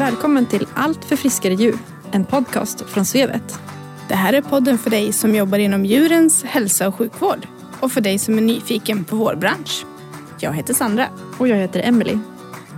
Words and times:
Välkommen 0.00 0.46
till 0.46 0.66
Allt 0.74 1.04
för 1.04 1.16
friskare 1.16 1.54
djur, 1.54 1.78
en 2.10 2.24
podcast 2.24 2.80
från 2.80 3.04
Svevet. 3.04 3.60
Det 4.08 4.14
här 4.14 4.32
är 4.32 4.42
podden 4.42 4.78
för 4.78 4.90
dig 4.90 5.12
som 5.12 5.34
jobbar 5.34 5.58
inom 5.58 5.84
djurens 5.84 6.44
hälsa 6.44 6.88
och 6.88 6.94
sjukvård 6.94 7.46
och 7.80 7.92
för 7.92 8.00
dig 8.00 8.18
som 8.18 8.38
är 8.38 8.42
nyfiken 8.42 9.04
på 9.04 9.16
vår 9.16 9.34
bransch. 9.34 9.86
Jag 10.38 10.52
heter 10.52 10.74
Sandra. 10.74 11.06
Och 11.38 11.48
jag 11.48 11.56
heter 11.56 11.80
Emily. 11.84 12.18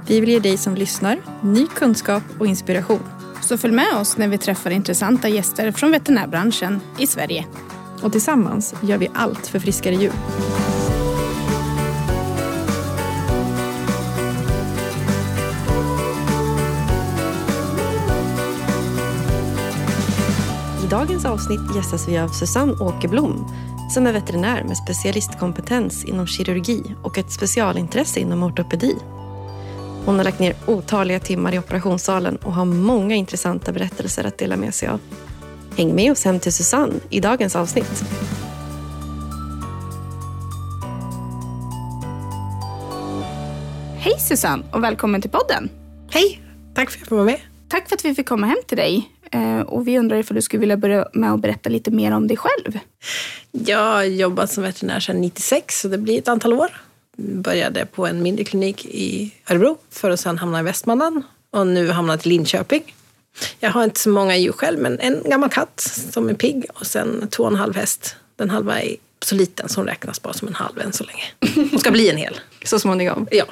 Vi 0.06 0.20
vill 0.20 0.28
ge 0.28 0.38
dig 0.38 0.56
som 0.56 0.74
lyssnar 0.74 1.20
ny 1.42 1.66
kunskap 1.66 2.22
och 2.38 2.46
inspiration. 2.46 3.02
Så 3.42 3.58
följ 3.58 3.74
med 3.74 3.94
oss 3.94 4.16
när 4.16 4.28
vi 4.28 4.38
träffar 4.38 4.70
intressanta 4.70 5.28
gäster 5.28 5.72
från 5.72 5.90
veterinärbranschen 5.90 6.80
i 6.98 7.06
Sverige. 7.06 7.46
Och 8.02 8.12
tillsammans 8.12 8.74
gör 8.82 8.98
vi 8.98 9.08
allt 9.14 9.46
för 9.46 9.58
friskare 9.58 9.94
djur. 9.94 10.12
Dagens 20.92 21.24
avsnitt 21.24 21.76
gästas 21.76 22.08
vi 22.08 22.18
av 22.18 22.28
Susanne 22.28 22.72
Åkerblom 22.72 23.52
som 23.90 24.06
är 24.06 24.12
veterinär 24.12 24.64
med 24.64 24.76
specialistkompetens 24.76 26.04
inom 26.04 26.26
kirurgi 26.26 26.82
och 27.02 27.18
ett 27.18 27.32
specialintresse 27.32 28.20
inom 28.20 28.42
ortopedi. 28.42 28.96
Hon 30.04 30.16
har 30.16 30.24
lagt 30.24 30.38
ner 30.38 30.54
otaliga 30.66 31.20
timmar 31.20 31.54
i 31.54 31.58
operationssalen 31.58 32.36
och 32.36 32.52
har 32.52 32.64
många 32.64 33.14
intressanta 33.14 33.72
berättelser 33.72 34.24
att 34.24 34.38
dela 34.38 34.56
med 34.56 34.74
sig 34.74 34.88
av. 34.88 35.00
Häng 35.76 35.94
med 35.94 36.12
oss 36.12 36.24
hem 36.24 36.40
till 36.40 36.52
Susanne 36.52 36.94
i 37.10 37.20
dagens 37.20 37.56
avsnitt. 37.56 38.04
Hej 43.96 44.18
Susanne 44.18 44.64
och 44.72 44.84
välkommen 44.84 45.20
till 45.22 45.30
podden. 45.30 45.68
Hej! 46.10 46.42
Tack 46.74 46.90
för 46.90 46.98
att 46.98 47.00
jag 47.00 47.08
får 47.08 47.16
vara 47.16 47.26
med. 47.26 47.51
Tack 47.72 47.88
för 47.88 47.96
att 47.96 48.04
vi 48.04 48.14
fick 48.14 48.28
komma 48.28 48.46
hem 48.46 48.58
till 48.66 48.76
dig. 48.76 49.10
Eh, 49.30 49.60
Och 49.60 49.88
vi 49.88 49.98
undrar 49.98 50.16
ifall 50.16 50.34
du 50.34 50.42
skulle 50.42 50.60
vilja 50.60 50.76
börja 50.76 51.08
med 51.12 51.32
att 51.32 51.40
berätta 51.40 51.68
lite 51.70 51.90
mer 51.90 52.12
om 52.12 52.28
dig 52.28 52.36
själv. 52.36 52.78
Jag 53.50 53.78
har 53.78 54.02
jobbat 54.02 54.50
som 54.52 54.62
veterinär 54.62 55.00
sedan 55.00 55.20
96, 55.20 55.80
så 55.80 55.88
det 55.88 55.98
blir 55.98 56.18
ett 56.18 56.28
antal 56.28 56.52
år. 56.52 56.82
Började 57.16 57.86
på 57.86 58.06
en 58.06 58.22
mindre 58.22 58.44
klinik 58.44 58.84
i 58.84 59.34
Örebro 59.50 59.78
för 59.90 60.10
att 60.10 60.20
sedan 60.20 60.38
hamna 60.38 60.60
i 60.60 60.62
Västmanland 60.62 61.22
och 61.50 61.66
nu 61.66 61.90
hamnat 61.90 62.26
i 62.26 62.28
Linköping. 62.28 62.94
Jag 63.60 63.70
har 63.70 63.84
inte 63.84 64.00
så 64.00 64.08
många 64.08 64.36
djur 64.36 64.52
själv, 64.52 64.78
men 64.78 65.00
en 65.00 65.22
gammal 65.30 65.50
katt 65.50 65.80
som 66.12 66.28
är 66.28 66.34
pigg 66.34 66.64
och 66.74 66.86
sen 66.86 67.28
två 67.30 67.42
och 67.42 67.50
en 67.50 67.56
halv 67.56 67.74
häst. 67.76 68.16
Den 68.36 68.50
halva 68.50 68.80
är 68.82 68.96
så 69.24 69.34
liten 69.34 69.68
så 69.68 69.80
hon 69.80 69.86
räknas 69.86 70.22
bara 70.22 70.32
som 70.32 70.48
en 70.48 70.54
halv 70.54 70.80
än 70.80 70.92
så 70.92 71.04
länge. 71.04 71.54
Hon 71.70 71.78
ska 71.80 71.90
bli 71.90 72.10
en 72.10 72.16
hel. 72.16 72.40
Så 72.64 72.78
småningom. 72.78 73.26
Ja, 73.30 73.44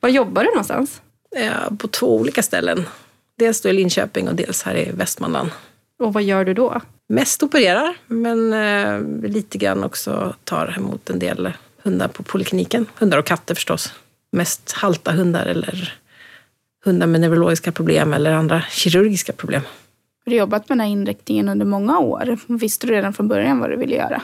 Var 0.00 0.08
jobbar 0.08 0.44
du 0.44 0.48
någonstans? 0.50 1.00
På 1.78 1.88
två 1.88 2.16
olika 2.16 2.42
ställen. 2.42 2.86
Dels 3.42 3.60
då 3.60 3.68
i 3.68 3.72
Linköping 3.72 4.28
och 4.28 4.34
dels 4.34 4.62
här 4.62 4.76
i 4.76 4.90
Västmanland. 4.92 5.50
Och 5.98 6.12
vad 6.12 6.22
gör 6.22 6.44
du 6.44 6.54
då? 6.54 6.80
Mest 7.08 7.42
opererar, 7.42 7.94
men 8.06 8.52
eh, 8.52 9.30
lite 9.30 9.58
grann 9.58 9.84
också 9.84 10.34
tar 10.44 10.74
emot 10.78 11.10
en 11.10 11.18
del 11.18 11.52
hundar 11.82 12.08
på 12.08 12.22
polikliniken. 12.22 12.86
Hundar 12.98 13.18
och 13.18 13.26
katter 13.26 13.54
förstås. 13.54 13.92
Mest 14.32 14.72
halta 14.72 15.12
hundar 15.12 15.46
eller 15.46 15.98
hundar 16.84 17.06
med 17.06 17.20
neurologiska 17.20 17.72
problem 17.72 18.12
eller 18.12 18.32
andra 18.32 18.62
kirurgiska 18.70 19.32
problem. 19.32 19.62
Du 20.24 20.30
har 20.30 20.38
jobbat 20.38 20.68
med 20.68 20.78
den 20.78 20.80
här 20.80 20.92
inriktningen 20.92 21.48
under 21.48 21.66
många 21.66 21.98
år. 21.98 22.38
Visste 22.46 22.86
du 22.86 22.92
redan 22.92 23.12
från 23.12 23.28
början 23.28 23.58
vad 23.58 23.70
du 23.70 23.76
ville 23.76 23.96
göra? 23.96 24.22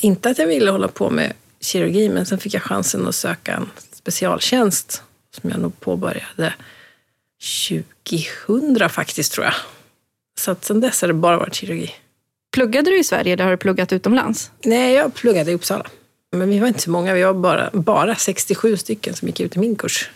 Inte 0.00 0.30
att 0.30 0.38
jag 0.38 0.46
ville 0.46 0.70
hålla 0.70 0.88
på 0.88 1.10
med 1.10 1.32
kirurgi, 1.60 2.08
men 2.08 2.26
sen 2.26 2.38
fick 2.38 2.54
jag 2.54 2.62
chansen 2.62 3.08
att 3.08 3.14
söka 3.14 3.52
en 3.52 3.70
specialtjänst 3.92 5.02
som 5.40 5.50
jag 5.50 5.60
nog 5.60 5.80
påbörjade 5.80 6.54
2000 8.08 8.88
faktiskt, 8.88 9.32
tror 9.32 9.44
jag. 9.44 9.54
Så 10.38 10.50
att 10.50 10.64
sen 10.64 10.80
dess 10.80 11.00
har 11.00 11.08
det 11.08 11.14
bara 11.14 11.38
varit 11.38 11.54
kirurgi. 11.54 11.94
Pluggade 12.52 12.90
du 12.90 12.98
i 12.98 13.04
Sverige 13.04 13.32
eller 13.32 13.44
har 13.44 13.50
du 13.50 13.56
pluggat 13.56 13.92
utomlands? 13.92 14.50
Nej, 14.64 14.94
jag 14.94 15.14
pluggade 15.14 15.50
i 15.50 15.54
Uppsala. 15.54 15.86
Men 16.32 16.50
vi 16.50 16.58
var 16.58 16.68
inte 16.68 16.80
så 16.80 16.90
många, 16.90 17.14
vi 17.14 17.22
var 17.22 17.34
bara, 17.34 17.70
bara 17.72 18.14
67 18.14 18.76
stycken 18.76 19.14
som 19.14 19.28
gick 19.28 19.40
ut 19.40 19.56
i 19.56 19.58
min 19.58 19.76
kurs. 19.76 20.10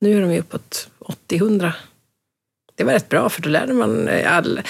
Nu 0.00 0.16
är 0.16 0.20
de 0.20 0.32
ju 0.32 0.40
uppåt 0.40 0.88
80-100. 1.28 1.72
Det 2.74 2.84
var 2.84 2.92
rätt 2.92 3.08
bra, 3.08 3.28
för 3.28 3.42
då 3.42 3.48
lärde 3.48 3.72
man 3.72 4.08
eh, 4.08 4.36
all, 4.36 4.60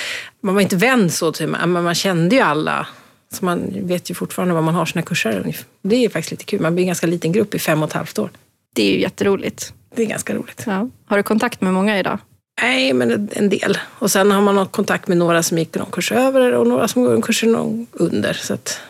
Man 0.41 0.55
var 0.55 0.63
inte 0.63 0.77
vän 0.77 1.11
så, 1.11 1.33
till, 1.33 1.49
men 1.49 1.71
man 1.71 1.95
kände 1.95 2.37
ju 2.37 2.43
alla. 2.43 2.87
Så 3.33 3.45
man 3.45 3.87
vet 3.87 4.11
ju 4.11 4.15
fortfarande 4.15 4.55
vad 4.55 4.63
man 4.63 4.75
har 4.75 4.87
sina 4.87 5.03
kurser. 5.03 5.57
Det 5.83 6.05
är 6.05 6.09
faktiskt 6.09 6.31
lite 6.31 6.45
kul. 6.45 6.61
Man 6.61 6.75
blir 6.75 6.83
en 6.83 6.87
ganska 6.87 7.07
liten 7.07 7.33
grupp 7.33 7.55
i 7.55 7.59
fem 7.59 7.83
och 7.83 7.89
ett 7.89 7.95
halvt 7.95 8.19
år. 8.19 8.31
Det 8.75 8.83
är 8.83 8.95
ju 8.95 9.01
jätteroligt. 9.01 9.73
Det 9.94 10.03
är 10.03 10.06
ganska 10.06 10.34
roligt. 10.34 10.62
Ja. 10.66 10.88
Har 11.06 11.16
du 11.16 11.22
kontakt 11.22 11.60
med 11.60 11.72
många 11.72 11.99
idag? 11.99 12.19
Nej, 12.62 12.93
men 12.93 13.28
en 13.32 13.49
del. 13.49 13.78
Och 13.99 14.10
sen 14.10 14.31
har 14.31 14.43
man 14.43 14.66
kontakt 14.66 15.09
med 15.09 15.16
några 15.16 15.43
som 15.43 15.59
gick 15.59 15.75
någon 15.75 15.91
kurs 15.91 16.12
över 16.12 16.53
och 16.53 16.66
några 16.66 16.88
som 16.88 17.05
går 17.05 17.15
en 17.15 17.22
kurs 17.22 17.43
någon 17.43 17.87
under. 17.93 18.32
Så 18.32 18.55
att, 18.55 18.81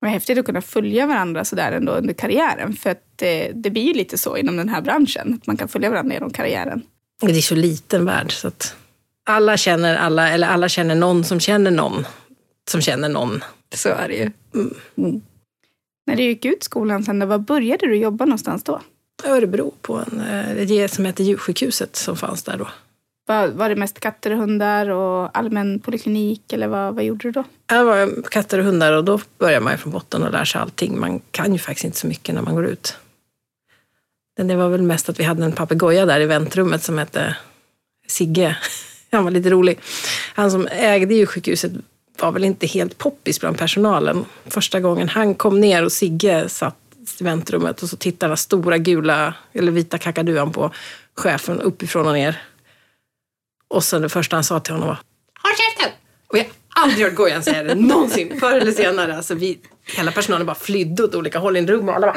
Vad 0.00 0.10
häftigt 0.10 0.38
att 0.38 0.44
kunna 0.46 0.62
följa 0.62 1.06
varandra 1.06 1.44
sådär 1.44 1.72
ändå 1.72 1.92
under 1.92 2.14
karriären. 2.14 2.72
För 2.72 2.90
att 2.90 3.22
eh, 3.22 3.54
det 3.54 3.70
blir 3.70 3.82
ju 3.82 3.92
lite 3.92 4.18
så 4.18 4.36
inom 4.36 4.56
den 4.56 4.68
här 4.68 4.80
branschen. 4.80 5.38
Att 5.40 5.46
man 5.46 5.56
kan 5.56 5.68
följa 5.68 5.90
varandra 5.90 6.14
genom 6.14 6.30
karriären. 6.30 6.82
det 7.20 7.36
är 7.36 7.40
så 7.40 7.54
liten 7.54 8.04
värld 8.04 8.32
så 8.32 8.48
att 8.48 8.76
alla 9.24 9.56
känner 9.56 9.96
alla, 9.96 10.30
eller 10.30 10.48
alla 10.48 10.68
känner 10.68 10.94
någon 10.94 11.24
som 11.24 11.40
känner 11.40 11.70
någon 11.70 12.06
som 12.70 12.80
känner 12.80 13.08
någon. 13.08 13.44
Så 13.74 13.88
är 13.88 14.08
det 14.08 14.14
ju. 14.14 14.30
När 16.06 16.16
du 16.16 16.22
gick 16.22 16.44
ut 16.44 16.62
skolan 16.62 17.04
sen, 17.04 17.28
var 17.28 17.38
började 17.38 17.86
du 17.86 17.96
jobba 17.96 18.24
någonstans 18.24 18.64
då? 18.64 18.80
Örebro 19.24 19.74
på 19.82 19.96
en, 19.96 20.20
eh, 20.20 20.66
det 20.66 20.88
som 20.88 21.04
heter 21.04 21.24
djursjukhuset 21.24 21.96
som 21.96 22.16
fanns 22.16 22.42
där 22.42 22.56
då. 22.56 22.68
Var, 23.26 23.48
var 23.48 23.68
det 23.68 23.76
mest 23.76 24.00
katter 24.00 24.30
och 24.30 24.38
hundar 24.38 24.88
och 24.88 25.38
allmän 25.38 25.80
poliklinik 25.80 26.52
eller 26.52 26.68
vad, 26.68 26.94
vad 26.94 27.04
gjorde 27.04 27.28
du 27.28 27.32
då? 27.32 27.44
Här 27.70 27.84
var 27.84 28.22
katter 28.30 28.58
och 28.58 28.64
hundar 28.64 28.92
och 28.92 29.04
då 29.04 29.20
börjar 29.38 29.60
man 29.60 29.72
ju 29.72 29.76
från 29.76 29.92
botten 29.92 30.22
och 30.22 30.32
lär 30.32 30.44
sig 30.44 30.60
allting. 30.60 31.00
Man 31.00 31.20
kan 31.30 31.52
ju 31.52 31.58
faktiskt 31.58 31.84
inte 31.84 31.98
så 31.98 32.06
mycket 32.06 32.34
när 32.34 32.42
man 32.42 32.54
går 32.54 32.66
ut. 32.66 32.96
Men 34.38 34.48
det 34.48 34.56
var 34.56 34.68
väl 34.68 34.82
mest 34.82 35.08
att 35.08 35.20
vi 35.20 35.24
hade 35.24 35.44
en 35.44 35.52
papegoja 35.52 36.06
där 36.06 36.20
i 36.20 36.26
väntrummet 36.26 36.82
som 36.82 36.98
hette 36.98 37.36
Sigge. 38.06 38.56
Han 39.10 39.24
var 39.24 39.30
lite 39.30 39.50
rolig. 39.50 39.78
Han 40.34 40.50
som 40.50 40.68
ägde 40.70 41.14
djursjukhuset 41.14 41.72
var 42.20 42.32
väl 42.32 42.44
inte 42.44 42.66
helt 42.66 42.98
poppis 42.98 43.40
bland 43.40 43.58
personalen. 43.58 44.24
Första 44.46 44.80
gången 44.80 45.08
han 45.08 45.34
kom 45.34 45.60
ner 45.60 45.84
och 45.84 45.92
Sigge 45.92 46.48
satt 46.48 46.79
väntrummet 47.20 47.82
och 47.82 47.88
så 47.88 47.96
tittade 47.96 48.30
den 48.30 48.36
stora 48.36 48.78
gula 48.78 49.34
eller 49.52 49.72
vita 49.72 49.98
kakaduan 49.98 50.52
på 50.52 50.70
chefen 51.16 51.60
uppifrån 51.60 52.06
och 52.06 52.12
ner. 52.12 52.42
Och 53.68 53.84
sen 53.84 54.02
det 54.02 54.08
första 54.08 54.36
han 54.36 54.44
sa 54.44 54.60
till 54.60 54.72
honom 54.72 54.88
var 54.88 54.98
Håll 55.42 55.52
käften! 55.52 55.92
Och 56.26 56.38
jag 56.38 56.44
har 56.44 56.82
aldrig 56.84 57.04
hört 57.06 57.14
gojan 57.14 57.42
säga 57.42 57.62
det 57.62 57.74
någonsin. 57.74 58.40
Förr 58.40 58.52
eller 58.60 58.72
senare. 58.72 59.16
Alltså 59.16 59.34
vi, 59.34 59.60
hela 59.96 60.12
personalen 60.12 60.46
bara 60.46 60.54
flydde 60.54 61.04
åt 61.04 61.14
olika 61.14 61.38
håll 61.38 61.56
i 61.56 61.60
en 61.60 61.66
rum 61.66 61.88
och 61.88 61.94
alla 61.94 62.06
bara... 62.06 62.16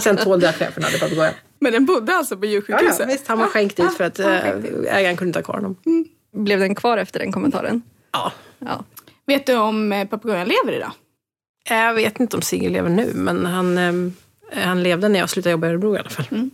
Sen 0.00 0.16
tålde 0.16 0.46
jag 0.46 0.50
att 0.52 0.58
chefen 0.58 0.82
hade 0.82 0.98
papegojan. 0.98 1.34
Men 1.60 1.72
den 1.72 1.86
bodde 1.86 2.16
alltså 2.16 2.36
på 2.36 2.46
Ja, 2.46 2.50
djursjukhuset? 2.50 2.98
ja, 2.98 3.06
visst, 3.06 3.28
han 3.28 3.38
var 3.38 3.46
skänkt 3.46 3.80
ut 3.80 3.94
för 3.96 4.04
att 4.04 4.18
äh, 4.18 4.28
ägaren 4.88 5.16
kunde 5.16 5.28
inte 5.28 5.38
ha 5.38 5.44
kvar 5.44 5.54
honom. 5.54 5.76
Blev 6.36 6.58
den 6.58 6.74
kvar 6.74 6.98
efter 6.98 7.18
den 7.20 7.32
kommentaren? 7.32 7.82
Ja. 8.12 8.32
Ja. 8.58 8.84
Vet 9.26 9.46
du 9.46 9.54
om 9.56 9.92
eh, 9.92 10.08
papegojan 10.08 10.48
lever 10.48 10.72
idag? 10.76 10.92
Jag 11.68 11.94
vet 11.94 12.20
inte 12.20 12.36
om 12.36 12.42
Sigge 12.42 12.68
lever 12.68 12.90
nu, 12.90 13.12
men 13.14 13.46
han, 13.46 13.78
eh, 13.78 13.92
han 14.64 14.82
levde 14.82 15.08
när 15.08 15.18
jag 15.18 15.30
slutade 15.30 15.50
jobba 15.50 15.66
i 15.66 15.70
Örebro 15.70 15.96
i 15.96 15.98
alla 15.98 16.10
fall. 16.10 16.26
Mm. 16.30 16.50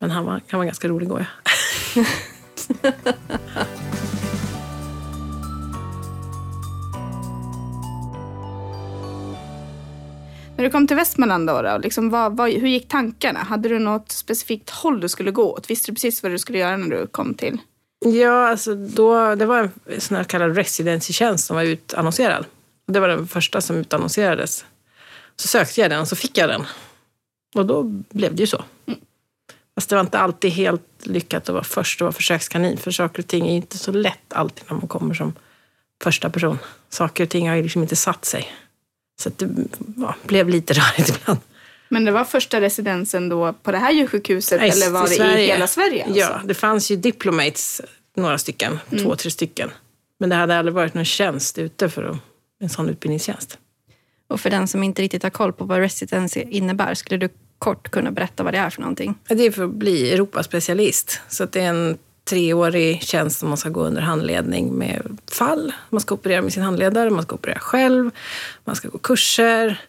Men 0.00 0.10
han 0.10 0.24
var, 0.24 0.40
han 0.48 0.58
var 0.58 0.64
ganska 0.64 0.88
rolig 0.88 1.08
goja. 1.08 1.26
När 10.56 10.64
du 10.64 10.70
kom 10.70 10.86
till 10.86 10.96
Västmanland 10.96 11.46
då, 11.46 11.62
då 11.62 11.78
liksom, 11.78 12.10
vad, 12.10 12.36
vad, 12.36 12.50
hur 12.50 12.68
gick 12.68 12.88
tankarna? 12.88 13.38
Hade 13.38 13.68
du 13.68 13.78
något 13.78 14.10
specifikt 14.10 14.70
håll 14.70 15.00
du 15.00 15.08
skulle 15.08 15.30
gå 15.30 15.52
åt? 15.52 15.70
Visste 15.70 15.90
du 15.90 15.94
precis 15.94 16.22
vad 16.22 16.32
du 16.32 16.38
skulle 16.38 16.58
göra 16.58 16.76
när 16.76 16.96
du 16.96 17.06
kom 17.06 17.34
till? 17.34 17.58
Ja, 18.04 18.48
alltså 18.48 18.74
då, 18.74 19.34
det 19.34 19.46
var 19.46 19.70
en 19.86 20.00
sån 20.00 20.16
här 20.16 20.24
kallad 20.24 20.56
residencytjänst 20.56 21.46
som 21.46 21.56
var 21.56 21.62
utannonserad. 21.62 22.44
Det 22.88 23.00
var 23.00 23.08
den 23.08 23.28
första 23.28 23.60
som 23.60 23.76
utannonserades. 23.76 24.64
Så 25.36 25.48
sökte 25.48 25.80
jag 25.80 25.90
den 25.90 26.00
och 26.00 26.08
så 26.08 26.16
fick 26.16 26.38
jag 26.38 26.48
den. 26.48 26.66
Och 27.54 27.66
då 27.66 27.82
blev 28.10 28.34
det 28.34 28.40
ju 28.40 28.46
så. 28.46 28.64
Fast 29.74 29.88
det 29.88 29.96
var 29.96 30.00
inte 30.00 30.18
alltid 30.18 30.50
helt 30.50 31.06
lyckat 31.06 31.48
att 31.48 31.52
vara 31.52 31.64
först 31.64 32.00
och 32.00 32.04
vara 32.04 32.12
försökskanin. 32.12 32.76
För 32.76 32.90
saker 32.90 33.22
och 33.22 33.26
ting 33.26 33.48
är 33.48 33.56
inte 33.56 33.78
så 33.78 33.92
lätt 33.92 34.32
alltid 34.32 34.64
när 34.68 34.76
man 34.76 34.88
kommer 34.88 35.14
som 35.14 35.34
första 36.02 36.30
person. 36.30 36.58
Saker 36.88 37.24
och 37.24 37.30
ting 37.30 37.48
har 37.48 37.56
ju 37.56 37.62
liksom 37.62 37.82
inte 37.82 37.96
satt 37.96 38.24
sig. 38.24 38.52
Så 39.20 39.30
det 39.36 39.48
ja, 39.96 40.14
blev 40.22 40.48
lite 40.48 40.72
rörigt 40.72 41.08
ibland. 41.22 41.40
Men 41.88 42.04
det 42.04 42.12
var 42.12 42.24
första 42.24 42.60
residensen 42.60 43.28
då 43.28 43.52
på 43.52 43.72
det 43.72 43.78
här 43.78 43.92
djursjukhuset 43.92 44.60
Nej, 44.60 44.70
eller 44.70 44.90
var 44.90 45.02
det 45.02 45.08
Sverige. 45.08 45.44
i 45.44 45.46
hela 45.46 45.66
Sverige? 45.66 46.04
Alltså? 46.04 46.20
Ja, 46.20 46.40
det 46.44 46.54
fanns 46.54 46.90
ju 46.90 46.96
diplomates, 46.96 47.80
några 48.16 48.38
stycken, 48.38 48.78
två, 49.02 49.16
tre 49.16 49.30
stycken. 49.30 49.70
Men 50.18 50.28
det 50.28 50.36
hade 50.36 50.58
aldrig 50.58 50.74
varit 50.74 50.94
någon 50.94 51.04
tjänst 51.04 51.58
ute 51.58 51.88
för 51.88 52.02
att, 52.02 52.16
en 52.58 52.68
sån 52.68 52.88
utbildningstjänst. 52.88 53.58
Och 54.28 54.40
för 54.40 54.50
den 54.50 54.68
som 54.68 54.82
inte 54.82 55.02
riktigt 55.02 55.22
har 55.22 55.30
koll 55.30 55.52
på 55.52 55.64
vad 55.64 55.78
residency 55.78 56.40
innebär, 56.40 56.94
skulle 56.94 57.16
du 57.16 57.28
kort 57.58 57.90
kunna 57.90 58.10
berätta 58.10 58.42
vad 58.42 58.54
det 58.54 58.58
är 58.58 58.70
för 58.70 58.80
någonting? 58.80 59.14
Det 59.28 59.46
är 59.46 59.50
för 59.50 59.64
att 59.64 59.74
bli 59.74 60.12
Europaspecialist. 60.12 61.20
Så 61.28 61.44
det 61.44 61.60
är 61.60 61.68
en 61.68 61.98
treårig 62.24 63.02
tjänst 63.02 63.38
som 63.38 63.48
man 63.48 63.58
ska 63.58 63.68
gå 63.68 63.82
under 63.82 64.02
handledning 64.02 64.74
med 64.74 65.18
fall. 65.32 65.72
Man 65.90 66.00
ska 66.00 66.14
operera 66.14 66.42
med 66.42 66.52
sin 66.52 66.62
handledare, 66.62 67.10
man 67.10 67.22
ska 67.22 67.34
operera 67.34 67.58
själv, 67.58 68.10
man 68.64 68.76
ska 68.76 68.88
gå 68.88 68.98
kurser, 68.98 69.80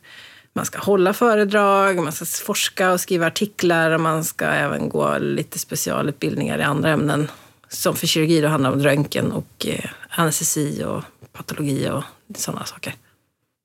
man 0.54 0.66
ska 0.66 0.80
hålla 0.80 1.14
föredrag, 1.14 1.96
man 1.98 2.12
ska 2.12 2.26
forska 2.26 2.92
och 2.92 3.00
skriva 3.00 3.28
artiklar 3.28 3.92
och 3.92 4.02
man 4.02 4.24
ska 4.24 4.46
även 4.46 4.90
gå 4.90 5.18
lite 5.18 5.60
specialutbildningar 5.60 6.60
i 6.60 6.64
andra 6.64 6.90
ämnen. 6.90 7.28
Som 7.70 7.96
för 7.96 8.08
kirurgi 8.08 8.42
då 8.42 8.48
handlar 8.48 8.72
om 8.72 8.84
röntgen 8.84 9.32
och 9.32 9.68
eh, 9.68 9.90
anestesi 10.10 10.84
och 10.84 11.04
patologi 11.32 11.90
och 11.90 12.04
sådana 12.36 12.66
saker. 12.66 12.96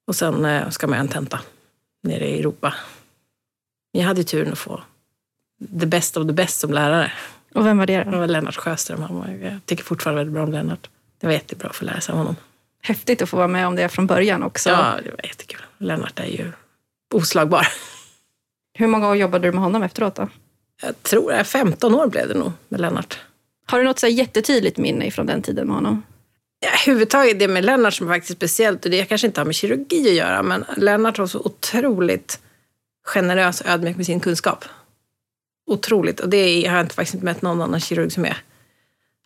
Och 0.07 0.17
sen 0.17 0.45
eh, 0.45 0.71
ska 0.71 0.87
man 0.87 0.97
göra 0.97 1.01
en 1.01 1.09
tenta 1.09 1.41
nere 2.03 2.29
i 2.29 2.39
Europa. 2.39 2.75
Jag 3.93 4.05
hade 4.05 4.25
turen 4.25 4.53
att 4.53 4.59
få 4.59 4.83
the 5.81 5.87
best 5.87 6.17
of 6.17 6.27
the 6.27 6.33
best 6.33 6.61
som 6.61 6.73
lärare. 6.73 7.13
Och 7.55 7.67
vem 7.67 7.79
var 7.79 7.87
det? 7.87 8.05
Det 8.05 8.17
var 8.17 8.27
Lennart 8.27 8.57
Sjöström. 8.57 9.03
Han 9.03 9.17
var, 9.17 9.29
jag 9.29 9.67
tycker 9.67 9.85
fortfarande 9.85 10.21
väldigt 10.21 10.35
bra 10.35 10.43
om 10.43 10.53
Lennart. 10.53 10.91
Det 11.21 11.27
var 11.27 11.35
jättebra 11.35 11.69
att 11.69 11.77
få 11.77 11.85
lära 11.85 12.01
sig 12.01 12.13
av 12.13 12.19
honom. 12.19 12.37
Häftigt 12.83 13.23
att 13.23 13.29
få 13.29 13.37
vara 13.37 13.49
med 13.49 13.67
om 13.67 13.77
det 13.77 13.89
från 13.89 14.07
början 14.07 14.43
också. 14.43 14.71
Ja, 14.71 14.99
det 15.05 15.11
var 15.11 15.27
jättekul. 15.27 15.63
Lennart 15.79 16.19
är 16.19 16.27
ju 16.27 16.53
oslagbar. 17.15 17.67
Hur 18.79 18.87
många 18.87 19.09
år 19.09 19.17
jobbade 19.17 19.49
du 19.49 19.53
med 19.53 19.63
honom 19.63 19.83
efteråt 19.83 20.15
då? 20.15 20.29
Jag 20.83 21.03
tror 21.03 21.33
det 21.33 21.45
15 21.45 21.95
år 21.95 22.07
blev 22.07 22.29
det 22.29 22.35
nog 22.35 22.53
med 22.69 22.81
Lennart. 22.81 23.19
Har 23.67 23.79
du 23.79 23.85
något 23.85 23.99
så 23.99 24.07
jättetydligt 24.07 24.79
minne 24.79 25.11
från 25.11 25.27
den 25.27 25.43
tiden 25.43 25.67
med 25.67 25.77
honom? 25.77 26.03
Överhuvudtaget 26.67 26.87
huvudtaget 26.87 27.39
det 27.39 27.49
med 27.49 27.65
Lennart 27.65 27.95
som 27.95 28.09
är 28.09 28.15
faktiskt 28.15 28.39
speciellt, 28.39 28.85
och 28.85 28.91
det 28.91 29.05
kanske 29.05 29.27
inte 29.27 29.41
har 29.41 29.47
med 29.47 29.55
kirurgi 29.55 30.09
att 30.09 30.15
göra, 30.15 30.43
men 30.43 30.65
Lennart 30.77 31.19
var 31.19 31.27
så 31.27 31.39
otroligt 31.39 32.41
generös 33.07 33.61
och 33.61 33.67
ödmjuk 33.67 33.97
med 33.97 34.07
sin 34.07 34.21
kunskap. 34.21 34.65
Otroligt. 35.67 36.21
Och 36.21 36.29
det 36.29 36.67
har 36.67 36.77
jag 36.77 36.93
faktiskt 36.93 37.15
inte 37.15 37.25
mött 37.25 37.43
någon 37.43 37.63
annan 37.63 37.81
kirurg 37.81 38.13
som 38.13 38.25
är. 38.25 38.37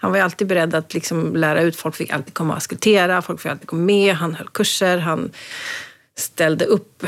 Han 0.00 0.12
var 0.12 0.18
alltid 0.18 0.46
beredd 0.46 0.74
att 0.74 0.94
liksom 0.94 1.36
lära 1.36 1.62
ut. 1.62 1.76
Folk 1.76 1.94
fick 1.96 2.10
alltid 2.10 2.34
komma 2.34 2.52
och 2.52 2.56
askultera, 2.56 3.22
folk 3.22 3.40
fick 3.40 3.50
alltid 3.50 3.68
komma 3.68 3.82
med. 3.82 4.14
Han 4.14 4.34
höll 4.34 4.48
kurser, 4.48 4.98
han 4.98 5.30
ställde 6.16 6.64
upp. 6.64 7.06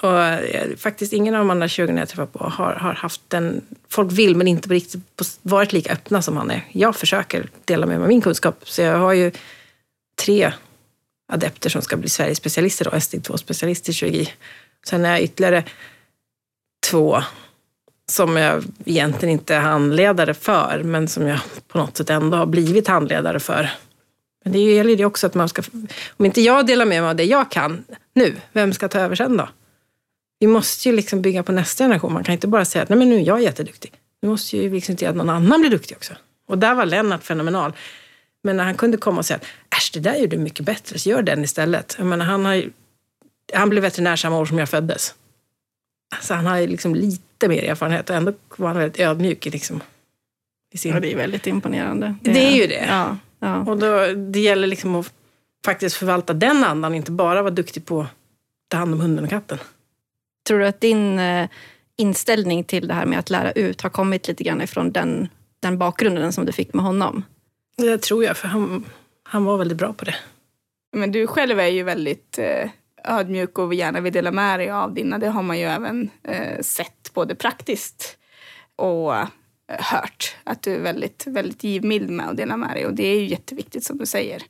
Och 0.00 0.22
eh, 0.22 0.76
faktiskt 0.76 1.12
ingen 1.12 1.34
av 1.34 1.38
de 1.38 1.50
andra 1.50 1.68
kirurgerna 1.68 2.00
jag 2.00 2.08
träffat 2.08 2.32
på 2.32 2.44
har, 2.44 2.72
har 2.72 2.94
haft 2.94 3.20
den... 3.28 3.64
Folk 3.88 4.12
vill 4.12 4.36
men 4.36 4.48
inte 4.48 4.68
riktigt 4.68 5.00
varit 5.42 5.72
lika 5.72 5.92
öppna 5.92 6.22
som 6.22 6.36
han 6.36 6.50
är. 6.50 6.66
Jag 6.72 6.96
försöker 6.96 7.48
dela 7.64 7.86
med 7.86 7.96
mig 7.96 8.04
av 8.04 8.08
min 8.08 8.20
kunskap. 8.20 8.60
Så 8.64 8.82
jag 8.82 8.98
har 8.98 9.12
ju 9.12 9.32
tre 10.24 10.52
adepter 11.32 11.70
som 11.70 11.82
ska 11.82 11.96
bli 11.96 12.08
Sveriges 12.08 12.38
specialister, 12.38 12.84
då, 12.84 13.00
sd 13.00 13.24
2 13.24 13.38
specialister 13.38 13.90
i 13.90 13.94
kirurgi. 13.94 14.32
Sen 14.86 15.04
är 15.04 15.10
jag 15.10 15.22
ytterligare 15.22 15.64
två 16.90 17.22
som 18.10 18.36
jag 18.36 18.64
egentligen 18.84 19.32
inte 19.32 19.54
är 19.54 19.60
handledare 19.60 20.34
för, 20.34 20.82
men 20.84 21.08
som 21.08 21.26
jag 21.26 21.40
på 21.68 21.78
något 21.78 21.96
sätt 21.96 22.10
ändå 22.10 22.36
har 22.36 22.46
blivit 22.46 22.88
handledare 22.88 23.40
för. 23.40 23.70
Men 24.44 24.52
det 24.52 24.58
gäller 24.58 24.96
ju 24.96 25.04
också 25.04 25.26
att 25.26 25.34
man 25.34 25.48
ska... 25.48 25.62
Om 26.16 26.24
inte 26.24 26.40
jag 26.40 26.66
delar 26.66 26.84
med 26.84 27.02
mig 27.02 27.10
av 27.10 27.16
det 27.16 27.24
jag 27.24 27.50
kan 27.50 27.84
nu, 28.14 28.36
vem 28.52 28.72
ska 28.72 28.88
ta 28.88 28.98
över 28.98 29.16
sen 29.16 29.36
då? 29.36 29.48
Vi 30.40 30.46
måste 30.46 30.88
ju 30.88 30.94
liksom 30.94 31.22
bygga 31.22 31.42
på 31.42 31.52
nästa 31.52 31.84
generation. 31.84 32.12
Man 32.12 32.24
kan 32.24 32.32
inte 32.32 32.48
bara 32.48 32.64
säga 32.64 32.82
att 32.82 32.88
Nej, 32.88 32.98
men 32.98 33.08
nu 33.08 33.16
är 33.16 33.26
jag 33.26 33.42
jätteduktig. 33.42 33.92
Nu 34.22 34.28
måste 34.28 34.56
ju 34.56 34.70
liksom 34.70 34.92
inte 34.92 35.08
att 35.08 35.16
någon 35.16 35.30
annan 35.30 35.60
blir 35.60 35.70
duktig 35.70 35.96
också. 35.96 36.14
Och 36.46 36.58
där 36.58 36.74
var 36.74 36.86
Lennart 36.86 37.24
fenomenal. 37.24 37.72
Men 38.42 38.56
när 38.56 38.64
han 38.64 38.74
kunde 38.74 38.96
komma 38.96 39.18
och 39.18 39.26
säga 39.26 39.36
att 39.36 39.76
äsch, 39.78 39.90
det 39.94 40.00
där 40.00 40.14
gör 40.14 40.26
du 40.26 40.38
mycket 40.38 40.66
bättre, 40.66 40.98
så 40.98 41.08
gör 41.08 41.22
den 41.22 41.44
istället. 41.44 41.94
Jag 41.98 42.06
menar, 42.06 42.24
han, 42.24 42.44
har, 42.44 42.70
han 43.54 43.68
blev 43.68 43.82
veterinär 43.82 44.16
samma 44.16 44.38
år 44.38 44.46
som 44.46 44.58
jag 44.58 44.68
föddes. 44.68 45.14
Så 46.20 46.34
han 46.34 46.46
har 46.46 46.58
ju 46.58 46.66
liksom 46.66 46.94
lite 46.94 47.48
mer 47.48 47.62
erfarenhet 47.62 48.10
och 48.10 48.16
ändå 48.16 48.32
var 48.56 48.68
han 48.68 48.78
väldigt 48.78 49.00
ödmjuk. 49.00 49.44
Liksom, 49.44 49.80
i 50.72 50.78
sin... 50.78 50.94
Ja, 50.94 51.00
det 51.00 51.12
är 51.12 51.16
väldigt 51.16 51.46
imponerande. 51.46 52.14
Det, 52.22 52.32
det 52.32 52.40
är 52.40 52.56
ju 52.56 52.66
det. 52.66 52.86
Ja, 52.88 53.16
ja. 53.38 53.58
Och 53.58 53.78
då, 53.78 54.06
det 54.12 54.40
gäller 54.40 54.66
liksom 54.66 54.94
att 54.94 55.12
faktiskt 55.64 55.96
förvalta 55.96 56.32
den 56.32 56.64
andan, 56.64 56.94
inte 56.94 57.10
bara 57.10 57.42
vara 57.42 57.54
duktig 57.54 57.86
på 57.86 58.00
att 58.00 58.08
ta 58.68 58.76
hand 58.76 58.94
om 58.94 59.00
hunden 59.00 59.24
och 59.24 59.30
katten. 59.30 59.58
Tror 60.50 60.58
du 60.58 60.66
att 60.66 60.80
din 60.80 61.18
eh, 61.18 61.48
inställning 61.96 62.64
till 62.64 62.88
det 62.88 62.94
här 62.94 63.06
med 63.06 63.18
att 63.18 63.30
lära 63.30 63.52
ut 63.52 63.80
har 63.80 63.90
kommit 63.90 64.28
lite 64.28 64.44
grann 64.44 64.62
ifrån 64.62 64.92
den, 64.92 65.28
den 65.60 65.78
bakgrunden 65.78 66.32
som 66.32 66.46
du 66.46 66.52
fick 66.52 66.74
med 66.74 66.84
honom? 66.84 67.24
Det 67.76 68.02
tror 68.02 68.24
jag, 68.24 68.36
för 68.36 68.48
han, 68.48 68.84
han 69.22 69.44
var 69.44 69.58
väldigt 69.58 69.78
bra 69.78 69.92
på 69.92 70.04
det. 70.04 70.14
Men 70.96 71.12
du 71.12 71.26
själv 71.26 71.60
är 71.60 71.66
ju 71.66 71.82
väldigt 71.82 72.38
eh, 72.38 72.70
ödmjuk 73.04 73.58
och 73.58 73.74
gärna 73.74 74.00
vill 74.00 74.12
dela 74.12 74.32
med 74.32 74.60
dig 74.60 74.70
av 74.70 74.94
dina. 74.94 75.18
Det 75.18 75.28
har 75.28 75.42
man 75.42 75.58
ju 75.58 75.64
även 75.64 76.10
eh, 76.24 76.60
sett 76.60 77.10
både 77.14 77.34
praktiskt 77.34 78.16
och 78.76 79.14
hört. 79.78 80.36
Att 80.44 80.62
du 80.62 80.74
är 80.74 80.80
väldigt, 80.80 81.26
väldigt 81.26 81.64
givmild 81.64 82.10
med 82.10 82.28
att 82.28 82.36
dela 82.36 82.56
med 82.56 82.70
dig. 82.76 82.86
Och 82.86 82.94
det 82.94 83.06
är 83.06 83.20
ju 83.20 83.26
jätteviktigt 83.26 83.84
som 83.84 83.98
du 83.98 84.06
säger. 84.06 84.42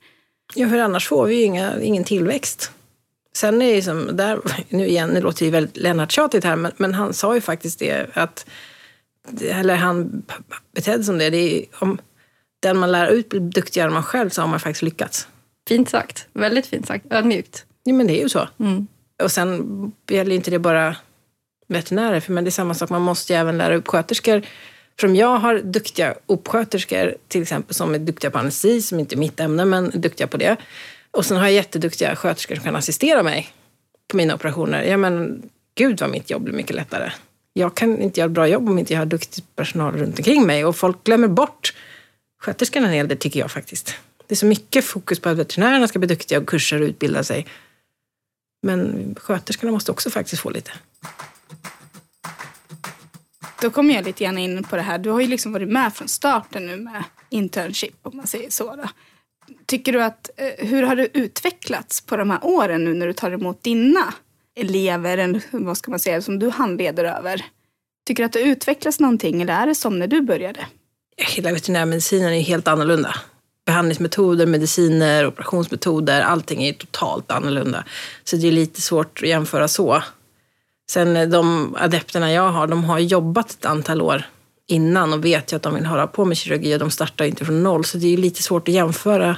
Ja, 0.55 0.69
för 0.69 0.77
annars 0.77 1.07
får 1.07 1.25
vi 1.25 1.35
ju 1.35 1.43
inga, 1.43 1.81
ingen 1.81 2.03
tillväxt. 2.03 2.71
Sen 3.33 3.61
är 3.61 3.75
det 3.75 3.81
som, 3.81 4.17
där, 4.17 4.39
nu 4.69 4.87
igen, 4.87 5.09
nu 5.09 5.21
låter 5.21 5.39
det 5.39 5.45
ju 5.45 5.51
väldigt 5.51 5.77
Lennart-tjatigt 5.77 6.43
här, 6.43 6.55
men, 6.55 6.71
men, 6.77 6.93
han 6.93 7.13
sa 7.13 7.35
ju 7.35 7.41
faktiskt 7.41 7.79
det 7.79 8.07
att, 8.13 8.45
eller 9.41 9.75
han 9.75 10.23
betedde 10.75 11.03
som 11.03 11.17
det, 11.17 11.29
det 11.29 11.37
är, 11.37 11.65
om 11.79 11.97
den 12.59 12.77
man 12.77 12.91
lär 12.91 13.07
ut 13.07 13.29
blir 13.29 13.39
duktigare 13.39 13.87
än 13.87 13.93
man 13.93 14.03
själv 14.03 14.29
så 14.29 14.41
har 14.41 14.47
man 14.47 14.59
faktiskt 14.59 14.81
lyckats. 14.81 15.27
Fint 15.67 15.89
sagt, 15.89 16.27
väldigt 16.33 16.67
fint 16.67 16.87
sagt, 16.87 17.05
ödmjukt. 17.09 17.65
Ja, 17.83 17.93
men 17.93 18.07
det 18.07 18.19
är 18.19 18.23
ju 18.23 18.29
så. 18.29 18.49
Mm. 18.59 18.87
Och 19.23 19.31
sen 19.31 19.91
gäller 20.07 20.35
inte 20.35 20.51
det 20.51 20.59
bara 20.59 20.95
veterinärer, 21.67 22.19
för 22.19 22.33
men 22.33 22.43
det 22.43 22.49
är 22.49 22.51
samma 22.51 22.73
sak, 22.73 22.89
man 22.89 23.01
måste 23.01 23.33
ju 23.33 23.39
även 23.39 23.57
lära 23.57 23.75
upp 23.75 23.87
sköterskor. 23.87 24.41
För 24.99 25.07
om 25.07 25.15
jag 25.15 25.37
har 25.37 25.59
duktiga 25.59 26.15
uppsköterskor, 26.25 27.15
till 27.27 27.41
exempel, 27.41 27.75
som 27.75 27.95
är 27.95 27.99
duktiga 27.99 28.31
på 28.31 28.37
anestesi, 28.37 28.81
som 28.81 28.99
inte 28.99 29.15
är 29.15 29.17
mitt 29.17 29.39
ämne, 29.39 29.65
men 29.65 29.91
duktiga 29.93 30.27
på 30.27 30.37
det. 30.37 30.57
Och 31.11 31.25
sen 31.25 31.37
har 31.37 31.43
jag 31.43 31.53
jätteduktiga 31.53 32.15
sköterskor 32.15 32.55
som 32.55 32.63
kan 32.63 32.75
assistera 32.75 33.23
mig 33.23 33.49
på 34.07 34.17
mina 34.17 34.35
operationer. 34.35 34.83
Ja, 34.83 34.97
men 34.97 35.43
gud 35.75 35.99
vad 36.01 36.09
mitt 36.09 36.29
jobb 36.29 36.43
blir 36.43 36.53
mycket 36.53 36.75
lättare. 36.75 37.11
Jag 37.53 37.75
kan 37.75 38.01
inte 38.01 38.19
göra 38.19 38.27
ett 38.27 38.33
bra 38.33 38.47
jobb 38.47 38.69
om 38.69 38.79
inte 38.79 38.93
jag 38.93 38.99
har 38.99 39.05
duktig 39.05 39.43
personal 39.55 39.97
runt 39.97 40.17
omkring 40.17 40.47
mig. 40.47 40.65
Och 40.65 40.75
folk 40.75 41.03
glömmer 41.03 41.27
bort 41.27 41.73
sköterskorna 42.41 42.87
en 42.87 42.93
hel 42.93 43.07
del, 43.07 43.17
tycker 43.17 43.39
jag 43.39 43.51
faktiskt. 43.51 43.95
Det 44.27 44.33
är 44.33 44.37
så 44.37 44.45
mycket 44.45 44.85
fokus 44.85 45.19
på 45.19 45.29
att 45.29 45.37
veterinärerna 45.37 45.87
ska 45.87 45.99
bli 45.99 46.07
duktiga 46.07 46.39
och 46.39 46.47
kurser 46.47 46.81
och 46.81 46.85
utbilda 46.85 47.23
sig. 47.23 47.47
Men 48.63 49.15
sköterskorna 49.19 49.71
måste 49.71 49.91
också 49.91 50.09
faktiskt 50.09 50.41
få 50.41 50.49
lite. 50.49 50.71
Då 53.61 53.69
kommer 53.69 53.95
jag 53.95 54.05
lite 54.05 54.23
grann 54.23 54.37
in 54.37 54.63
på 54.63 54.75
det 54.75 54.81
här. 54.81 54.97
Du 54.97 55.09
har 55.09 55.21
ju 55.21 55.27
liksom 55.27 55.53
varit 55.53 55.69
med 55.69 55.93
från 55.93 56.07
starten 56.07 56.65
nu 56.65 56.77
med 56.77 57.03
internship 57.29 57.95
om 58.01 58.17
man 58.17 58.27
säger 58.27 58.49
så. 58.49 58.75
Då. 58.75 58.83
Tycker 59.65 59.93
du 59.93 60.03
att, 60.03 60.29
eh, 60.37 60.67
hur 60.67 60.83
har 60.83 60.95
det 60.95 61.17
utvecklats 61.17 62.01
på 62.01 62.17
de 62.17 62.29
här 62.29 62.39
åren 62.45 62.83
nu 62.83 62.93
när 62.93 63.07
du 63.07 63.13
tar 63.13 63.31
emot 63.31 63.63
dina 63.63 64.13
elever, 64.55 65.17
eller 65.17 65.41
vad 65.51 65.77
ska 65.77 65.91
man 65.91 65.99
säga, 65.99 66.21
som 66.21 66.39
du 66.39 66.49
handleder 66.49 67.03
över? 67.03 67.45
Tycker 68.07 68.23
du 68.23 68.25
att 68.25 68.33
det 68.33 68.41
utvecklas 68.41 68.99
någonting 68.99 69.41
eller 69.41 69.53
är 69.53 69.67
det 69.67 69.75
som 69.75 69.99
när 69.99 70.07
du 70.07 70.21
började? 70.21 70.65
Hela 71.17 71.53
veterinärmedicinen 71.53 72.33
är 72.33 72.41
helt 72.41 72.67
annorlunda 72.67 73.15
behandlingsmetoder, 73.65 74.45
mediciner, 74.45 75.27
operationsmetoder, 75.27 76.21
allting 76.21 76.63
är 76.63 76.73
totalt 76.73 77.31
annorlunda. 77.31 77.83
Så 78.23 78.35
det 78.35 78.47
är 78.47 78.51
lite 78.51 78.81
svårt 78.81 79.19
att 79.21 79.29
jämföra 79.29 79.67
så. 79.67 80.03
Sen 80.89 81.17
eh, 81.17 81.27
de 81.27 81.75
adepterna 81.79 82.31
jag 82.31 82.51
har, 82.51 82.67
de 82.67 82.83
har 82.83 82.99
jobbat 82.99 83.51
ett 83.51 83.65
antal 83.65 84.01
år 84.01 84.23
innan 84.71 85.13
och 85.13 85.25
vet 85.25 85.51
ju 85.51 85.55
att 85.55 85.63
de 85.63 85.75
vill 85.75 85.85
hålla 85.85 86.07
på 86.07 86.25
med 86.25 86.37
kirurgi 86.37 86.75
och 86.75 86.79
de 86.79 86.91
startar 86.91 87.25
inte 87.25 87.45
från 87.45 87.63
noll. 87.63 87.85
Så 87.85 87.97
det 87.97 88.13
är 88.13 88.17
lite 88.17 88.43
svårt 88.43 88.67
att 88.67 88.73
jämföra 88.73 89.37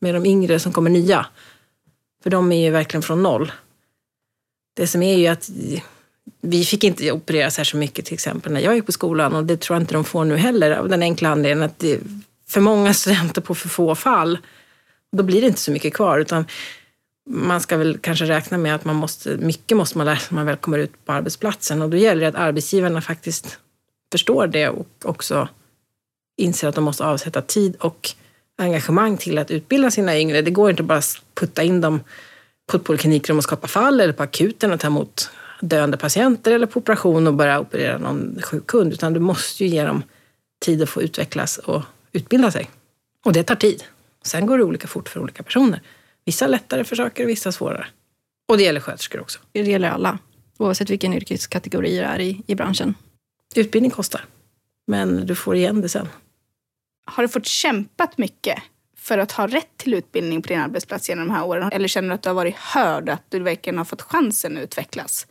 med 0.00 0.14
de 0.14 0.26
yngre 0.26 0.58
som 0.60 0.72
kommer 0.72 0.90
nya. 0.90 1.26
För 2.22 2.30
de 2.30 2.52
är 2.52 2.64
ju 2.64 2.70
verkligen 2.70 3.02
från 3.02 3.22
noll. 3.22 3.52
Det 4.76 4.86
som 4.86 5.02
är 5.02 5.16
ju 5.16 5.26
att 5.26 5.50
vi 6.40 6.64
fick 6.64 6.84
inte 6.84 7.12
operera 7.12 7.50
så 7.50 7.76
mycket 7.76 8.04
till 8.04 8.14
exempel 8.14 8.52
när 8.52 8.60
jag 8.60 8.74
gick 8.74 8.86
på 8.86 8.92
skolan 8.92 9.34
och 9.34 9.44
det 9.44 9.60
tror 9.60 9.74
jag 9.76 9.82
inte 9.82 9.94
de 9.94 10.04
får 10.04 10.24
nu 10.24 10.36
heller 10.36 10.70
av 10.70 10.88
den 10.88 11.02
enkla 11.02 11.28
anledningen 11.28 11.70
att 11.70 11.78
det 11.78 11.92
är 11.92 12.00
för 12.48 12.60
många 12.60 12.94
studenter 12.94 13.40
på 13.40 13.54
för 13.54 13.68
få 13.68 13.94
fall. 13.94 14.38
Då 15.16 15.22
blir 15.22 15.40
det 15.40 15.46
inte 15.46 15.60
så 15.60 15.70
mycket 15.70 15.94
kvar. 15.94 16.18
utan 16.18 16.44
man 17.26 17.60
ska 17.60 17.76
väl 17.76 17.98
kanske 17.98 18.24
räkna 18.24 18.58
med 18.58 18.74
att 18.74 18.84
man 18.84 18.96
måste, 18.96 19.36
mycket 19.36 19.76
måste 19.76 19.98
man 19.98 20.06
lära 20.06 20.16
sig 20.16 20.26
när 20.30 20.34
man 20.34 20.46
väl 20.46 20.56
kommer 20.56 20.78
ut 20.78 21.04
på 21.04 21.12
arbetsplatsen. 21.12 21.82
Och 21.82 21.90
då 21.90 21.96
gäller 21.96 22.20
det 22.20 22.28
att 22.28 22.34
arbetsgivarna 22.34 23.00
faktiskt 23.00 23.58
förstår 24.14 24.46
det 24.46 24.68
och 24.68 24.86
också 25.04 25.48
inser 26.36 26.68
att 26.68 26.74
de 26.74 26.84
måste 26.84 27.04
avsätta 27.04 27.42
tid 27.42 27.76
och 27.80 28.10
engagemang 28.58 29.16
till 29.16 29.38
att 29.38 29.50
utbilda 29.50 29.90
sina 29.90 30.18
yngre. 30.18 30.42
Det 30.42 30.50
går 30.50 30.70
inte 30.70 30.82
bara 30.82 30.98
att 30.98 31.22
putta 31.34 31.62
in 31.62 31.80
dem 31.80 32.00
på 32.66 32.76
ett 32.76 32.84
poliklinikrum 32.84 33.38
och 33.38 33.44
skapa 33.44 33.68
fall 33.68 34.00
eller 34.00 34.12
på 34.12 34.22
akuten 34.22 34.72
och 34.72 34.80
ta 34.80 34.86
emot 34.86 35.30
döende 35.60 35.96
patienter 35.96 36.52
eller 36.52 36.66
på 36.66 36.78
operation 36.78 37.26
och 37.26 37.34
börja 37.34 37.60
operera 37.60 37.98
någon 37.98 38.42
sjuk 38.42 38.66
kund. 38.66 38.92
Utan 38.92 39.12
du 39.12 39.20
måste 39.20 39.64
ju 39.64 39.70
ge 39.70 39.84
dem 39.84 40.02
tid 40.64 40.82
att 40.82 40.88
få 40.88 41.02
utvecklas 41.02 41.58
och 41.58 41.82
utbilda 42.12 42.50
sig. 42.50 42.70
Och 43.24 43.32
det 43.32 43.42
tar 43.42 43.56
tid. 43.56 43.84
Sen 44.22 44.46
går 44.46 44.58
det 44.58 44.64
olika 44.64 44.86
fort 44.86 45.08
för 45.08 45.20
olika 45.20 45.42
personer. 45.42 45.80
Vissa 46.24 46.46
lättare 46.46 46.84
för 46.84 46.96
saker, 46.96 47.26
vissa 47.26 47.52
svårare. 47.52 47.86
Och 48.48 48.56
det 48.56 48.62
gäller 48.62 48.80
sköterskor 48.80 49.20
också. 49.20 49.38
Det 49.52 49.60
gäller 49.62 49.90
alla. 49.90 50.18
Oavsett 50.58 50.90
vilken 50.90 51.14
yrkeskategori 51.14 51.96
det 51.96 52.04
är 52.04 52.20
i, 52.20 52.42
i 52.46 52.54
branschen. 52.54 52.94
Utbildning 53.54 53.90
kostar, 53.90 54.24
men 54.86 55.26
du 55.26 55.34
får 55.34 55.56
igen 55.56 55.80
det 55.80 55.88
sen. 55.88 56.08
Har 57.06 57.22
du 57.22 57.28
fått 57.28 57.46
kämpat 57.46 58.18
mycket 58.18 58.58
för 58.96 59.18
att 59.18 59.32
ha 59.32 59.46
rätt 59.46 59.76
till 59.76 59.94
utbildning 59.94 60.42
på 60.42 60.48
din 60.48 60.60
arbetsplats 60.60 61.08
genom 61.08 61.28
de 61.28 61.34
här 61.34 61.44
åren? 61.44 61.70
Eller 61.72 61.88
känner 61.88 62.08
du 62.08 62.14
att 62.14 62.22
du 62.22 62.28
har 62.28 62.34
varit 62.34 62.56
hörd, 62.56 63.08
att 63.08 63.22
du 63.28 63.38
verkligen 63.38 63.78
har 63.78 63.84
fått 63.84 64.02
chansen 64.02 64.56
att 64.56 64.62
utvecklas? 64.62 65.26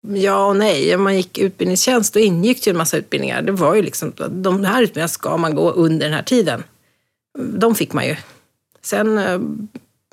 Ja 0.00 0.46
och 0.46 0.56
nej. 0.56 0.94
Om 0.94 1.02
man 1.02 1.16
gick 1.16 1.38
utbildningstjänst 1.38 2.14
då 2.14 2.20
ingick 2.20 2.66
ju 2.66 2.70
en 2.70 2.76
massa 2.76 2.96
utbildningar. 2.96 3.42
Det 3.42 3.52
var 3.52 3.74
ju 3.74 3.82
liksom, 3.82 4.12
de 4.30 4.64
här 4.64 4.82
utbildningarna 4.82 5.08
ska 5.08 5.36
man 5.36 5.54
gå 5.54 5.70
under 5.70 6.06
den 6.06 6.14
här 6.14 6.22
tiden. 6.22 6.64
De 7.38 7.74
fick 7.74 7.92
man 7.92 8.06
ju. 8.06 8.16
Sen 8.82 9.18
eh, 9.18 9.40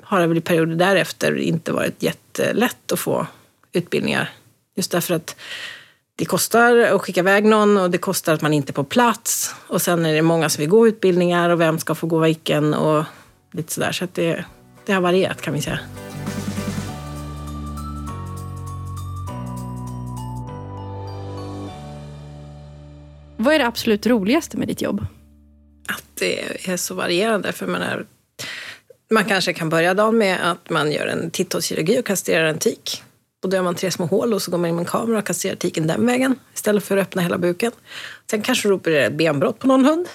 har 0.02 0.20
det 0.20 0.26
väl 0.26 0.38
i 0.38 0.40
perioder 0.40 0.76
därefter 0.76 1.36
inte 1.36 1.72
varit 1.72 2.02
jättelätt 2.02 2.92
att 2.92 2.98
få 2.98 3.26
utbildningar. 3.72 4.30
Just 4.74 4.90
därför 4.90 5.14
att 5.14 5.36
det 6.18 6.24
kostar 6.24 6.76
att 6.76 7.00
skicka 7.00 7.20
iväg 7.20 7.44
någon 7.44 7.76
och 7.76 7.90
det 7.90 7.98
kostar 7.98 8.34
att 8.34 8.42
man 8.42 8.52
inte 8.52 8.70
är 8.70 8.74
på 8.74 8.84
plats. 8.84 9.54
Och 9.68 9.82
sen 9.82 10.06
är 10.06 10.14
det 10.14 10.22
många 10.22 10.48
som 10.48 10.60
vill 10.60 10.70
gå 10.70 10.88
utbildningar 10.88 11.50
och 11.50 11.60
vem 11.60 11.78
ska 11.78 11.94
få 11.94 12.06
gå 12.06 12.18
vilken 12.18 12.74
och 12.74 13.04
lite 13.52 13.72
sådär. 13.72 13.92
Så 13.92 14.04
att 14.04 14.14
det, 14.14 14.44
det 14.84 14.92
har 14.92 15.00
varierat 15.00 15.42
kan 15.42 15.54
vi 15.54 15.62
säga. 15.62 15.78
Vad 23.36 23.54
är 23.54 23.58
det 23.58 23.66
absolut 23.66 24.06
roligaste 24.06 24.56
med 24.56 24.68
ditt 24.68 24.82
jobb? 24.82 25.06
Att 25.88 26.04
det 26.18 26.68
är 26.68 26.76
så 26.76 26.94
varierande. 26.94 27.52
För 27.52 27.66
man, 27.66 27.82
är, 27.82 28.06
man 29.10 29.24
kanske 29.24 29.52
kan 29.52 29.68
börja 29.68 29.94
dagen 29.94 30.18
med 30.18 30.50
att 30.50 30.70
man 30.70 30.92
gör 30.92 31.06
en 31.06 31.30
titthålskirurgi 31.30 32.00
och 32.00 32.06
kastrerar 32.06 32.46
en 32.46 32.58
tik. 32.58 33.02
Och 33.46 33.50
då 33.50 33.56
gör 33.56 33.62
man 33.62 33.74
tre 33.74 33.90
små 33.90 34.06
hål 34.06 34.34
och 34.34 34.42
så 34.42 34.50
går 34.50 34.58
man 34.58 34.70
in 34.70 34.76
med 34.76 34.82
en 34.82 34.86
kamera 34.86 35.18
och 35.18 35.26
kastrerar 35.26 35.56
tiken 35.56 35.86
den 35.86 36.06
vägen 36.06 36.38
istället 36.54 36.84
för 36.84 36.96
att 36.96 37.02
öppna 37.02 37.22
hela 37.22 37.38
buken. 37.38 37.72
Sen 38.30 38.42
kanske 38.42 38.68
du 38.68 38.74
opererar 38.74 39.06
ett 39.06 39.12
benbrott 39.12 39.58
på 39.58 39.68
någon 39.68 39.84
hund. 39.84 40.08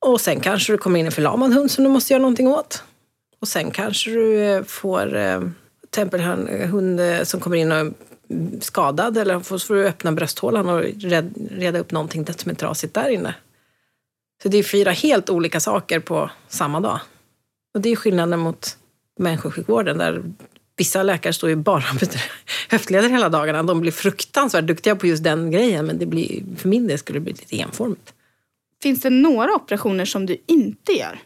Och 0.00 0.20
sen 0.20 0.40
kanske 0.40 0.72
du 0.72 0.78
kommer 0.78 1.00
in 1.00 1.06
en 1.06 1.12
förlamad 1.12 1.52
hund 1.52 1.70
som 1.70 1.84
du 1.84 1.90
måste 1.90 2.12
göra 2.12 2.20
någonting 2.20 2.48
åt. 2.48 2.82
Och 3.40 3.48
sen 3.48 3.70
kanske 3.70 4.10
du 4.10 4.40
eh, 4.40 4.62
får 4.62 5.16
eh, 5.16 5.40
en 5.96 6.48
eh, 6.48 6.68
hund 6.68 7.00
eh, 7.00 7.22
som 7.22 7.40
kommer 7.40 7.56
in 7.56 7.72
och 7.72 7.78
är 7.78 7.92
skadad 8.60 9.18
eller 9.18 9.40
så 9.40 9.58
får 9.58 9.74
du 9.74 9.86
öppna 9.86 10.12
brösthålan 10.12 10.68
och 10.68 10.82
reda 11.50 11.78
upp 11.78 11.90
någonting 11.90 12.26
som 12.36 12.50
är 12.50 12.54
trasigt 12.54 12.94
där 12.94 13.08
inne. 13.08 13.34
Så 14.42 14.48
det 14.48 14.58
är 14.58 14.62
fyra 14.62 14.90
helt 14.90 15.30
olika 15.30 15.60
saker 15.60 16.00
på 16.00 16.30
samma 16.48 16.80
dag. 16.80 17.00
Och 17.74 17.80
det 17.80 17.88
är 17.88 17.96
skillnaden 17.96 18.40
mot 18.40 18.76
människosjukvården 19.18 19.98
där 19.98 20.22
Vissa 20.82 21.02
läkare 21.02 21.32
står 21.32 21.50
ju 21.50 21.56
bara 21.56 21.84
med 21.92 22.16
höftleder 22.68 23.08
hela 23.08 23.28
dagarna. 23.28 23.62
De 23.62 23.80
blir 23.80 23.92
fruktansvärt 23.92 24.66
duktiga 24.66 24.96
på 24.96 25.06
just 25.06 25.24
den 25.24 25.50
grejen 25.50 25.86
men 25.86 25.98
det 25.98 26.06
blir, 26.06 26.42
för 26.56 26.68
min 26.68 26.86
del 26.86 26.98
skulle 26.98 27.18
det 27.18 27.22
bli 27.22 27.32
lite 27.32 27.56
enformigt. 27.56 28.12
Finns 28.82 29.00
det 29.00 29.10
några 29.10 29.54
operationer 29.54 30.04
som 30.04 30.26
du 30.26 30.36
inte 30.46 30.92
gör? 30.92 31.18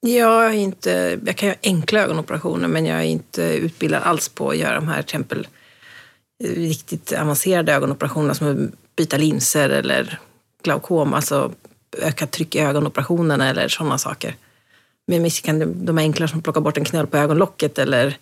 Jag, 0.00 0.44
är 0.44 0.52
inte, 0.52 1.18
jag 1.26 1.36
kan 1.36 1.48
göra 1.48 1.58
enkla 1.62 2.00
ögonoperationer 2.00 2.68
men 2.68 2.86
jag 2.86 2.98
är 2.98 3.04
inte 3.04 3.42
utbildad 3.42 4.02
alls 4.02 4.28
på 4.28 4.50
att 4.50 4.56
göra 4.56 4.74
de 4.74 4.88
här 4.88 5.00
exempel 5.00 5.46
riktigt 6.44 7.12
avancerade 7.12 7.72
ögonoperationerna 7.72 8.34
som 8.34 8.50
att 8.50 8.96
byta 8.96 9.16
linser 9.16 9.70
eller 9.70 10.18
glaukom, 10.62 11.14
alltså 11.14 11.52
ökat 12.02 12.30
tryck 12.30 12.54
i 12.54 12.58
ögonoperationerna 12.58 13.48
eller 13.48 13.68
sådana 13.68 13.98
saker. 13.98 14.36
Men 15.06 15.30
kan 15.30 15.84
de 15.84 15.98
enkla 15.98 16.28
som 16.28 16.42
plocka 16.42 16.60
bort 16.60 16.76
en 16.76 16.84
knöl 16.84 17.06
på 17.06 17.16
ögonlocket 17.16 17.78
eller 17.78 18.18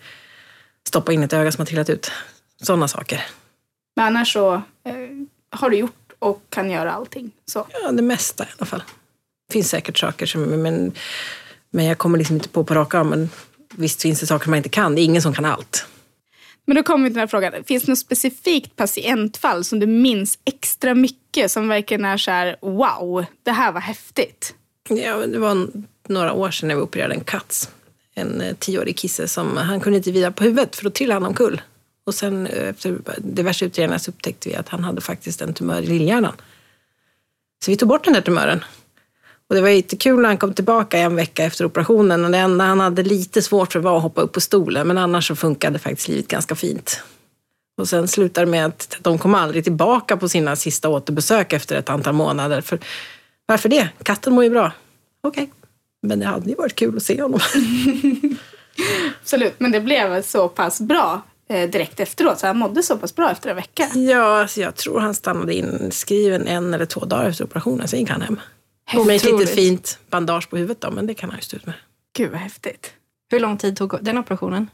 stoppa 0.88 1.12
in 1.12 1.22
ett 1.22 1.32
öga 1.32 1.52
som 1.52 1.60
har 1.60 1.66
trillat 1.66 1.90
ut. 1.90 2.12
Sådana 2.62 2.88
saker. 2.88 3.26
Men 3.96 4.06
annars 4.06 4.32
så 4.32 4.54
eh, 4.54 4.94
har 5.50 5.70
du 5.70 5.76
gjort 5.76 6.12
och 6.18 6.42
kan 6.48 6.70
göra 6.70 6.92
allting? 6.92 7.30
Så. 7.46 7.66
Ja, 7.82 7.92
det 7.92 8.02
mesta 8.02 8.44
i 8.44 8.48
alla 8.58 8.66
fall. 8.66 8.82
Det 9.48 9.52
finns 9.52 9.68
säkert 9.68 9.98
saker 9.98 10.26
som, 10.26 10.42
men, 10.42 10.92
men 11.70 11.84
jag 11.84 11.98
kommer 11.98 12.18
liksom 12.18 12.36
inte 12.36 12.48
på 12.48 12.64
på 12.64 12.74
rak 12.74 12.94
arm. 12.94 13.08
Men 13.08 13.30
visst 13.76 14.02
finns 14.02 14.20
det 14.20 14.26
saker 14.26 14.48
man 14.50 14.56
inte 14.56 14.68
kan. 14.68 14.94
Det 14.94 15.00
är 15.00 15.04
ingen 15.04 15.22
som 15.22 15.34
kan 15.34 15.44
allt. 15.44 15.86
Men 16.64 16.76
då 16.76 16.82
kommer 16.82 17.04
vi 17.04 17.10
till 17.10 17.14
den 17.14 17.20
här 17.20 17.26
frågan. 17.26 17.64
Finns 17.64 17.82
det 17.82 17.92
något 17.92 17.98
specifikt 17.98 18.76
patientfall 18.76 19.64
som 19.64 19.80
du 19.80 19.86
minns 19.86 20.38
extra 20.44 20.94
mycket 20.94 21.50
som 21.50 21.68
verkligen 21.68 22.04
är 22.04 22.16
så 22.16 22.30
här, 22.30 22.56
wow, 22.60 23.24
det 23.42 23.50
här 23.50 23.72
var 23.72 23.80
häftigt? 23.80 24.54
Ja, 24.88 25.26
det 25.26 25.38
var 25.38 25.68
några 26.08 26.32
år 26.32 26.50
sedan 26.50 26.68
när 26.68 26.74
vi 26.74 26.80
opererade 26.80 27.14
en 27.14 27.24
katt 27.24 27.70
en 28.14 28.40
eh, 28.40 28.54
tioårig 28.54 28.98
kisse 28.98 29.28
som 29.28 29.56
han 29.56 29.80
kunde 29.80 29.96
inte 29.96 30.12
vila 30.12 30.32
på 30.32 30.44
huvudet 30.44 30.76
för 30.76 30.84
då 30.84 30.90
trillade 30.90 31.20
han 31.20 31.28
omkull. 31.28 31.60
Och 32.04 32.14
sen 32.14 32.46
eh, 32.46 32.68
efter 32.68 32.98
diverse 33.18 33.64
utredningar 33.64 33.98
så 33.98 34.10
upptäckte 34.10 34.48
vi 34.48 34.54
att 34.54 34.68
han 34.68 34.84
hade 34.84 35.00
faktiskt 35.00 35.42
en 35.42 35.54
tumör 35.54 35.82
i 35.82 35.86
lillhjärnan. 35.86 36.34
Så 37.64 37.70
vi 37.70 37.76
tog 37.76 37.88
bort 37.88 38.04
den 38.04 38.14
där 38.14 38.20
tumören. 38.20 38.64
Och 39.48 39.54
det 39.54 39.62
var 39.62 39.68
jättekul 39.68 40.20
när 40.20 40.28
han 40.28 40.38
kom 40.38 40.54
tillbaka 40.54 40.98
en 40.98 41.16
vecka 41.16 41.44
efter 41.44 41.64
operationen. 41.64 42.24
Och 42.24 42.30
det 42.30 42.38
enda 42.38 42.64
han 42.64 42.80
hade 42.80 43.02
lite 43.02 43.42
svårt 43.42 43.72
för 43.72 43.80
var 43.80 43.96
att 43.96 44.02
hoppa 44.02 44.20
upp 44.20 44.32
på 44.32 44.40
stolen. 44.40 44.86
Men 44.88 44.98
annars 44.98 45.28
så 45.28 45.36
funkade 45.36 45.78
faktiskt 45.78 46.08
livet 46.08 46.28
ganska 46.28 46.54
fint. 46.54 47.02
Och 47.76 47.88
sen 47.88 48.08
slutade 48.08 48.46
det 48.46 48.50
med 48.50 48.66
att 48.66 48.96
de 49.00 49.18
kom 49.18 49.34
aldrig 49.34 49.64
tillbaka 49.64 50.16
på 50.16 50.28
sina 50.28 50.56
sista 50.56 50.88
återbesök 50.88 51.52
efter 51.52 51.76
ett 51.76 51.88
antal 51.88 52.14
månader. 52.14 52.60
För, 52.60 52.78
varför 53.46 53.68
det? 53.68 53.88
Katten 54.02 54.32
mår 54.32 54.44
ju 54.44 54.50
bra. 54.50 54.72
Okej. 55.20 55.42
Okay. 55.42 55.61
Men 56.02 56.18
det 56.18 56.26
hade 56.26 56.50
ju 56.50 56.54
varit 56.54 56.74
kul 56.74 56.96
att 56.96 57.02
se 57.02 57.22
honom. 57.22 57.40
Absolut, 59.20 59.60
men 59.60 59.72
det 59.72 59.80
blev 59.80 60.22
så 60.22 60.48
pass 60.48 60.80
bra 60.80 61.22
eh, 61.48 61.70
direkt 61.70 62.00
efteråt. 62.00 62.38
Så 62.38 62.46
han 62.46 62.58
mådde 62.58 62.82
så 62.82 62.98
pass 62.98 63.14
bra 63.14 63.30
efter 63.30 63.50
en 63.50 63.56
vecka. 63.56 63.90
Ja, 63.94 64.40
alltså 64.40 64.60
jag 64.60 64.74
tror 64.74 65.00
han 65.00 65.14
stannade 65.14 65.54
inskriven 65.54 66.46
en 66.46 66.74
eller 66.74 66.86
två 66.86 67.04
dagar 67.04 67.28
efter 67.28 67.44
operationen. 67.44 67.88
Sen 67.88 68.00
gick 68.00 68.10
han 68.10 68.22
hem. 68.22 68.40
Med 69.06 69.16
ett 69.16 69.24
litet 69.24 69.50
fint 69.50 69.98
bandage 70.10 70.50
på 70.50 70.56
huvudet 70.56 70.80
då, 70.80 70.90
men 70.90 71.06
det 71.06 71.14
kan 71.14 71.30
han 71.30 71.38
ju 71.38 71.42
stå 71.42 71.56
ut 71.56 71.66
med. 71.66 71.74
Gud 72.16 72.30
vad 72.30 72.40
häftigt. 72.40 72.92
Hur 73.30 73.40
lång 73.40 73.58
tid 73.58 73.76
tog 73.76 73.98
den 74.00 74.18
operationen? 74.18 74.70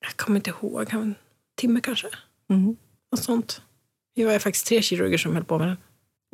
Jag 0.00 0.16
kommer 0.16 0.36
inte 0.36 0.50
ihåg. 0.50 0.86
En 0.90 1.14
timme 1.56 1.80
kanske. 1.80 2.08
Mm. 2.50 2.76
Något 3.12 3.22
sånt. 3.22 3.60
Vi 4.14 4.24
var 4.24 4.38
faktiskt 4.38 4.66
tre 4.66 4.82
kirurger 4.82 5.18
som 5.18 5.34
höll 5.34 5.44
på 5.44 5.58
med 5.58 5.68
den. 5.68 5.76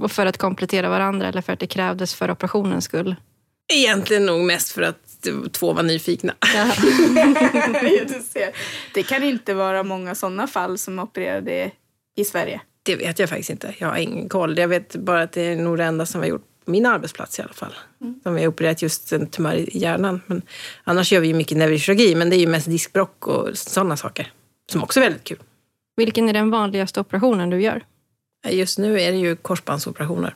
Och 0.02 0.12
för 0.12 0.26
att 0.26 0.38
komplettera 0.38 0.88
varandra 0.88 1.28
eller 1.28 1.42
för 1.42 1.52
att 1.52 1.60
det 1.60 1.66
krävdes 1.66 2.14
för 2.14 2.30
operationens 2.30 2.84
skull? 2.84 3.16
Egentligen 3.72 4.26
nog 4.26 4.40
mest 4.40 4.72
för 4.72 4.82
att 4.82 5.26
två 5.52 5.72
var 5.72 5.82
nyfikna. 5.82 6.34
Ja. 6.54 6.64
du 8.08 8.22
ser. 8.22 8.56
Det 8.94 9.02
kan 9.02 9.22
inte 9.22 9.54
vara 9.54 9.82
många 9.82 10.14
sådana 10.14 10.46
fall 10.46 10.78
som 10.78 10.98
opererade 10.98 11.70
i 12.16 12.24
Sverige. 12.24 12.60
Det 12.82 12.96
vet 12.96 13.18
jag 13.18 13.28
faktiskt 13.28 13.50
inte. 13.50 13.74
Jag 13.78 13.88
har 13.88 13.96
ingen 13.96 14.28
koll. 14.28 14.58
Jag 14.58 14.68
vet 14.68 14.96
bara 14.96 15.22
att 15.22 15.32
det 15.32 15.42
är 15.42 15.56
nog 15.56 15.78
det 15.78 15.84
enda 15.84 16.06
som 16.06 16.20
vi 16.20 16.26
har 16.26 16.30
gjort 16.30 16.46
på 16.64 16.70
min 16.70 16.86
arbetsplats 16.86 17.38
i 17.38 17.42
alla 17.42 17.52
fall. 17.52 17.74
Mm. 18.00 18.20
Som 18.22 18.34
vi 18.34 18.40
har 18.40 18.48
opererat 18.48 18.82
just 18.82 19.12
en 19.12 19.26
tumör 19.26 19.54
i 19.54 19.78
hjärnan. 19.78 20.20
Men 20.26 20.42
annars 20.84 21.12
gör 21.12 21.20
vi 21.20 21.28
ju 21.28 21.34
mycket 21.34 21.58
neurokirurgi, 21.58 22.14
men 22.14 22.30
det 22.30 22.36
är 22.36 22.40
ju 22.40 22.46
mest 22.46 22.66
diskbrock 22.66 23.26
och 23.26 23.58
sådana 23.58 23.96
saker. 23.96 24.32
Som 24.72 24.82
också 24.82 25.00
är 25.00 25.04
väldigt 25.04 25.24
kul. 25.24 25.38
Vilken 25.96 26.28
är 26.28 26.32
den 26.32 26.50
vanligaste 26.50 27.00
operationen 27.00 27.50
du 27.50 27.62
gör? 27.62 27.84
Just 28.48 28.78
nu 28.78 29.00
är 29.00 29.12
det 29.12 29.18
ju 29.18 29.36
korsbandsoperationer 29.36 30.34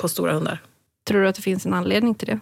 på 0.00 0.08
stora 0.08 0.32
hundar. 0.32 0.62
Tror 1.08 1.22
du 1.22 1.28
att 1.28 1.36
det 1.36 1.42
finns 1.42 1.66
en 1.66 1.74
anledning 1.74 2.14
till 2.14 2.28
det? 2.28 2.40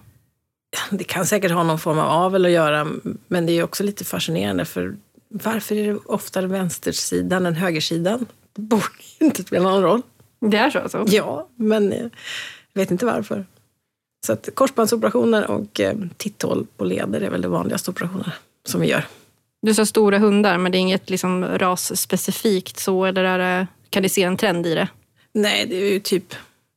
Det 0.90 1.04
kan 1.04 1.26
säkert 1.26 1.52
ha 1.52 1.62
någon 1.62 1.78
form 1.78 1.98
av 1.98 2.10
avel 2.10 2.44
att 2.44 2.50
göra, 2.50 2.87
men 3.28 3.46
det 3.46 3.52
är 3.52 3.62
också 3.62 3.82
lite 3.82 4.04
fascinerande 4.04 4.64
för 4.64 4.96
varför 5.28 5.75
är 5.75 5.92
det 5.92 5.98
oftare 6.04 6.46
vänstersidan 6.46 7.46
än 7.46 7.54
högersidan? 7.54 8.26
Det 8.52 8.62
borde 8.62 8.84
inte 9.18 9.42
spela 9.42 9.70
någon 9.70 9.82
roll. 9.82 10.02
Det 10.40 10.56
är 10.56 10.70
så 10.70 10.78
alltså? 10.78 11.04
Ja, 11.08 11.48
men 11.56 11.92
jag 11.92 12.10
vet 12.75 12.90
inte 12.90 13.06
varför. 13.06 13.46
Så 14.26 14.32
att 14.32 14.48
korsbandsoperationer 14.54 15.50
och 15.50 15.80
eh, 15.80 15.96
titthål 16.16 16.66
på 16.76 16.84
leder 16.84 17.20
är 17.20 17.30
väl 17.30 17.42
de 17.42 17.52
vanligaste 17.52 17.90
operationerna 17.90 18.32
som 18.66 18.80
vi 18.80 18.87
gör. 18.88 19.06
Du 19.62 19.75
sa 19.75 19.87
stora 19.87 20.18
hundar, 20.18 20.58
men 20.58 20.72
det 20.72 20.78
är 20.78 20.80
inget 20.80 21.10
liksom 21.10 21.44
rasspecifikt 21.44 22.78
så, 22.78 23.04
eller 23.04 23.25
är 23.25 23.38
det, 23.38 23.66
kan 23.90 24.02
du 24.02 24.08
se 24.08 24.22
en 24.22 24.37
trend 24.37 24.66
i 24.66 24.75
det? 24.75 24.88
Nej, 25.32 25.66
det 25.66 25.76
är 25.76 25.92
ju 25.92 26.00
typ 26.00 26.34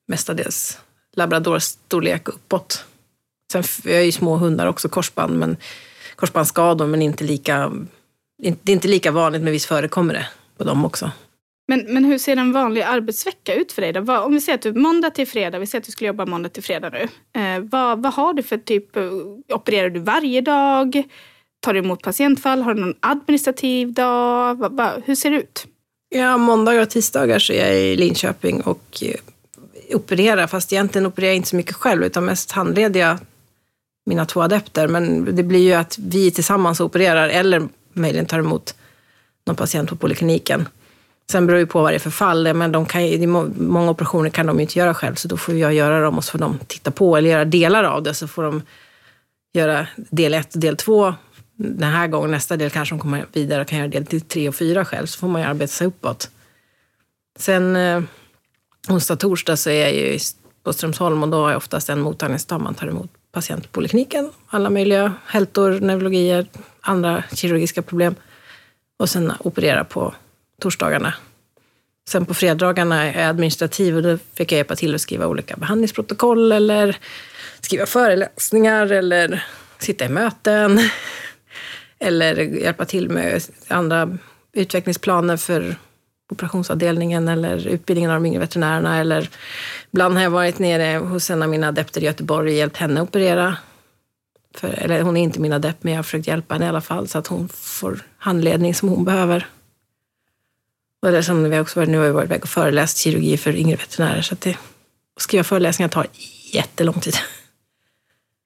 mestadels 0.08 0.80
labradorstorlek 1.16 2.30
uppåt. 2.30 2.86
Sen 3.52 3.64
jag 3.84 3.94
är 3.94 4.02
ju 4.04 4.12
små 4.12 4.36
hundar 4.36 4.68
också, 4.68 4.90
korsband, 4.90 5.40
men, 5.40 5.58
korsbandsskador, 6.16 6.88
men 6.88 7.02
inte 7.02 7.24
lika, 7.24 7.72
det 8.38 8.72
är 8.72 8.74
inte 8.74 8.88
lika 8.88 9.12
vanligt, 9.12 9.42
men 9.42 9.52
visst 9.52 9.66
förekommer 9.66 10.14
det 10.14 10.28
på 10.58 10.64
dem 10.64 10.86
också. 10.86 11.12
Men, 11.68 11.86
men 11.88 12.06
hur 12.06 12.18
ser 12.18 12.38
en 12.38 12.52
vanlig 12.52 12.82
arbetsvecka 12.82 13.56
ut 13.56 13.72
för 13.72 13.82
dig? 13.82 13.94
Då? 13.94 14.18
Om 14.18 14.34
vi 14.34 14.42
säger 14.42 14.58
att 14.58 14.62
du 14.62 14.74
måndag 14.74 15.10
till 15.10 15.28
fredag, 15.28 15.60
vi 15.60 15.68
säger 15.68 15.82
att 15.82 15.86
du 15.86 15.92
skulle 15.92 16.08
jobba 16.08 16.26
måndag 16.26 16.50
till 16.50 16.64
fredag 16.64 16.90
nu. 16.90 17.08
Eh, 17.42 17.60
vad, 17.60 18.04
vad 18.04 18.14
har 18.14 18.34
du 18.34 18.44
för 18.44 18.58
typ, 18.58 18.96
eh, 18.96 19.04
opererar 19.54 19.90
du 19.90 20.00
varje 20.00 20.42
dag? 20.42 21.04
Tar 21.60 21.74
du 21.74 21.80
emot 21.80 22.02
patientfall? 22.02 22.62
Har 22.62 22.74
du 22.74 22.82
någon 22.82 22.96
administrativ 23.00 23.94
dag? 23.94 24.58
Va, 24.58 24.70
va, 24.70 24.92
hur 25.06 25.16
ser 25.16 25.32
det 25.32 25.38
ut? 25.38 25.68
Ja, 26.10 26.38
måndagar 26.38 26.82
och 26.82 26.90
tisdagar 26.90 27.40
så 27.40 27.54
är 27.54 27.68
jag 27.68 27.82
i 27.82 27.96
Linköping 27.96 28.62
och 28.62 29.04
eh, 29.04 29.96
opererar. 29.96 30.48
Fast 30.48 30.74
egentligen 30.74 31.06
opererar 31.06 31.30
jag 31.30 31.36
inte 31.36 31.50
så 31.50 31.56
mycket 31.56 31.76
själv, 31.76 32.04
utan 32.04 32.26
mest 32.26 32.52
handleder 32.52 33.00
jag 33.00 33.18
mina 34.06 34.26
två 34.26 34.42
adepter. 34.42 34.88
Men 34.88 35.36
det 35.36 35.44
blir 35.44 35.60
ju 35.60 35.74
att 35.74 35.98
vi 35.98 36.32
tillsammans 36.32 36.80
opererar 36.80 37.30
eller 37.30 37.68
möjligen 37.94 38.26
tar 38.26 38.40
emot 38.40 38.76
någon 39.46 39.56
patient 39.56 39.90
på 39.90 39.96
polikliniken. 39.96 40.68
Sen 41.32 41.48
beror 41.48 41.60
det 41.60 41.66
på 41.66 41.82
vad 41.82 41.92
det 41.92 41.96
är 41.96 42.00
för 42.00 42.10
fall. 42.10 42.54
Men 42.54 42.72
de 42.72 42.86
kan, 42.86 43.06
ju- 43.08 43.28
många 43.58 43.92
operationer 43.92 44.30
kan 44.30 44.46
de 44.46 44.56
ju 44.58 44.62
inte 44.62 44.80
göra 44.80 44.94
själv, 44.94 45.16
så 45.16 45.28
då 45.28 45.38
får 45.38 45.56
jag 45.56 45.74
göra 45.74 46.02
dem 46.02 46.18
och 46.18 46.24
så 46.24 46.32
får 46.32 46.40
de 46.40 46.60
titta 46.68 46.92
på 46.92 47.18
eller 47.18 47.30
göra 47.30 47.46
delar 47.46 47.84
av 47.84 48.04
det. 48.04 48.14
Så 48.14 48.28
får 48.28 48.44
de 48.44 48.62
göra 49.54 49.88
del 49.96 50.34
ett 50.34 50.54
och 50.54 50.60
del 50.60 50.78
två 50.78 51.14
den 51.56 51.92
här 51.92 52.08
gången. 52.08 52.32
Nästa 52.32 52.58
del 52.58 52.70
kanske 52.70 52.96
de 52.96 53.00
kommer 53.00 53.26
vidare 53.34 53.62
och 53.62 53.68
kan 53.68 53.78
göra 53.80 53.88
del 53.88 54.06
till 54.06 54.22
tre 54.22 54.50
och 54.50 54.56
fyra 54.56 54.86
själv. 54.86 55.06
Så 55.06 55.20
får 55.20 55.28
man 55.28 55.42
ju 55.42 55.48
arbeta 55.48 55.68
sig 55.72 55.88
uppåt. 55.88 56.30
Sen 57.40 57.76
eh, 57.76 58.02
onsdag, 58.90 59.16
torsdag 59.16 59.58
så 59.58 59.70
är 59.70 59.82
jag 59.82 59.94
ju 59.94 60.20
på 60.64 60.74
Strömsholm 60.74 61.24
och 61.24 61.30
då 61.30 61.38
har 61.42 61.50
jag 61.50 61.58
oftast 61.58 61.90
en 61.90 62.00
mottagningsdag. 62.02 62.62
Man 62.62 62.76
tar 62.76 62.88
emot 62.88 63.12
patienter 63.32 63.68
på 63.68 63.74
polikliniken. 63.74 64.32
Alla 64.48 64.70
möjliga 64.70 65.14
hältor, 65.26 65.80
neurologier, 65.80 66.46
andra 66.82 67.24
kirurgiska 67.34 67.82
problem. 67.82 68.16
Och 68.98 69.10
sen 69.10 69.34
operera 69.40 69.84
på 69.84 70.14
torsdagarna. 70.62 71.14
Sen 72.10 72.26
på 72.26 72.34
fredagarna 72.34 73.04
är 73.04 73.22
jag 73.22 73.30
administrativ 73.30 73.96
och 73.96 74.04
då 74.04 74.18
fick 74.34 74.52
jag 74.52 74.58
hjälpa 74.58 74.76
till 74.76 74.96
att 74.96 75.02
skriva 75.02 75.28
olika 75.28 75.56
behandlingsprotokoll 75.58 76.52
eller 76.52 76.98
skriva 77.62 77.86
föreläsningar 77.86 78.92
eller 78.92 79.44
sitta 79.80 80.06
i 80.06 80.10
möten. 80.10 80.80
Eller 82.00 82.36
hjälpa 82.36 82.86
till 82.86 83.10
med 83.10 83.44
andra 83.68 84.18
utvecklingsplaner 84.54 85.38
för 85.38 85.76
operationsavdelningen 86.32 87.28
eller 87.28 87.68
utbildningen 87.68 88.12
av 88.12 88.22
de 88.22 88.26
yngre 88.26 88.40
veterinärerna. 88.40 88.98
Eller 88.98 89.30
ibland 89.92 90.16
har 90.16 90.24
jag 90.24 90.30
varit 90.30 90.60
nere 90.60 90.98
hos 90.98 91.30
en 91.30 91.44
av 91.44 91.50
mina 91.50 91.68
adepter 91.68 92.02
i 92.02 92.06
Göteborg 92.06 92.52
och 92.52 92.58
hjälpt 92.58 92.78
henne 92.78 93.02
operera. 93.02 93.58
För, 94.56 94.68
eller 94.68 95.02
hon 95.02 95.18
är 95.18 95.24
inte 95.24 95.40
min 95.40 95.54
adept, 95.54 95.84
men 95.84 95.94
jag 95.94 95.98
har 95.98 96.04
försökt 96.04 96.28
hjälpa 96.28 96.54
henne 96.54 96.66
i 96.66 96.70
alla 96.70 96.82
fall 96.82 97.08
så 97.08 97.18
att 97.18 97.28
hon 97.28 97.50
får 97.50 98.00
handledning 98.18 98.76
som 98.76 98.90
hon 98.90 99.06
behöver. 99.06 99.48
Eller 101.08 101.22
som 101.22 101.50
vi 101.50 101.60
också 101.60 101.80
varit, 101.80 101.90
nu 101.90 101.98
har 101.98 102.06
vi 102.06 102.12
varit 102.12 102.30
iväg 102.30 102.44
och 102.44 102.50
föreläst 102.50 102.98
kirurgi 102.98 103.38
för 103.38 103.56
yngre 103.56 103.76
veterinärer. 103.76 104.22
Så 104.22 104.34
att 104.34 104.42
det, 104.42 104.58
att 105.16 105.22
skriva 105.22 105.44
föreläsningar 105.44 105.90
tar 105.90 106.08
jättelång 106.54 107.00
tid. 107.00 107.16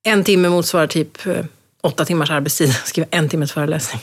En 0.08 0.24
timme 0.24 0.50
motsvarar 0.50 0.88
typ 0.88 1.26
eh, 1.26 1.46
åtta 1.82 2.06
timmars 2.06 2.32
arbetstid. 2.32 2.70
Att 2.70 2.88
Skriva 2.88 3.08
en 3.12 3.30
timmes 3.30 3.52
föreläsning. 3.52 4.02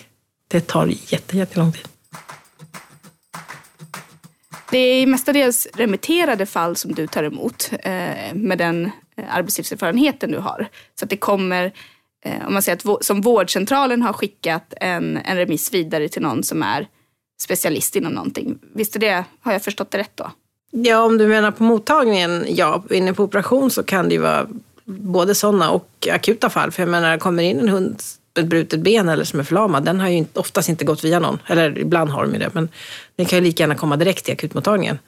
Det 0.49 0.61
tar 0.67 0.87
jätte, 0.87 1.37
jättelång 1.37 1.73
tid. 1.73 1.89
Det 4.73 4.79
är 4.79 5.07
mestadels 5.07 5.69
remitterade 5.75 6.47
fall 6.47 6.76
som 6.76 6.95
du 6.95 7.07
tar 7.07 7.23
emot 7.23 7.71
eh, 7.73 8.35
med 8.35 8.59
den 8.59 8.91
eh, 9.17 9.37
arbetslivserfarenheten 9.37 10.31
du 10.31 10.38
har. 10.38 10.69
Så 10.99 11.05
att 11.05 11.11
det 11.11 11.17
kommer, 11.17 11.73
eh, 12.25 12.47
om 12.47 12.52
man 12.52 12.62
säger 12.62 12.95
att 12.95 13.05
som 13.05 13.21
vårdcentralen 13.21 14.02
har 14.02 14.12
skickat 14.12 14.75
en, 14.81 15.17
en 15.17 15.37
remiss 15.37 15.75
vidare 15.75 16.09
till 16.09 16.23
någon 16.23 16.43
som 16.43 16.62
är 16.62 16.88
specialist 17.43 17.97
inom 17.97 18.12
någonting. 18.12 18.59
Visst 18.75 18.97
är 18.97 19.00
det, 19.00 19.25
har 19.41 19.52
jag 19.52 19.62
förstått 19.62 19.91
det 19.91 19.99
rätt 19.99 20.17
då? 20.17 20.31
Ja, 20.71 21.02
om 21.02 21.19
du 21.19 21.29
menar 21.29 21.50
på 21.50 21.64
mottagningen, 21.64 22.45
ja, 22.49 22.85
inne 22.91 23.14
på 23.14 23.23
operation 23.23 23.71
så 23.71 23.83
kan 23.83 24.09
det 24.09 24.14
ju 24.14 24.21
vara 24.21 24.49
både 24.85 25.35
sådana 25.35 25.71
och 25.71 26.09
akuta 26.12 26.50
fall. 26.50 26.71
För 26.71 26.83
jag 26.83 26.91
menar, 26.91 27.19
kommer 27.19 27.43
in 27.43 27.59
en 27.59 27.69
hund 27.69 28.02
ett 28.39 28.47
brutet 28.47 28.81
ben 28.81 29.09
eller 29.09 29.25
som 29.25 29.41
är 29.41 29.45
förlamad, 29.45 29.85
den 29.85 30.01
har 30.01 30.09
ju 30.09 30.25
oftast 30.35 30.69
inte 30.69 30.85
gått 30.85 31.05
via 31.05 31.19
någon. 31.19 31.39
Eller 31.47 31.79
ibland 31.79 32.11
har 32.11 32.23
de 32.23 32.33
ju 32.33 32.39
det, 32.39 32.51
men 32.55 32.69
den 33.17 33.27
kan 33.27 33.39
ju 33.39 33.45
lika 33.45 33.62
gärna 33.62 33.75
komma 33.75 33.97
direkt 33.97 34.25
till 34.25 34.33
akutmottagningen. 34.33 34.99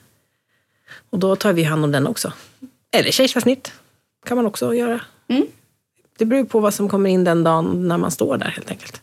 Och 1.11 1.19
då 1.19 1.37
tar 1.37 1.53
vi 1.53 1.63
hand 1.63 1.85
om 1.85 1.93
den 1.93 2.07
också. 2.07 2.33
Eller 2.97 3.11
kejsarsnitt 3.11 3.73
kan 4.27 4.37
man 4.37 4.47
också 4.47 4.75
göra. 4.75 5.01
Mm. 5.29 5.47
Det 6.19 6.25
beror 6.25 6.45
på 6.45 6.61
vad 6.61 6.75
som 6.75 6.89
kommer 6.89 7.11
in 7.11 7.25
den 7.25 7.45
dagen 7.45 7.89
när 7.89 7.99
man 7.99 8.11
står 8.11 8.37
där 8.37 8.49
helt 8.49 8.71
enkelt. 8.71 9.01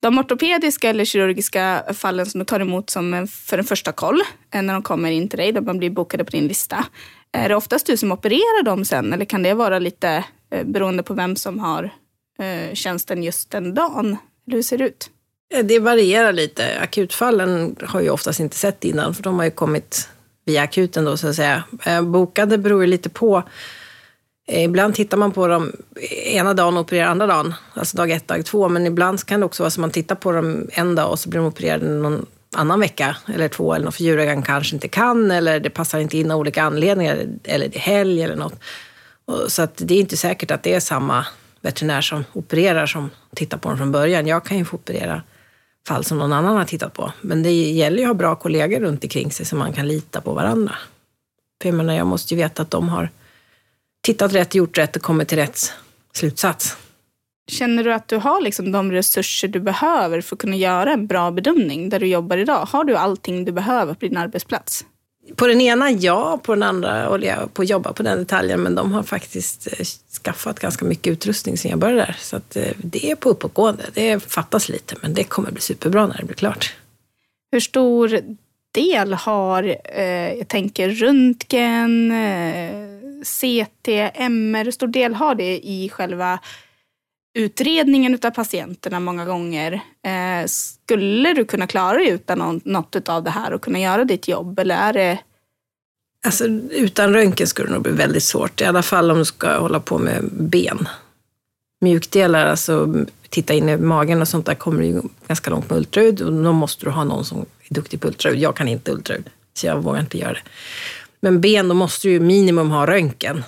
De 0.00 0.18
ortopediska 0.18 0.90
eller 0.90 1.04
kirurgiska 1.04 1.84
fallen 1.94 2.26
som 2.26 2.38
du 2.38 2.44
tar 2.44 2.60
emot 2.60 2.90
som 2.90 3.14
en, 3.14 3.28
för 3.28 3.58
en 3.58 3.64
första 3.64 3.92
koll, 3.92 4.22
eh, 4.54 4.62
när 4.62 4.74
de 4.74 4.82
kommer 4.82 5.10
in 5.10 5.28
till 5.28 5.38
dig, 5.38 5.52
då 5.52 5.60
man 5.60 5.78
blir 5.78 5.90
bokade 5.90 6.24
på 6.24 6.30
din 6.30 6.46
lista. 6.46 6.84
Är 7.32 7.48
det 7.48 7.56
oftast 7.56 7.86
du 7.86 7.96
som 7.96 8.12
opererar 8.12 8.62
dem 8.62 8.84
sen 8.84 9.12
eller 9.12 9.24
kan 9.24 9.42
det 9.42 9.54
vara 9.54 9.78
lite 9.78 10.24
eh, 10.50 10.64
beroende 10.66 11.02
på 11.02 11.14
vem 11.14 11.36
som 11.36 11.58
har 11.58 11.90
eh, 12.38 12.74
tjänsten 12.74 13.22
just 13.22 13.50
den 13.50 13.74
dagen? 13.74 14.16
Eller 14.46 14.56
hur 14.56 14.62
ser 14.62 14.78
det 14.78 14.84
ut? 14.84 15.10
Eh, 15.54 15.64
det 15.64 15.78
varierar 15.78 16.32
lite. 16.32 16.80
Akutfallen 16.80 17.76
har 17.84 18.00
ju 18.00 18.10
oftast 18.10 18.40
inte 18.40 18.56
sett 18.56 18.84
innan, 18.84 19.14
för 19.14 19.22
de 19.22 19.38
har 19.38 19.44
ju 19.44 19.50
kommit 19.50 20.08
via 20.44 20.62
akuten 20.62 21.04
då 21.04 21.16
så 21.16 21.28
att 21.28 21.36
säga. 21.36 21.64
Eh, 21.86 22.02
bokade 22.02 22.58
beror 22.58 22.80
ju 22.80 22.86
lite 22.86 23.08
på. 23.08 23.42
Eh, 24.48 24.64
ibland 24.64 24.94
tittar 24.94 25.16
man 25.16 25.32
på 25.32 25.48
dem 25.48 25.72
ena 26.24 26.54
dagen 26.54 26.76
och 26.76 26.80
opererar 26.80 27.06
andra 27.06 27.26
dagen, 27.26 27.54
alltså 27.74 27.96
dag 27.96 28.10
ett, 28.10 28.28
dag 28.28 28.44
två. 28.44 28.68
Men 28.68 28.86
ibland 28.86 29.24
kan 29.24 29.40
det 29.40 29.46
också 29.46 29.62
vara 29.62 29.70
så 29.70 29.80
att 29.80 29.80
man 29.80 29.90
tittar 29.90 30.14
på 30.14 30.32
dem 30.32 30.68
en 30.72 30.94
dag 30.94 31.10
och 31.10 31.18
så 31.18 31.28
blir 31.28 31.40
de 31.40 31.46
opererade 31.46 31.88
någon 31.88 32.26
annan 32.54 32.80
vecka 32.80 33.16
eller 33.34 33.48
två 33.48 33.74
eller 33.74 33.84
något 33.84 33.94
för 33.94 34.04
djurägaren 34.04 34.42
kanske 34.42 34.76
inte 34.76 34.88
kan 34.88 35.30
eller 35.30 35.60
det 35.60 35.70
passar 35.70 35.98
inte 35.98 36.18
in 36.18 36.30
av 36.30 36.40
olika 36.40 36.62
anledningar 36.62 37.26
eller 37.44 37.68
det 37.68 37.76
är 37.76 37.80
helg 37.80 38.22
eller 38.22 38.36
något. 38.36 38.54
Så 39.48 39.62
att 39.62 39.72
det 39.76 39.94
är 39.94 40.00
inte 40.00 40.16
säkert 40.16 40.50
att 40.50 40.62
det 40.62 40.74
är 40.74 40.80
samma 40.80 41.26
veterinär 41.62 42.00
som 42.00 42.24
opererar 42.32 42.86
som 42.86 43.10
tittar 43.34 43.58
på 43.58 43.68
dem 43.68 43.78
från 43.78 43.92
början. 43.92 44.26
Jag 44.26 44.44
kan 44.44 44.58
ju 44.58 44.64
få 44.64 44.76
operera 44.76 45.22
fall 45.88 46.04
som 46.04 46.18
någon 46.18 46.32
annan 46.32 46.56
har 46.56 46.64
tittat 46.64 46.92
på. 46.92 47.12
Men 47.20 47.42
det 47.42 47.50
gäller 47.50 47.98
ju 47.98 48.02
att 48.02 48.08
ha 48.08 48.14
bra 48.14 48.34
kollegor 48.34 48.80
runt 48.80 49.04
omkring 49.04 49.32
sig 49.32 49.46
så 49.46 49.56
man 49.56 49.72
kan 49.72 49.88
lita 49.88 50.20
på 50.20 50.32
varandra. 50.32 50.74
För 51.62 51.68
jag 51.68 51.76
menar, 51.76 51.94
jag 51.94 52.06
måste 52.06 52.34
ju 52.34 52.40
veta 52.40 52.62
att 52.62 52.70
de 52.70 52.88
har 52.88 53.10
tittat 54.02 54.34
rätt, 54.34 54.54
gjort 54.54 54.78
rätt 54.78 54.96
och 54.96 55.02
kommit 55.02 55.28
till 55.28 55.38
rätt 55.38 55.72
slutsats. 56.12 56.76
Känner 57.50 57.84
du 57.84 57.92
att 57.92 58.08
du 58.08 58.16
har 58.16 58.40
liksom 58.40 58.72
de 58.72 58.92
resurser 58.92 59.48
du 59.48 59.60
behöver 59.60 60.20
för 60.20 60.36
att 60.36 60.40
kunna 60.40 60.56
göra 60.56 60.92
en 60.92 61.06
bra 61.06 61.30
bedömning 61.30 61.88
där 61.88 62.00
du 62.00 62.06
jobbar 62.06 62.36
idag? 62.36 62.66
Har 62.66 62.84
du 62.84 62.96
allting 62.96 63.44
du 63.44 63.52
behöver 63.52 63.94
på 63.94 64.00
din 64.00 64.16
arbetsplats? 64.16 64.84
På 65.36 65.46
den 65.46 65.60
ena 65.60 65.90
ja, 65.90 66.40
på 66.42 66.54
den 66.54 66.62
andra 66.62 67.06
håller 67.06 67.28
jag 67.28 67.54
på 67.54 67.62
att 67.62 67.68
jobba 67.68 67.92
på 67.92 68.02
den 68.02 68.18
detaljen. 68.18 68.60
Men 68.62 68.74
de 68.74 68.92
har 68.92 69.02
faktiskt 69.02 69.66
eh, 69.66 69.84
skaffat 70.22 70.60
ganska 70.60 70.84
mycket 70.84 71.12
utrustning 71.12 71.58
sen 71.58 71.70
jag 71.70 71.80
började 71.80 72.00
där. 72.00 72.16
Så 72.18 72.36
att, 72.36 72.56
eh, 72.56 72.68
det 72.76 73.10
är 73.10 73.16
på 73.16 73.28
uppåtgående. 73.28 73.84
Det 73.94 74.20
fattas 74.22 74.68
lite, 74.68 74.94
men 75.02 75.14
det 75.14 75.24
kommer 75.24 75.50
bli 75.50 75.60
superbra 75.60 76.06
när 76.06 76.18
det 76.18 76.24
blir 76.24 76.36
klart. 76.36 76.74
Hur 77.52 77.60
stor 77.60 78.20
del 78.72 79.14
har, 79.14 79.76
eh, 79.84 80.32
jag 80.32 80.48
tänker 80.48 80.88
röntgen, 80.90 82.10
eh, 82.10 82.92
CT, 83.22 83.88
MR, 84.14 84.64
hur 84.64 84.72
stor 84.72 84.86
del 84.86 85.14
har 85.14 85.34
det 85.34 85.66
i 85.66 85.88
själva 85.88 86.38
utredningen 87.34 88.18
av 88.22 88.30
patienterna 88.30 89.00
många 89.00 89.24
gånger? 89.24 89.72
Eh, 90.06 90.46
skulle 90.46 91.34
du 91.34 91.44
kunna 91.44 91.66
klara 91.66 91.96
dig 91.96 92.08
utan 92.08 92.60
något 92.64 93.08
av 93.08 93.22
det 93.22 93.30
här 93.30 93.52
och 93.52 93.62
kunna 93.62 93.78
göra 93.78 94.04
ditt 94.04 94.28
jobb 94.28 94.58
eller 94.58 94.76
är 94.76 94.92
det 94.92 95.18
Alltså, 96.24 96.44
utan 96.70 97.14
röntgen 97.14 97.46
skulle 97.46 97.68
det 97.68 97.74
nog 97.74 97.82
bli 97.82 97.92
väldigt 97.92 98.22
svårt. 98.22 98.60
I 98.60 98.64
alla 98.64 98.82
fall 98.82 99.10
om 99.10 99.18
du 99.18 99.24
ska 99.24 99.58
hålla 99.58 99.80
på 99.80 99.98
med 99.98 100.28
ben. 100.32 100.88
Mjukdelar, 101.80 102.46
alltså 102.46 102.94
titta 103.28 103.54
in 103.54 103.68
i 103.68 103.76
magen 103.76 104.20
och 104.20 104.28
sånt 104.28 104.46
där 104.46 104.54
kommer 104.54 104.82
ju 104.82 105.02
ganska 105.26 105.50
långt 105.50 105.70
med 105.70 105.78
ultraljud. 105.78 106.22
Och 106.22 106.32
då 106.32 106.52
måste 106.52 106.84
du 106.84 106.90
ha 106.90 107.04
någon 107.04 107.24
som 107.24 107.38
är 107.38 107.74
duktig 107.74 108.00
på 108.00 108.08
ultraljud. 108.08 108.42
Jag 108.42 108.56
kan 108.56 108.68
inte 108.68 108.92
ultraljud, 108.92 109.30
så 109.54 109.66
jag 109.66 109.82
vågar 109.82 110.00
inte 110.00 110.18
göra 110.18 110.32
det. 110.32 110.42
Men 111.20 111.40
ben, 111.40 111.68
då 111.68 111.74
måste 111.74 112.08
du 112.08 112.12
ju 112.12 112.20
minimum 112.20 112.70
ha 112.70 112.86
röntgen. 112.86 113.44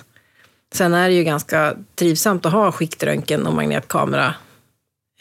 Sen 0.75 0.93
är 0.93 1.09
det 1.09 1.15
ju 1.15 1.23
ganska 1.23 1.75
trivsamt 1.95 2.45
att 2.45 2.51
ha 2.51 2.71
skiktröntgen 2.71 3.47
och 3.47 3.53
magnetkamera. 3.53 4.35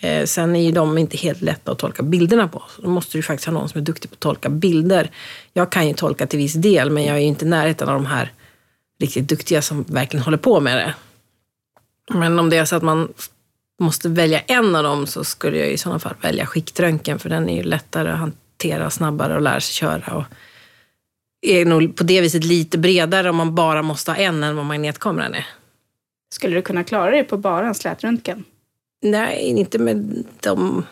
Eh, 0.01 0.25
sen 0.25 0.57
är 0.57 0.63
ju 0.63 0.73
de 0.73 0.99
inte 0.99 1.17
helt 1.17 1.41
lätta 1.41 1.73
att 1.73 1.79
tolka 1.79 2.03
bilderna 2.03 2.49
på. 2.49 2.63
Så 2.69 2.83
då 2.83 2.89
måste 2.89 3.19
du 3.19 3.23
faktiskt 3.23 3.47
ha 3.47 3.53
någon 3.53 3.69
som 3.69 3.81
är 3.81 3.85
duktig 3.85 4.11
på 4.11 4.15
att 4.15 4.21
tolka 4.21 4.49
bilder. 4.49 5.11
Jag 5.53 5.73
kan 5.73 5.89
ju 5.89 5.95
tolka 5.95 6.27
till 6.27 6.39
viss 6.39 6.53
del, 6.53 6.91
men 6.91 7.05
jag 7.05 7.17
är 7.17 7.21
ju 7.21 7.27
inte 7.27 7.45
i 7.45 7.49
närheten 7.49 7.89
av 7.89 7.95
de 7.95 8.07
här 8.07 8.33
riktigt 9.01 9.29
duktiga 9.29 9.63
som 9.63 9.83
verkligen 9.83 10.25
håller 10.25 10.39
på 10.39 10.61
med 10.61 10.77
det. 10.77 10.95
Men 12.15 12.39
om 12.39 12.51
det 12.51 12.57
är 12.57 12.65
så 12.65 12.77
att 12.77 12.83
man 12.83 13.13
måste 13.81 14.09
välja 14.09 14.41
en 14.41 14.77
av 14.77 14.83
dem 14.83 15.07
så 15.07 15.25
skulle 15.25 15.59
jag 15.59 15.69
i 15.69 15.79
sådana 15.79 15.99
fall 15.99 16.15
välja 16.21 16.47
skiktröntgen, 16.47 17.19
för 17.19 17.29
den 17.29 17.49
är 17.49 17.57
ju 17.57 17.63
lättare 17.63 18.11
att 18.11 18.19
hantera, 18.19 18.91
snabbare 18.91 19.35
och 19.35 19.43
lära 19.43 19.61
sig 19.61 19.75
köra. 19.75 20.15
Och 20.15 20.25
är 21.45 21.65
nog 21.65 21.97
på 21.97 22.05
det 22.05 22.21
viset 22.21 22.45
lite 22.45 22.79
bredare 22.79 23.31
om 23.31 23.37
man 23.37 23.55
bara 23.55 23.83
måste 23.83 24.11
ha 24.11 24.17
en 24.17 24.45
än 24.45 24.57
vad 24.57 24.67
magnetkameran 24.67 25.35
är. 25.35 25.47
Skulle 26.31 26.57
du 26.57 26.63
kunna 26.63 26.85
klara 26.85 27.11
dig 27.11 27.25
på 27.25 27.37
bara 27.37 27.67
en 27.67 27.75
slätröntgen? 27.75 28.45
Nej, 29.03 29.45
inte 29.45 29.79
med 29.79 30.25
de 30.41 30.85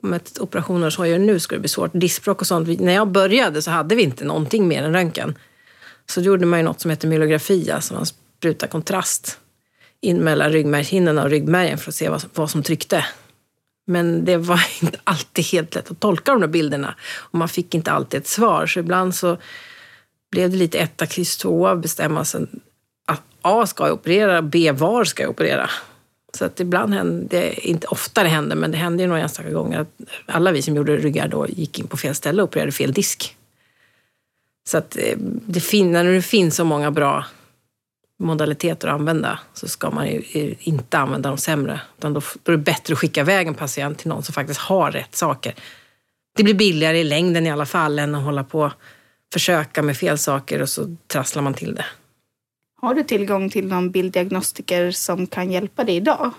med 0.00 0.20
operationer 0.40 0.90
som 0.90 1.04
jag 1.04 1.12
gör 1.12 1.26
nu 1.26 1.40
skulle 1.40 1.58
det 1.58 1.60
bli 1.60 1.68
svårt. 1.68 1.90
Diskbråck 1.94 2.40
och 2.40 2.46
sånt. 2.46 2.80
När 2.80 2.92
jag 2.92 3.08
började 3.08 3.62
så 3.62 3.70
hade 3.70 3.94
vi 3.94 4.02
inte 4.02 4.24
någonting 4.24 4.68
mer 4.68 4.82
än 4.82 4.92
röntgen. 4.92 5.38
Så 6.06 6.20
då 6.20 6.26
gjorde 6.26 6.46
man 6.46 6.58
ju 6.58 6.64
något 6.64 6.80
som 6.80 6.90
heter 6.90 7.08
myelografi, 7.08 7.70
alltså 7.70 7.94
man 7.94 8.06
sprutar 8.06 8.66
kontrast 8.66 9.38
in 10.00 10.16
mellan 10.16 10.52
ryggmärgshinnorna 10.52 11.22
och 11.22 11.30
ryggmärgen 11.30 11.78
för 11.78 11.90
att 11.90 11.94
se 11.94 12.08
vad 12.08 12.20
som, 12.20 12.30
vad 12.34 12.50
som 12.50 12.62
tryckte. 12.62 13.04
Men 13.86 14.24
det 14.24 14.36
var 14.36 14.66
inte 14.82 14.98
alltid 15.04 15.44
helt 15.44 15.74
lätt 15.74 15.90
att 15.90 16.00
tolka 16.00 16.32
de 16.32 16.40
där 16.40 16.48
bilderna. 16.48 16.94
Och 17.14 17.38
man 17.38 17.48
fick 17.48 17.74
inte 17.74 17.92
alltid 17.92 18.20
ett 18.20 18.26
svar. 18.26 18.66
Så 18.66 18.80
ibland 18.80 19.14
så 19.14 19.38
blev 20.34 20.50
det 20.50 20.56
lite 20.56 20.78
etta, 20.78 21.06
kryss, 21.06 21.36
tvåa 21.36 21.70
att 21.70 21.78
bestämma 21.78 22.24
sig 22.24 22.46
att 23.06 23.22
A 23.42 23.66
ska 23.66 23.86
jag 23.86 23.94
operera, 23.94 24.42
B 24.42 24.72
var 24.72 25.04
ska 25.04 25.22
jag 25.22 25.30
operera. 25.30 25.70
Så 26.34 26.44
att 26.44 26.60
ibland 26.60 26.94
hände, 26.94 27.68
inte 27.68 27.86
ofta 27.86 28.22
det 28.22 28.28
hände, 28.28 28.54
men 28.54 28.70
det 28.70 28.78
hände 28.78 29.02
ju 29.02 29.08
några 29.08 29.22
enstaka 29.22 29.50
gånger 29.50 29.80
att 29.80 29.88
alla 30.26 30.52
vi 30.52 30.62
som 30.62 30.76
gjorde 30.76 30.96
ryggar 30.96 31.28
då 31.28 31.46
gick 31.48 31.78
in 31.78 31.86
på 31.86 31.96
fel 31.96 32.14
ställe 32.14 32.42
och 32.42 32.48
opererade 32.48 32.72
fel 32.72 32.92
disk. 32.92 33.36
Så 34.66 34.78
att 34.78 34.96
eh, 34.96 35.16
det 35.46 35.60
fin, 35.60 35.92
när 35.92 36.04
det 36.04 36.22
finns 36.22 36.56
så 36.56 36.64
många 36.64 36.90
bra 36.90 37.24
modaliteter 38.18 38.88
att 38.88 38.94
använda 38.94 39.38
så 39.54 39.68
ska 39.68 39.90
man 39.90 40.06
ju 40.06 40.22
eh, 40.32 40.68
inte 40.68 40.98
använda 40.98 41.28
de 41.28 41.38
sämre. 41.38 41.80
Utan 41.98 42.14
då, 42.14 42.20
då 42.42 42.52
är 42.52 42.56
det 42.56 42.62
bättre 42.62 42.92
att 42.92 42.98
skicka 42.98 43.20
iväg 43.20 43.46
en 43.46 43.54
patient 43.54 43.98
till 43.98 44.08
någon 44.08 44.22
som 44.22 44.32
faktiskt 44.32 44.60
har 44.60 44.90
rätt 44.90 45.14
saker. 45.14 45.54
Det 46.36 46.42
blir 46.42 46.54
billigare 46.54 46.98
i 46.98 47.04
längden 47.04 47.46
i 47.46 47.50
alla 47.50 47.66
fall 47.66 47.98
än 47.98 48.14
att 48.14 48.24
hålla 48.24 48.44
på 48.44 48.72
försöka 49.32 49.82
med 49.82 49.96
fel 49.96 50.18
saker 50.18 50.62
och 50.62 50.68
så 50.68 50.96
trasslar 51.06 51.42
man 51.42 51.54
till 51.54 51.74
det. 51.74 51.84
Har 52.80 52.94
du 52.94 53.02
tillgång 53.02 53.50
till 53.50 53.66
någon 53.66 53.90
bilddiagnostiker 53.90 54.90
som 54.90 55.26
kan 55.26 55.52
hjälpa 55.52 55.84
dig 55.84 55.96
idag 55.96 56.30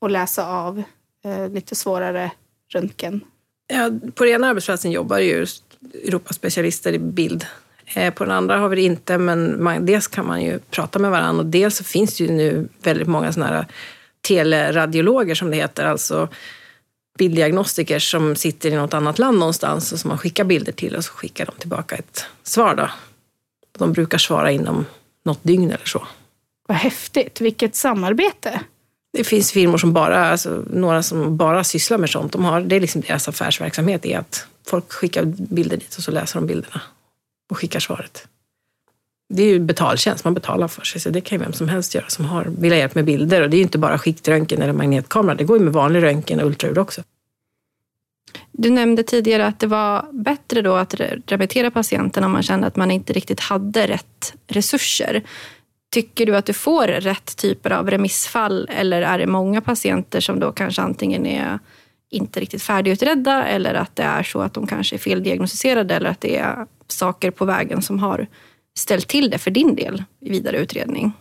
och 0.00 0.10
läsa 0.10 0.46
av 0.46 0.82
eh, 1.24 1.48
lite 1.48 1.74
svårare 1.74 2.30
röntgen? 2.72 3.20
Ja, 3.66 3.90
på 4.14 4.24
den 4.24 4.34
ena 4.34 4.48
arbetsplatsen 4.48 4.90
jobbar 4.90 5.18
ju 5.18 5.46
Europaspecialister 5.94 6.92
i 6.92 6.98
bild. 6.98 7.46
Eh, 7.94 8.14
på 8.14 8.24
den 8.24 8.32
andra 8.32 8.58
har 8.58 8.68
vi 8.68 8.76
det 8.76 8.82
inte, 8.82 9.18
men 9.18 9.64
man, 9.64 9.86
dels 9.86 10.06
kan 10.06 10.26
man 10.26 10.42
ju 10.42 10.58
prata 10.58 10.98
med 10.98 11.10
varandra 11.10 11.44
och 11.44 11.50
dels 11.50 11.76
så 11.76 11.84
finns 11.84 12.16
det 12.16 12.24
ju 12.24 12.30
nu 12.30 12.68
väldigt 12.82 13.08
många 13.08 13.32
sådana 13.32 13.56
här 13.56 13.66
teleradiologer 14.20 15.34
som 15.34 15.50
det 15.50 15.56
heter, 15.56 15.84
alltså 15.84 16.28
bilddiagnostiker 17.16 17.98
som 17.98 18.36
sitter 18.36 18.70
i 18.70 18.74
något 18.74 18.94
annat 18.94 19.18
land 19.18 19.38
någonstans 19.38 19.92
och 19.92 19.98
som 19.98 20.08
man 20.08 20.18
skickar 20.18 20.44
bilder 20.44 20.72
till 20.72 20.96
och 20.96 21.04
så 21.04 21.12
skickar 21.12 21.46
de 21.46 21.52
tillbaka 21.58 21.96
ett 21.96 22.24
svar. 22.42 22.74
Då. 22.74 22.90
De 23.78 23.92
brukar 23.92 24.18
svara 24.18 24.50
inom 24.50 24.86
något 25.24 25.40
dygn 25.42 25.70
eller 25.70 25.86
så. 25.86 26.06
Vad 26.68 26.76
häftigt, 26.76 27.40
vilket 27.40 27.76
samarbete. 27.76 28.60
Det 29.12 29.24
finns 29.24 29.52
firmor 29.52 29.78
som 29.78 29.92
bara, 29.92 30.30
alltså, 30.30 30.64
några 30.70 31.02
som 31.02 31.36
bara 31.36 31.64
sysslar 31.64 31.98
med 31.98 32.10
sånt. 32.10 32.32
De 32.32 32.44
har, 32.44 32.60
det 32.60 32.76
är 32.76 32.80
liksom 32.80 33.00
deras 33.00 33.28
affärsverksamhet 33.28 34.06
är 34.06 34.18
att 34.18 34.46
folk 34.66 34.92
skickar 34.92 35.24
bilder 35.24 35.76
dit 35.76 35.96
och 35.96 36.02
så 36.02 36.10
läser 36.10 36.40
de 36.40 36.46
bilderna 36.46 36.80
och 37.50 37.58
skickar 37.58 37.80
svaret. 37.80 38.26
Det 39.28 39.42
är 39.42 39.46
ju 39.46 39.60
betaltjänst, 39.60 40.24
man 40.24 40.34
betalar 40.34 40.68
för 40.68 40.82
sig, 40.82 41.00
så 41.00 41.10
det 41.10 41.20
kan 41.20 41.38
ju 41.38 41.44
vem 41.44 41.52
som 41.52 41.68
helst 41.68 41.94
göra 41.94 42.08
som 42.08 42.24
har, 42.24 42.44
vill 42.44 42.72
ha 42.72 42.78
hjälp 42.78 42.94
med 42.94 43.04
bilder. 43.04 43.42
Och 43.42 43.50
det 43.50 43.56
är 43.56 43.58
ju 43.58 43.64
inte 43.64 43.78
bara 43.78 43.98
skiktröntgen 43.98 44.62
eller 44.62 44.72
magnetkamera, 44.72 45.34
det 45.34 45.44
går 45.44 45.58
ju 45.58 45.64
med 45.64 45.72
vanlig 45.72 46.02
röntgen 46.02 46.40
och 46.40 46.46
ultraljud 46.46 46.78
också. 46.78 47.02
Du 48.52 48.70
nämnde 48.70 49.02
tidigare 49.02 49.46
att 49.46 49.60
det 49.60 49.66
var 49.66 50.06
bättre 50.12 50.62
då 50.62 50.74
att 50.74 50.94
remittera 51.26 51.70
patienten 51.70 52.24
om 52.24 52.32
man 52.32 52.42
kände 52.42 52.66
att 52.66 52.76
man 52.76 52.90
inte 52.90 53.12
riktigt 53.12 53.40
hade 53.40 53.86
rätt 53.86 54.34
resurser. 54.46 55.22
Tycker 55.90 56.26
du 56.26 56.36
att 56.36 56.46
du 56.46 56.52
får 56.52 56.86
rätt 56.86 57.36
typer 57.36 57.70
av 57.70 57.90
remissfall 57.90 58.68
eller 58.72 59.02
är 59.02 59.18
det 59.18 59.26
många 59.26 59.60
patienter 59.60 60.20
som 60.20 60.40
då 60.40 60.52
kanske 60.52 60.82
antingen 60.82 61.26
är 61.26 61.58
inte 62.10 62.40
riktigt 62.40 62.62
färdigutredda 62.62 63.44
eller 63.44 63.74
att 63.74 63.96
det 63.96 64.02
är 64.02 64.22
så 64.22 64.40
att 64.40 64.54
de 64.54 64.66
kanske 64.66 64.96
är 64.96 64.98
feldiagnostiserade 64.98 65.94
eller 65.94 66.10
att 66.10 66.20
det 66.20 66.36
är 66.36 66.66
saker 66.88 67.30
på 67.30 67.44
vägen 67.44 67.82
som 67.82 67.98
har 67.98 68.26
ställt 68.78 69.08
till 69.08 69.30
det 69.30 69.38
för 69.38 69.50
din 69.50 69.74
del 69.74 70.02
i 70.20 70.30
vidare 70.30 70.56
utredning? 70.56 71.12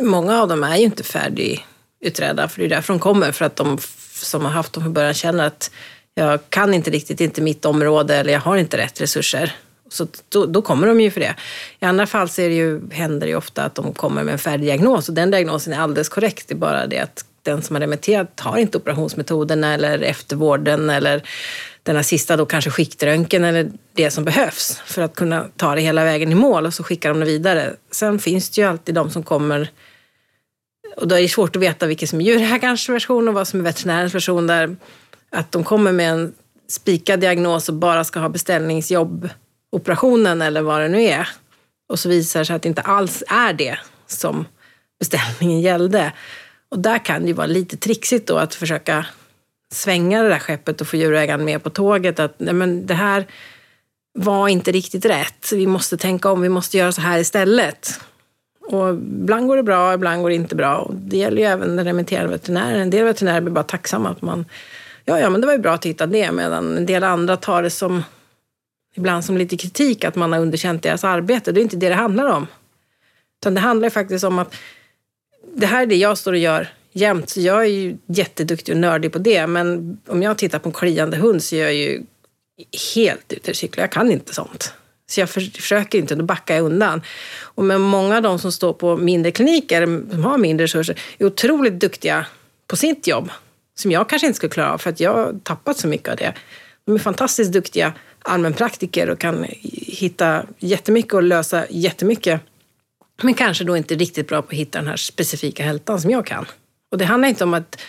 Många 0.00 0.42
av 0.42 0.48
dem 0.48 0.64
är 0.64 0.76
ju 0.76 0.84
inte 0.84 1.02
färdigutredda, 1.04 2.48
för 2.48 2.60
det 2.60 2.66
är 2.66 2.68
därför 2.68 2.92
de 2.92 3.00
kommer. 3.00 3.32
För 3.32 3.44
att 3.44 3.56
de 3.56 3.78
som 4.12 4.44
har 4.44 4.52
haft 4.52 4.72
dem 4.72 4.82
från 4.82 4.92
början 4.92 5.14
känner 5.14 5.46
att 5.46 5.70
jag 6.14 6.40
kan 6.48 6.74
inte 6.74 6.90
riktigt, 6.90 7.20
inte 7.20 7.42
mitt 7.42 7.64
område 7.64 8.16
eller 8.16 8.32
jag 8.32 8.40
har 8.40 8.56
inte 8.56 8.78
rätt 8.78 9.00
resurser. 9.00 9.56
Så 9.88 10.06
då, 10.28 10.46
då, 10.46 10.62
kommer 10.62 10.86
de 10.86 11.00
ju 11.00 11.10
för 11.10 11.20
det. 11.20 11.34
I 11.80 11.84
andra 11.84 12.06
fall 12.06 12.28
så 12.28 12.42
är 12.42 12.48
det 12.48 12.54
ju, 12.54 12.90
händer 12.90 13.26
det 13.26 13.30
ju 13.30 13.36
ofta 13.36 13.64
att 13.64 13.74
de 13.74 13.94
kommer 13.94 14.24
med 14.24 14.32
en 14.32 14.38
färdig 14.38 14.66
diagnos 14.66 15.08
och 15.08 15.14
den 15.14 15.30
diagnosen 15.30 15.72
är 15.72 15.80
alldeles 15.80 16.08
korrekt. 16.08 16.48
Det 16.48 16.54
är 16.54 16.56
bara 16.56 16.86
det 16.86 16.98
att 16.98 17.24
den 17.42 17.62
som 17.62 17.76
har 17.76 17.80
remitterat 17.80 18.40
har 18.40 18.58
inte 18.58 18.78
operationsmetoden 18.78 19.64
eller 19.64 20.02
eftervården 20.02 20.90
eller 20.90 21.22
den 21.82 21.96
här 21.96 22.02
sista 22.02 22.36
då 22.36 22.46
kanske 22.46 22.70
skiktröntgen 22.70 23.44
eller 23.44 23.70
det 23.92 24.10
som 24.10 24.24
behövs 24.24 24.80
för 24.84 25.02
att 25.02 25.14
kunna 25.14 25.46
ta 25.56 25.74
det 25.74 25.80
hela 25.80 26.04
vägen 26.04 26.32
i 26.32 26.34
mål 26.34 26.66
och 26.66 26.74
så 26.74 26.82
skickar 26.82 27.08
de 27.08 27.20
det 27.20 27.26
vidare. 27.26 27.74
Sen 27.90 28.18
finns 28.18 28.50
det 28.50 28.60
ju 28.60 28.68
alltid 28.68 28.94
de 28.94 29.10
som 29.10 29.22
kommer 29.22 29.70
och 30.96 31.08
då 31.08 31.14
är 31.14 31.22
det 31.22 31.28
svårt 31.28 31.56
att 31.56 31.62
veta 31.62 31.86
vilket 31.86 32.10
som 32.10 32.20
är 32.20 32.24
djurägarens 32.24 32.88
version 32.88 33.28
och 33.28 33.34
vad 33.34 33.48
som 33.48 33.60
är 33.60 33.64
veterinärens 33.64 34.14
version 34.14 34.46
där 34.46 34.76
att 35.30 35.52
de 35.52 35.64
kommer 35.64 35.92
med 35.92 36.10
en 36.10 36.34
spikad 36.68 37.20
diagnos 37.20 37.68
och 37.68 37.74
bara 37.74 38.04
ska 38.04 38.20
ha 38.20 38.28
beställningsjobb, 38.28 39.28
operationen 39.72 40.42
eller 40.42 40.62
vad 40.62 40.80
det 40.80 40.88
nu 40.88 41.02
är. 41.02 41.28
Och 41.88 41.98
så 41.98 42.08
visar 42.08 42.40
det 42.40 42.46
sig 42.46 42.56
att 42.56 42.62
det 42.62 42.68
inte 42.68 42.82
alls 42.82 43.22
är 43.28 43.52
det 43.52 43.78
som 44.06 44.44
beställningen 44.98 45.60
gällde. 45.60 46.12
Och 46.70 46.78
där 46.78 47.04
kan 47.04 47.22
det 47.22 47.28
ju 47.28 47.34
vara 47.34 47.46
lite 47.46 47.76
trixigt 47.76 48.26
då 48.26 48.36
att 48.36 48.54
försöka 48.54 49.06
svänga 49.72 50.22
det 50.22 50.28
där 50.28 50.38
skeppet 50.38 50.80
och 50.80 50.86
få 50.86 50.96
djurägaren 50.96 51.44
med 51.44 51.62
på 51.62 51.70
tåget. 51.70 52.20
Att 52.20 52.34
nej 52.38 52.54
men 52.54 52.86
det 52.86 52.94
här 52.94 53.26
var 54.12 54.48
inte 54.48 54.72
riktigt 54.72 55.04
rätt. 55.04 55.52
Vi 55.52 55.66
måste 55.66 55.96
tänka 55.96 56.30
om, 56.30 56.40
vi 56.40 56.48
måste 56.48 56.76
göra 56.78 56.92
så 56.92 57.00
här 57.00 57.18
istället. 57.18 58.00
Och 58.60 58.90
ibland 58.94 59.46
går 59.48 59.56
det 59.56 59.62
bra, 59.62 59.94
ibland 59.94 60.22
går 60.22 60.28
det 60.28 60.34
inte 60.34 60.54
bra. 60.54 60.78
Och 60.78 60.94
det 60.94 61.16
gäller 61.16 61.42
ju 61.42 61.48
även 61.48 61.76
den 61.76 61.84
remitterande 61.84 62.30
veterinären. 62.30 62.80
En 62.80 62.90
del 62.90 63.04
veterinärer 63.04 63.40
blir 63.40 63.52
bara 63.52 63.64
tacksamma 63.64 64.08
att 64.08 64.22
man, 64.22 64.44
ja, 65.04 65.20
ja, 65.20 65.30
men 65.30 65.40
det 65.40 65.46
var 65.46 65.54
ju 65.54 65.60
bra 65.60 65.72
att 65.72 65.86
hitta 65.86 66.06
det. 66.06 66.32
Medan 66.32 66.76
en 66.76 66.86
del 66.86 67.04
andra 67.04 67.36
tar 67.36 67.62
det 67.62 67.70
som, 67.70 68.02
ibland 68.94 69.24
som 69.24 69.36
lite 69.36 69.56
kritik, 69.56 70.04
att 70.04 70.16
man 70.16 70.32
har 70.32 70.40
underkänt 70.40 70.82
deras 70.82 71.04
arbete. 71.04 71.52
Det 71.52 71.60
är 71.60 71.62
inte 71.62 71.76
det 71.76 71.88
det 71.88 71.94
handlar 71.94 72.26
om. 72.26 72.46
Utan 73.40 73.54
det 73.54 73.60
handlar 73.60 73.90
faktiskt 73.90 74.24
om 74.24 74.38
att 74.38 74.54
det 75.54 75.66
här 75.66 75.82
är 75.82 75.86
det 75.86 75.96
jag 75.96 76.18
står 76.18 76.32
och 76.32 76.38
gör 76.38 76.68
jämt. 76.92 77.30
Så 77.30 77.40
jag 77.40 77.60
är 77.60 77.68
ju 77.68 77.96
jätteduktig 78.06 78.74
och 78.74 78.80
nördig 78.80 79.12
på 79.12 79.18
det. 79.18 79.46
Men 79.46 79.98
om 80.06 80.22
jag 80.22 80.38
tittar 80.38 80.58
på 80.58 80.68
en 80.68 80.72
kliande 80.72 81.16
hund 81.16 81.42
så 81.42 81.56
är 81.56 81.62
jag 81.62 81.74
ju 81.74 82.02
helt 82.94 83.32
ute 83.32 83.50
och 83.50 83.56
cyklar. 83.56 83.84
Jag 83.84 83.92
kan 83.92 84.12
inte 84.12 84.34
sånt. 84.34 84.72
Så 85.10 85.20
jag 85.20 85.30
försöker 85.30 85.98
inte, 85.98 86.14
då 86.14 86.24
backar 86.24 86.54
jag 86.54 86.64
undan. 86.64 87.02
Och 87.42 87.64
med 87.64 87.80
många 87.80 88.16
av 88.16 88.22
de 88.22 88.38
som 88.38 88.52
står 88.52 88.72
på 88.72 88.96
mindre 88.96 89.32
kliniker, 89.32 89.86
som 90.10 90.24
har 90.24 90.38
mindre 90.38 90.64
resurser, 90.64 91.00
är 91.18 91.26
otroligt 91.26 91.80
duktiga 91.80 92.26
på 92.66 92.76
sitt 92.76 93.06
jobb. 93.06 93.30
Som 93.74 93.90
jag 93.90 94.08
kanske 94.08 94.26
inte 94.26 94.36
skulle 94.36 94.50
klara 94.50 94.72
av, 94.72 94.78
för 94.78 94.90
att 94.90 95.00
jag 95.00 95.14
har 95.14 95.34
tappat 95.42 95.78
så 95.78 95.88
mycket 95.88 96.08
av 96.08 96.16
det. 96.16 96.34
De 96.84 96.94
är 96.94 96.98
fantastiskt 96.98 97.52
duktiga 97.52 97.92
allmänpraktiker 98.22 99.10
och 99.10 99.18
kan 99.18 99.46
hitta 99.72 100.46
jättemycket 100.58 101.14
och 101.14 101.22
lösa 101.22 101.66
jättemycket. 101.70 102.40
Men 103.22 103.34
kanske 103.34 103.64
då 103.64 103.76
inte 103.76 103.94
riktigt 103.94 104.28
bra 104.28 104.42
på 104.42 104.48
att 104.48 104.54
hitta 104.54 104.78
den 104.78 104.88
här 104.88 104.96
specifika 104.96 105.62
hältan 105.62 106.00
som 106.00 106.10
jag 106.10 106.26
kan. 106.26 106.46
Och 106.90 106.98
det 106.98 107.04
handlar 107.04 107.28
inte 107.28 107.44
om 107.44 107.54
att 107.54 107.80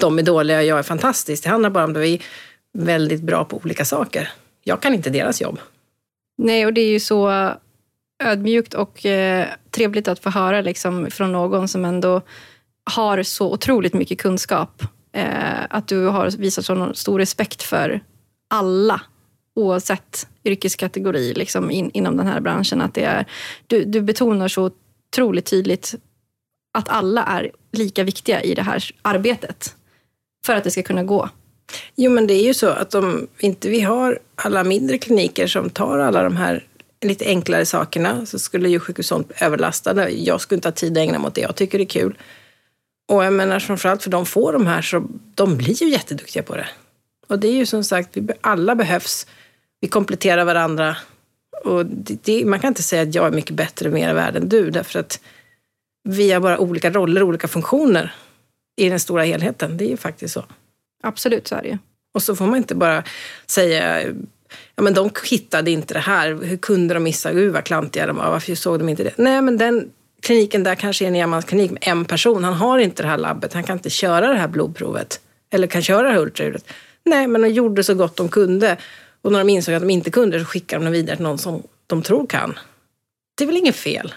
de 0.00 0.18
är 0.18 0.22
dåliga 0.22 0.58
och 0.58 0.64
jag 0.64 0.78
är 0.78 0.82
fantastisk. 0.82 1.42
Det 1.42 1.50
handlar 1.50 1.70
bara 1.70 1.84
om 1.84 1.90
att 1.90 1.96
vi 1.96 2.14
är 2.14 2.22
väldigt 2.72 3.22
bra 3.22 3.44
på 3.44 3.56
olika 3.56 3.84
saker. 3.84 4.30
Jag 4.62 4.82
kan 4.82 4.94
inte 4.94 5.10
deras 5.10 5.40
jobb. 5.40 5.60
Nej, 6.38 6.66
och 6.66 6.72
det 6.72 6.80
är 6.80 6.90
ju 6.90 7.00
så 7.00 7.50
ödmjukt 8.24 8.74
och 8.74 9.06
eh, 9.06 9.46
trevligt 9.70 10.08
att 10.08 10.18
få 10.18 10.30
höra 10.30 10.60
liksom, 10.60 11.10
från 11.10 11.32
någon 11.32 11.68
som 11.68 11.84
ändå 11.84 12.22
har 12.84 13.22
så 13.22 13.52
otroligt 13.52 13.94
mycket 13.94 14.18
kunskap. 14.18 14.82
Eh, 15.12 15.64
att 15.70 15.88
du 15.88 16.06
har 16.06 16.30
visat 16.30 16.64
så 16.64 16.94
stor 16.94 17.18
respekt 17.18 17.62
för 17.62 18.00
alla, 18.50 19.00
oavsett 19.54 20.28
yrkeskategori 20.44 21.34
liksom, 21.34 21.70
in, 21.70 21.90
inom 21.94 22.16
den 22.16 22.26
här 22.26 22.40
branschen. 22.40 22.80
Att 22.80 22.94
det 22.94 23.04
är, 23.04 23.26
du, 23.66 23.84
du 23.84 24.00
betonar 24.00 24.48
så 24.48 24.70
otroligt 25.10 25.46
tydligt 25.46 25.94
att 26.72 26.88
alla 26.88 27.24
är 27.24 27.50
lika 27.72 28.04
viktiga 28.04 28.42
i 28.42 28.54
det 28.54 28.62
här 28.62 28.90
arbetet 29.02 29.74
för 30.46 30.54
att 30.54 30.64
det 30.64 30.70
ska 30.70 30.82
kunna 30.82 31.04
gå. 31.04 31.28
Jo, 31.96 32.10
men 32.10 32.26
det 32.26 32.34
är 32.34 32.42
ju 32.42 32.54
så 32.54 32.68
att 32.68 32.94
om 32.94 33.26
inte 33.38 33.68
vi 33.68 33.80
har 33.80 34.18
alla 34.34 34.64
mindre 34.64 34.98
kliniker 34.98 35.46
som 35.46 35.70
tar 35.70 35.98
alla 35.98 36.22
de 36.22 36.36
här 36.36 36.64
lite 37.00 37.24
enklare 37.24 37.66
sakerna 37.66 38.26
så 38.26 38.38
skulle 38.38 38.68
djursjukhus 38.68 39.06
sånt 39.06 39.32
överlastade. 39.40 40.08
Jag 40.08 40.40
skulle 40.40 40.56
inte 40.56 40.68
ha 40.68 40.72
tid 40.72 40.92
att 40.92 40.98
ägna 40.98 41.18
mig 41.18 41.28
åt 41.28 41.34
det. 41.34 41.40
Jag 41.40 41.56
tycker 41.56 41.78
det 41.78 41.84
är 41.84 41.86
kul. 41.86 42.18
Och 43.08 43.24
jag 43.24 43.32
menar 43.32 43.60
framförallt 43.60 44.02
för 44.02 44.10
de 44.10 44.26
får 44.26 44.52
de 44.52 44.66
här 44.66 44.82
så 44.82 45.08
de 45.34 45.56
blir 45.56 45.82
ju 45.82 45.88
jätteduktiga 45.88 46.42
på 46.42 46.56
det. 46.56 46.68
Och 47.28 47.38
det 47.38 47.48
är 47.48 47.52
ju 47.52 47.66
som 47.66 47.84
sagt, 47.84 48.16
vi 48.16 48.28
alla 48.40 48.74
behövs. 48.74 49.26
Vi 49.80 49.88
kompletterar 49.88 50.44
varandra. 50.44 50.96
Och 51.64 51.86
det, 51.86 52.24
det, 52.24 52.44
man 52.44 52.60
kan 52.60 52.68
inte 52.68 52.82
säga 52.82 53.02
att 53.02 53.14
jag 53.14 53.26
är 53.26 53.30
mycket 53.30 53.56
bättre 53.56 53.88
och 53.88 53.94
mer 53.94 54.14
värd 54.14 54.36
än 54.36 54.48
du 54.48 54.70
därför 54.70 54.98
att 54.98 55.20
vi 56.04 56.32
har 56.32 56.40
bara 56.40 56.58
olika 56.58 56.90
roller, 56.90 57.22
olika 57.22 57.48
funktioner 57.48 58.14
i 58.76 58.88
den 58.88 59.00
stora 59.00 59.22
helheten. 59.22 59.76
Det 59.76 59.84
är 59.84 59.88
ju 59.88 59.96
faktiskt 59.96 60.34
så. 60.34 60.44
Absolut, 61.02 61.48
så 61.48 61.54
är 61.54 61.62
det 61.62 61.68
ju. 61.68 61.78
Och 62.14 62.22
så 62.22 62.36
får 62.36 62.46
man 62.46 62.56
inte 62.56 62.74
bara 62.74 63.04
säga 63.46 64.02
ja 64.76 64.82
men 64.82 64.94
de 64.94 65.10
hittade 65.30 65.70
inte 65.70 65.94
det 65.94 66.00
här. 66.00 66.34
Hur 66.42 66.56
kunde 66.56 66.94
de 66.94 67.02
missa? 67.02 67.32
Gud 67.32 67.52
vad 67.52 67.64
klantiga 67.64 68.06
de 68.06 68.16
var. 68.16 68.30
Varför 68.30 68.54
såg 68.54 68.78
de 68.78 68.88
inte 68.88 69.04
det? 69.04 69.12
Nej, 69.16 69.42
men 69.42 69.58
den 69.58 69.90
kliniken 70.22 70.62
där 70.62 70.74
kanske 70.74 71.04
är 71.04 71.08
en 71.08 71.16
enmansklinik 71.16 71.70
med 71.70 71.82
en 71.82 72.04
person. 72.04 72.44
Han 72.44 72.54
har 72.54 72.78
inte 72.78 73.02
det 73.02 73.08
här 73.08 73.18
labbet. 73.18 73.52
Han 73.52 73.64
kan 73.64 73.76
inte 73.76 73.90
köra 73.90 74.28
det 74.28 74.38
här 74.38 74.48
blodprovet. 74.48 75.20
Eller 75.50 75.66
kan 75.66 75.82
köra 75.82 76.02
det 76.02 76.12
här 76.12 76.20
ultraljudet. 76.20 76.64
Nej, 77.04 77.26
men 77.26 77.42
de 77.42 77.48
gjorde 77.48 77.84
så 77.84 77.94
gott 77.94 78.16
de 78.16 78.28
kunde. 78.28 78.76
Och 79.22 79.32
när 79.32 79.38
de 79.38 79.48
insåg 79.48 79.74
att 79.74 79.82
de 79.82 79.90
inte 79.90 80.10
kunde 80.10 80.38
så 80.40 80.44
skickade 80.44 80.84
de 80.84 80.92
vidare 80.92 81.16
till 81.16 81.22
någon 81.22 81.38
som 81.38 81.62
de 81.86 82.02
tror 82.02 82.26
kan. 82.26 82.58
Det 83.36 83.44
är 83.44 83.46
väl 83.46 83.56
inget 83.56 83.76
fel? 83.76 84.14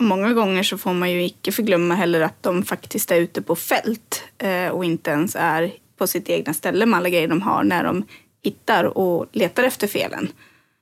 Många 0.00 0.32
gånger 0.32 0.62
så 0.62 0.78
får 0.78 0.92
man 0.92 1.10
ju 1.10 1.24
icke 1.24 1.52
förglömma 1.52 1.94
heller 1.94 2.20
att 2.20 2.42
de 2.42 2.62
faktiskt 2.62 3.10
är 3.10 3.16
ute 3.16 3.42
på 3.42 3.56
fält 3.56 4.22
eh, 4.38 4.68
och 4.68 4.84
inte 4.84 5.10
ens 5.10 5.36
är 5.38 5.72
på 5.98 6.06
sitt 6.06 6.28
egna 6.28 6.54
ställe 6.54 6.86
med 6.86 6.96
alla 6.96 7.08
grejer 7.08 7.28
de 7.28 7.42
har 7.42 7.64
när 7.64 7.84
de 7.84 8.04
hittar 8.42 8.84
och 8.98 9.26
letar 9.32 9.62
efter 9.62 9.86
felen. 9.86 10.28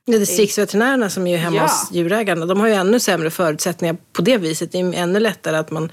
Det 0.05 0.19
distriktsveterinärerna 0.19 1.09
som 1.09 1.27
är 1.27 1.31
ju 1.31 1.37
hemma 1.37 1.55
ja. 1.55 1.63
hos 1.63 1.91
djurägarna, 1.91 2.45
de 2.45 2.59
har 2.59 2.67
ju 2.67 2.73
ännu 2.73 2.99
sämre 2.99 3.29
förutsättningar 3.29 3.97
på 4.13 4.21
det 4.21 4.37
viset. 4.37 4.71
Det 4.71 4.79
är 4.79 4.93
ännu 4.93 5.19
lättare 5.19 5.57
att 5.57 5.71
man 5.71 5.91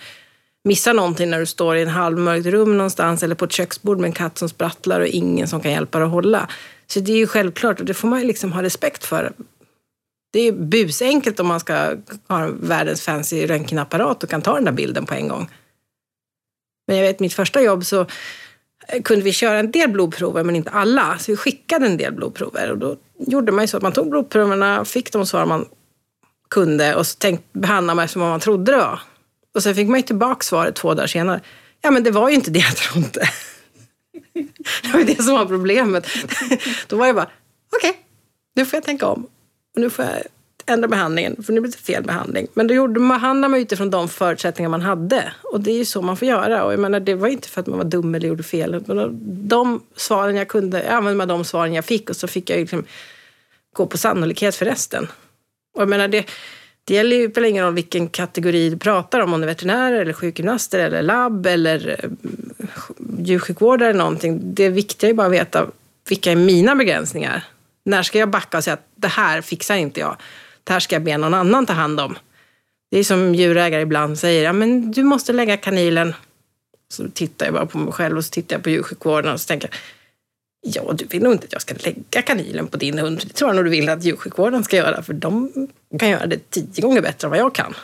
missar 0.64 0.94
någonting 0.94 1.30
när 1.30 1.40
du 1.40 1.46
står 1.46 1.76
i 1.76 1.82
en 1.82 1.88
halvmörkt 1.88 2.46
rum 2.46 2.76
någonstans 2.76 3.22
eller 3.22 3.34
på 3.34 3.44
ett 3.44 3.52
köksbord 3.52 3.98
med 3.98 4.08
en 4.08 4.12
katt 4.12 4.38
som 4.38 4.48
sprattlar 4.48 5.00
och 5.00 5.06
ingen 5.06 5.48
som 5.48 5.60
kan 5.60 5.72
hjälpa 5.72 5.98
dig 5.98 6.06
att 6.06 6.12
hålla. 6.12 6.48
Så 6.86 7.00
det 7.00 7.12
är 7.12 7.16
ju 7.16 7.26
självklart 7.26 7.80
och 7.80 7.86
det 7.86 7.94
får 7.94 8.08
man 8.08 8.20
ju 8.20 8.26
liksom 8.26 8.52
ha 8.52 8.62
respekt 8.62 9.04
för. 9.04 9.32
Det 10.34 10.40
är 10.40 10.52
busenkelt 10.52 11.40
om 11.40 11.46
man 11.46 11.60
ska 11.60 11.96
ha 12.28 12.50
världens 12.60 13.02
fancy 13.02 13.46
röntgenapparat 13.46 14.22
och 14.22 14.30
kan 14.30 14.42
ta 14.42 14.54
den 14.54 14.64
där 14.64 14.72
bilden 14.72 15.06
på 15.06 15.14
en 15.14 15.28
gång. 15.28 15.50
Men 16.86 16.96
jag 16.96 17.04
vet, 17.04 17.20
mitt 17.20 17.34
första 17.34 17.62
jobb 17.62 17.84
så 17.84 18.00
eh, 18.88 19.02
kunde 19.02 19.24
vi 19.24 19.32
köra 19.32 19.58
en 19.58 19.70
del 19.70 19.90
blodprover 19.90 20.44
men 20.44 20.56
inte 20.56 20.70
alla. 20.70 21.18
Så 21.18 21.32
vi 21.32 21.36
skickade 21.36 21.86
en 21.86 21.96
del 21.96 22.12
blodprover 22.12 22.70
och 22.70 22.78
då 22.78 22.96
gjorde 23.18 23.52
man 23.52 23.64
ju 23.64 23.68
så 23.68 23.76
att 23.76 23.82
man 23.82 23.92
tog 23.92 24.10
blodproverna, 24.10 24.84
fick 24.84 25.12
de 25.12 25.26
svar 25.26 25.46
man 25.46 25.68
kunde 26.50 26.94
och 26.94 27.06
så 27.06 27.18
tänkte, 27.18 27.58
behandlade 27.58 27.96
man 27.96 28.08
som 28.08 28.22
man 28.22 28.40
trodde 28.40 28.72
det 28.72 28.78
var. 28.78 29.00
Och 29.54 29.62
sen 29.62 29.74
fick 29.74 29.88
man 29.88 29.96
ju 29.96 30.02
tillbaka 30.02 30.42
svaret 30.42 30.74
två 30.74 30.94
dagar 30.94 31.06
senare. 31.06 31.40
Ja, 31.80 31.90
men 31.90 32.02
det 32.02 32.10
var 32.10 32.28
ju 32.28 32.34
inte 32.34 32.50
det 32.50 32.58
jag 32.58 32.76
trodde. 32.76 33.28
det 34.82 34.92
var 34.92 35.00
ju 35.00 35.06
det 35.06 35.22
som 35.22 35.34
var 35.34 35.46
problemet. 35.46 36.06
Då 36.86 36.96
var 36.96 37.06
jag 37.06 37.16
bara, 37.16 37.30
okej, 37.76 37.90
okay, 37.90 38.02
nu 38.54 38.66
får 38.66 38.76
jag 38.76 38.84
tänka 38.84 39.06
om. 39.06 39.26
Och 39.74 39.80
nu 39.80 39.90
får 39.90 40.04
jag 40.04 40.22
ändra 40.66 40.88
behandlingen, 40.88 41.42
för 41.42 41.52
nu 41.52 41.60
blir 41.60 41.72
det 41.72 41.78
fel 41.78 42.02
behandling. 42.02 42.46
Men 42.54 42.66
då 42.66 42.74
gjorde, 42.74 43.00
behandlade 43.00 43.50
man 43.50 43.60
utifrån 43.60 43.90
de 43.90 44.08
förutsättningar 44.08 44.68
man 44.68 44.82
hade. 44.82 45.32
Och 45.42 45.60
det 45.60 45.70
är 45.70 45.78
ju 45.78 45.84
så 45.84 46.02
man 46.02 46.16
får 46.16 46.28
göra. 46.28 46.64
Och 46.64 46.72
jag 46.72 46.80
menar, 46.80 47.00
det 47.00 47.14
var 47.14 47.28
inte 47.28 47.48
för 47.48 47.60
att 47.60 47.66
man 47.66 47.78
var 47.78 47.84
dum 47.84 48.14
eller 48.14 48.28
gjorde 48.28 48.42
fel. 48.42 48.84
Men 48.86 49.18
de 49.48 49.82
svaren 49.96 50.36
jag 50.36 50.48
kunde, 50.48 50.82
jag 50.82 50.92
använde 50.92 51.16
mig 51.16 51.26
de 51.26 51.44
svaren 51.44 51.74
jag 51.74 51.84
fick 51.84 52.10
och 52.10 52.16
så 52.16 52.28
fick 52.28 52.50
jag 52.50 52.58
liksom 52.58 52.84
gå 53.72 53.86
på 53.86 53.98
sannolikhet 53.98 54.54
för 54.54 54.64
resten. 54.64 55.06
Och 55.74 55.82
jag 55.82 55.88
menar, 55.88 56.08
det, 56.08 56.26
det 56.84 56.94
gäller 56.94 57.16
ju, 57.16 57.30
spelar 57.30 57.48
ingen 57.48 57.64
roll 57.64 57.74
vilken 57.74 58.08
kategori 58.08 58.70
du 58.70 58.76
pratar 58.76 59.20
om, 59.20 59.34
om 59.34 59.40
det 59.40 59.44
är 59.44 59.48
veterinärer 59.48 60.00
eller 60.00 60.12
sjukgymnaster 60.12 60.78
eller 60.78 61.02
labb 61.02 61.46
eller 61.46 61.96
eh, 61.98 62.10
djursjukvårdare 63.18 63.88
eller 63.88 63.98
någonting. 63.98 64.40
Det 64.54 64.68
viktiga 64.68 65.10
är 65.10 65.14
bara 65.14 65.26
att 65.26 65.32
veta 65.32 65.66
vilka 66.08 66.32
är 66.32 66.36
mina 66.36 66.74
begränsningar. 66.74 67.44
När 67.84 68.02
ska 68.02 68.18
jag 68.18 68.30
backa 68.30 68.58
och 68.58 68.64
säga 68.64 68.74
att 68.74 68.88
det 68.94 69.08
här 69.08 69.40
fixar 69.40 69.76
inte 69.76 70.00
jag. 70.00 70.16
Det 70.64 70.72
här 70.72 70.80
ska 70.80 70.94
jag 70.94 71.02
be 71.02 71.16
någon 71.16 71.34
annan 71.34 71.66
ta 71.66 71.72
hand 71.72 72.00
om. 72.00 72.18
Det 72.90 72.98
är 72.98 73.04
som 73.04 73.34
djurägare 73.34 73.82
ibland 73.82 74.18
säger, 74.18 74.44
ja 74.44 74.52
men 74.52 74.92
du 74.92 75.02
måste 75.02 75.32
lägga 75.32 75.56
kanilen. 75.56 76.14
Så 76.88 77.08
tittar 77.08 77.46
jag 77.46 77.54
bara 77.54 77.66
på 77.66 77.78
mig 77.78 77.92
själv 77.92 78.16
och 78.16 78.24
så 78.24 78.30
tittar 78.30 78.56
jag 78.56 78.62
på 78.62 78.70
djursjukvården 78.70 79.32
och 79.32 79.40
så 79.40 79.46
tänker 79.46 79.68
jag, 79.68 79.78
Ja, 80.66 80.92
du 80.92 81.04
vill 81.04 81.22
nog 81.22 81.32
inte 81.32 81.46
att 81.46 81.52
jag 81.52 81.62
ska 81.62 81.74
lägga 81.74 82.22
kanilen 82.22 82.66
på 82.66 82.76
din 82.76 82.98
hund. 82.98 83.22
Det 83.26 83.32
tror 83.32 83.48
jag 83.48 83.56
nog 83.56 83.64
du 83.64 83.70
vill 83.70 83.88
att 83.88 84.04
djursjukvården 84.04 84.64
ska 84.64 84.76
göra, 84.76 85.02
för 85.02 85.12
de 85.12 85.50
kan 85.98 86.10
göra 86.10 86.26
det 86.26 86.50
tio 86.50 86.82
gånger 86.82 87.02
bättre 87.02 87.26
än 87.26 87.30
vad 87.30 87.38
jag 87.38 87.54
kan. 87.54 87.74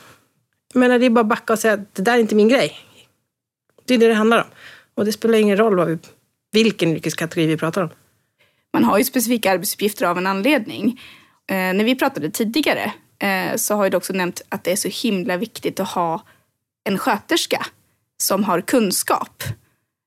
Men 0.74 1.00
det 1.00 1.06
är 1.06 1.10
bara 1.10 1.20
att 1.20 1.26
backa 1.26 1.52
och 1.52 1.58
säga 1.58 1.74
att 1.74 1.94
det 1.94 2.02
där 2.02 2.14
är 2.14 2.18
inte 2.18 2.34
min 2.34 2.48
grej. 2.48 2.78
Det 3.84 3.94
är 3.94 3.98
det 3.98 4.08
det 4.08 4.14
handlar 4.14 4.38
om. 4.38 4.48
Och 4.94 5.04
det 5.04 5.12
spelar 5.12 5.38
ingen 5.38 5.56
roll 5.56 5.76
vad 5.76 5.88
vi, 5.88 5.98
vilken 6.52 6.96
yrkeskategori 6.96 7.46
vi 7.46 7.56
pratar 7.56 7.82
om. 7.82 7.90
Man 8.72 8.84
har 8.84 8.98
ju 8.98 9.04
specifika 9.04 9.52
arbetsuppgifter 9.52 10.06
av 10.06 10.18
en 10.18 10.26
anledning. 10.26 11.00
Eh, 11.50 11.56
när 11.56 11.84
vi 11.84 11.94
pratade 11.94 12.30
tidigare 12.30 12.92
eh, 13.18 13.56
så 13.56 13.74
har 13.74 13.90
du 13.90 13.96
också 13.96 14.12
nämnt 14.12 14.42
att 14.48 14.64
det 14.64 14.72
är 14.72 14.76
så 14.76 14.88
himla 14.88 15.36
viktigt 15.36 15.80
att 15.80 15.88
ha 15.88 16.22
en 16.84 16.98
sköterska 16.98 17.66
som 18.22 18.44
har 18.44 18.60
kunskap 18.60 19.42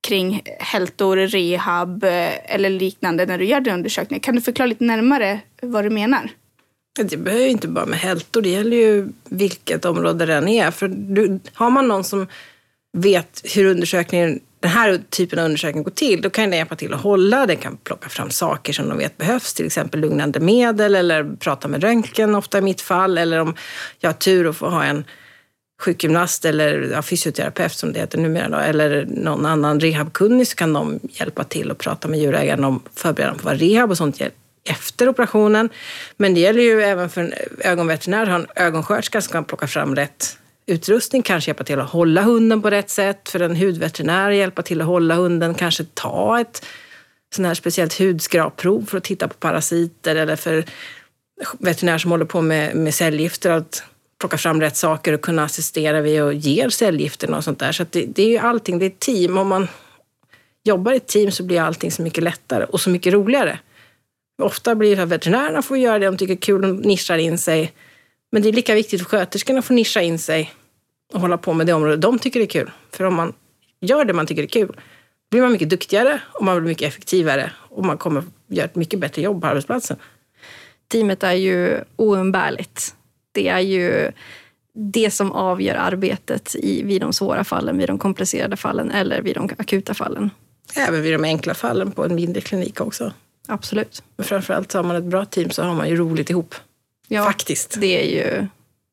kring 0.08 0.42
hältor, 0.58 1.16
rehab 1.16 2.04
eh, 2.04 2.54
eller 2.54 2.70
liknande 2.70 3.26
när 3.26 3.38
du 3.38 3.44
gör 3.44 3.60
din 3.60 3.74
undersökning. 3.74 4.20
Kan 4.20 4.34
du 4.34 4.40
förklara 4.40 4.66
lite 4.66 4.84
närmare 4.84 5.40
vad 5.62 5.84
du 5.84 5.90
menar? 5.90 6.30
Det 6.98 7.16
behöver 7.16 7.44
ju 7.44 7.50
inte 7.50 7.68
bara 7.68 7.86
med 7.86 7.98
hältor, 7.98 8.42
det 8.42 8.48
gäller 8.48 8.76
ju 8.76 9.08
vilket 9.24 9.84
område 9.84 10.26
det 10.26 10.34
än 10.34 10.48
är. 10.48 10.70
För 10.70 10.88
du, 10.88 11.40
har 11.54 11.70
man 11.70 11.88
någon 11.88 12.04
som 12.04 12.26
vet 12.92 13.42
hur 13.54 13.64
undersökningen, 13.64 14.40
den 14.64 14.72
här 14.72 15.00
typen 15.10 15.38
av 15.38 15.44
undersökning 15.44 15.82
går 15.82 15.90
till, 15.90 16.22
då 16.22 16.30
kan 16.30 16.50
den 16.50 16.58
hjälpa 16.58 16.76
till 16.76 16.94
att 16.94 17.00
hålla, 17.00 17.46
den 17.46 17.56
kan 17.56 17.76
plocka 17.76 18.08
fram 18.08 18.30
saker 18.30 18.72
som 18.72 18.88
de 18.88 18.98
vet 18.98 19.16
behövs, 19.16 19.54
till 19.54 19.66
exempel 19.66 20.00
lugnande 20.00 20.40
medel 20.40 20.94
eller 20.94 21.36
prata 21.36 21.68
med 21.68 21.82
röntgen, 21.82 22.34
ofta 22.34 22.58
i 22.58 22.60
mitt 22.60 22.80
fall, 22.80 23.18
eller 23.18 23.40
om 23.40 23.54
jag 24.00 24.08
har 24.08 24.14
tur 24.14 24.48
att 24.48 24.56
få 24.56 24.68
ha 24.68 24.84
en 24.84 25.04
sjukgymnast 25.82 26.44
eller 26.44 26.90
ja, 26.92 27.02
fysioterapeut 27.02 27.72
som 27.72 27.92
det 27.92 28.00
heter 28.00 28.18
numera 28.18 28.48
då, 28.48 28.56
eller 28.56 29.06
någon 29.08 29.46
annan 29.46 29.80
rehabkunnig 29.80 30.48
så 30.48 30.56
kan 30.56 30.72
de 30.72 31.00
hjälpa 31.02 31.44
till 31.44 31.70
och 31.70 31.78
prata 31.78 32.08
med 32.08 32.20
djurägaren 32.20 32.64
om 32.64 32.82
förberedande 32.94 33.42
på 33.42 33.48
vad 33.48 33.60
rehab 33.60 33.90
och 33.90 33.96
sånt 33.96 34.20
efter 34.70 35.08
operationen. 35.08 35.68
Men 36.16 36.34
det 36.34 36.40
gäller 36.40 36.62
ju 36.62 36.82
även 36.82 37.10
för 37.10 37.20
en 37.20 37.32
ögonveterinär 37.60 38.22
att 38.22 38.28
ha 38.28 38.36
en 38.36 38.46
ögonsköterska 38.56 39.20
som 39.20 39.32
kan 39.32 39.44
plocka 39.44 39.66
fram 39.66 39.96
rätt 39.96 40.38
utrustning, 40.66 41.22
kanske 41.22 41.48
hjälpa 41.48 41.64
till 41.64 41.80
att 41.80 41.90
hålla 41.90 42.22
hunden 42.22 42.62
på 42.62 42.70
rätt 42.70 42.90
sätt. 42.90 43.28
För 43.28 43.40
en 43.40 43.56
hudveterinär 43.56 44.30
hjälpa 44.30 44.62
till 44.62 44.80
att 44.80 44.86
hålla 44.86 45.14
hunden, 45.14 45.54
kanske 45.54 45.84
ta 45.84 46.40
ett 46.40 46.66
sån 47.34 47.44
här 47.44 47.54
speciellt 47.54 48.00
hudskrapprov 48.00 48.86
för 48.86 48.98
att 48.98 49.04
titta 49.04 49.28
på 49.28 49.34
parasiter 49.34 50.16
eller 50.16 50.36
för 50.36 50.64
veterinär 51.58 51.98
som 51.98 52.10
håller 52.10 52.24
på 52.24 52.40
med, 52.40 52.76
med 52.76 52.94
cellgifter 52.94 53.50
att 53.50 53.82
plocka 54.18 54.38
fram 54.38 54.60
rätt 54.60 54.76
saker 54.76 55.12
och 55.12 55.20
kunna 55.20 55.44
assistera 55.44 56.00
vid 56.00 56.22
och 56.22 56.34
ge 56.34 56.70
cellgifterna 56.70 57.36
och 57.36 57.44
sånt 57.44 57.58
där. 57.58 57.72
Så 57.72 57.84
det, 57.90 58.06
det, 58.06 58.22
är 58.22 58.28
ju 58.28 58.38
allting, 58.38 58.78
det 58.78 58.84
är 58.84 58.90
ett 58.90 59.00
team. 59.00 59.38
Om 59.38 59.48
man 59.48 59.68
jobbar 60.64 60.92
i 60.92 60.96
ett 60.96 61.06
team 61.06 61.30
så 61.30 61.42
blir 61.42 61.60
allting 61.60 61.90
så 61.90 62.02
mycket 62.02 62.24
lättare 62.24 62.64
och 62.64 62.80
så 62.80 62.90
mycket 62.90 63.12
roligare. 63.12 63.58
Ofta 64.42 64.74
blir 64.74 64.96
det 64.96 65.02
att 65.02 65.08
veterinärerna 65.08 65.62
får 65.62 65.78
göra 65.78 65.98
det 65.98 66.06
de 66.06 66.16
tycker 66.16 66.34
är 66.34 66.38
kul 66.38 66.62
de 66.62 66.76
nischar 66.76 67.18
in 67.18 67.38
sig. 67.38 67.72
Men 68.34 68.42
det 68.42 68.48
är 68.48 68.52
lika 68.52 68.74
viktigt 68.74 69.00
för 69.00 69.08
sköterskorna 69.08 69.58
att 69.58 69.64
få 69.64 69.72
nischa 69.72 70.02
in 70.02 70.18
sig 70.18 70.52
och 71.12 71.20
hålla 71.20 71.38
på 71.38 71.52
med 71.52 71.66
det 71.66 71.72
område 71.72 71.96
de 71.96 72.18
tycker 72.18 72.40
är 72.40 72.46
kul. 72.46 72.70
För 72.90 73.04
om 73.04 73.14
man 73.14 73.32
gör 73.80 74.04
det 74.04 74.12
man 74.12 74.26
tycker 74.26 74.42
är 74.42 74.46
kul 74.46 74.80
blir 75.30 75.42
man 75.42 75.52
mycket 75.52 75.70
duktigare 75.70 76.20
och 76.32 76.44
man 76.44 76.56
blir 76.56 76.68
mycket 76.68 76.88
effektivare 76.88 77.52
och 77.68 77.84
man 77.84 77.98
kommer 77.98 78.22
göra 78.48 78.64
ett 78.64 78.74
mycket 78.74 79.00
bättre 79.00 79.22
jobb 79.22 79.40
på 79.40 79.46
arbetsplatsen. 79.46 79.96
Teamet 80.88 81.22
är 81.22 81.32
ju 81.32 81.80
oumbärligt 81.96 82.94
det 83.32 83.48
är 83.48 83.60
ju 83.60 84.12
det 84.74 85.10
som 85.10 85.32
avgör 85.32 85.74
arbetet 85.74 86.54
i, 86.54 86.82
vid 86.82 87.00
de 87.00 87.12
svåra 87.12 87.44
fallen, 87.44 87.78
vid 87.78 87.88
de 87.88 87.98
komplicerade 87.98 88.56
fallen 88.56 88.90
eller 88.90 89.22
vid 89.22 89.34
de 89.36 89.50
akuta 89.58 89.94
fallen. 89.94 90.30
Även 90.76 91.02
vid 91.02 91.12
de 91.12 91.24
enkla 91.24 91.54
fallen 91.54 91.92
på 91.92 92.04
en 92.04 92.14
mindre 92.14 92.40
klinik 92.40 92.80
också. 92.80 93.12
Absolut. 93.48 94.02
Men 94.16 94.26
framförallt 94.26 94.72
har 94.72 94.82
man 94.82 94.96
ett 94.96 95.04
bra 95.04 95.24
team 95.24 95.50
så 95.50 95.62
har 95.62 95.74
man 95.74 95.88
ju 95.88 95.96
roligt 95.96 96.30
ihop. 96.30 96.54
Ja, 97.08 97.24
Faktiskt. 97.24 97.80
Det 97.80 98.02
är 98.02 98.24
ju 98.24 98.46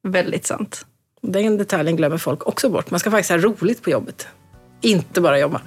väldigt 0.04 0.45
sant. 0.45 0.86
Den 1.21 1.58
detaljen 1.58 1.95
glömmer 1.95 2.17
folk 2.17 2.47
också 2.47 2.69
bort. 2.69 2.91
Man 2.91 3.00
ska 3.00 3.12
faktiskt 3.12 3.30
ha 3.30 3.38
roligt 3.38 3.82
på 3.82 3.89
jobbet. 3.89 4.28
Inte 4.82 5.21
bara 5.21 5.39
jobba. 5.39 5.62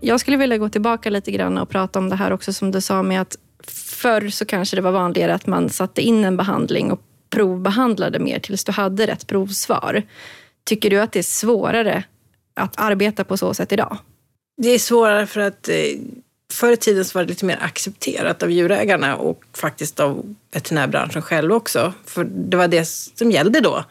Jag 0.00 0.20
skulle 0.20 0.36
vilja 0.36 0.58
gå 0.58 0.68
tillbaka 0.68 1.10
lite 1.10 1.30
grann 1.30 1.58
och 1.58 1.68
prata 1.68 1.98
om 1.98 2.08
det 2.08 2.16
här 2.16 2.32
också 2.32 2.52
som 2.52 2.70
du 2.70 2.80
sa 2.80 3.02
med 3.02 3.20
att 3.20 3.36
förr 3.66 4.28
så 4.28 4.44
kanske 4.44 4.76
det 4.76 4.82
var 4.82 4.92
vanligare 4.92 5.34
att 5.34 5.46
man 5.46 5.68
satte 5.68 6.02
in 6.02 6.24
en 6.24 6.36
behandling 6.36 6.92
och 6.92 7.00
provbehandlade 7.30 8.18
mer 8.18 8.38
tills 8.38 8.64
du 8.64 8.72
hade 8.72 9.06
rätt 9.06 9.26
provsvar. 9.26 10.02
Tycker 10.64 10.90
du 10.90 11.00
att 11.00 11.12
det 11.12 11.18
är 11.18 11.22
svårare 11.22 12.04
att 12.54 12.80
arbeta 12.80 13.24
på 13.24 13.36
så 13.36 13.54
sätt 13.54 13.72
idag? 13.72 13.98
Det 14.56 14.68
är 14.68 14.78
svårare 14.78 15.26
för 15.26 15.40
att 15.40 15.68
eh, 15.68 15.74
förr 16.52 16.72
i 16.72 16.76
tiden 16.76 17.04
så 17.04 17.18
var 17.18 17.24
det 17.24 17.28
lite 17.28 17.44
mer 17.44 17.58
accepterat 17.60 18.42
av 18.42 18.50
djurägarna 18.50 19.16
och 19.16 19.42
faktiskt 19.52 20.00
av 20.00 20.34
veterinärbranschen 20.52 21.22
själv 21.22 21.52
också. 21.52 21.92
För 22.04 22.24
det 22.24 22.56
var 22.56 22.68
det 22.68 22.84
som 22.84 23.30
gällde 23.30 23.60
då. 23.60 23.84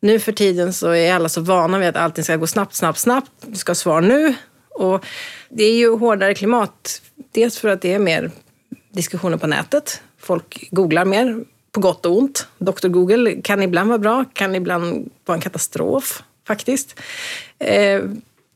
Nu 0.00 0.20
för 0.20 0.32
tiden 0.32 0.72
så 0.72 0.90
är 0.90 1.14
alla 1.14 1.28
så 1.28 1.40
vana 1.40 1.78
vid 1.78 1.88
att 1.88 1.96
allting 1.96 2.24
ska 2.24 2.36
gå 2.36 2.46
snabbt, 2.46 2.74
snabbt, 2.74 2.98
snabbt. 2.98 3.30
Du 3.40 3.56
ska 3.56 3.70
ha 3.70 3.74
svar 3.74 4.00
nu. 4.00 4.34
Och 4.70 5.04
det 5.48 5.64
är 5.64 5.74
ju 5.74 5.96
hårdare 5.96 6.34
klimat. 6.34 7.02
Dels 7.32 7.58
för 7.58 7.68
att 7.68 7.82
det 7.82 7.94
är 7.94 7.98
mer 7.98 8.30
diskussioner 8.92 9.36
på 9.36 9.46
nätet. 9.46 10.02
Folk 10.18 10.68
googlar 10.70 11.04
mer, 11.04 11.44
på 11.72 11.80
gott 11.80 12.06
och 12.06 12.18
ont. 12.18 12.46
Dr 12.58 12.88
Google 12.88 13.40
kan 13.42 13.62
ibland 13.62 13.88
vara 13.88 13.98
bra, 13.98 14.24
kan 14.32 14.54
ibland 14.54 15.10
vara 15.24 15.36
en 15.36 15.42
katastrof 15.42 16.22
faktiskt. 16.46 17.00
Eh, 17.58 18.02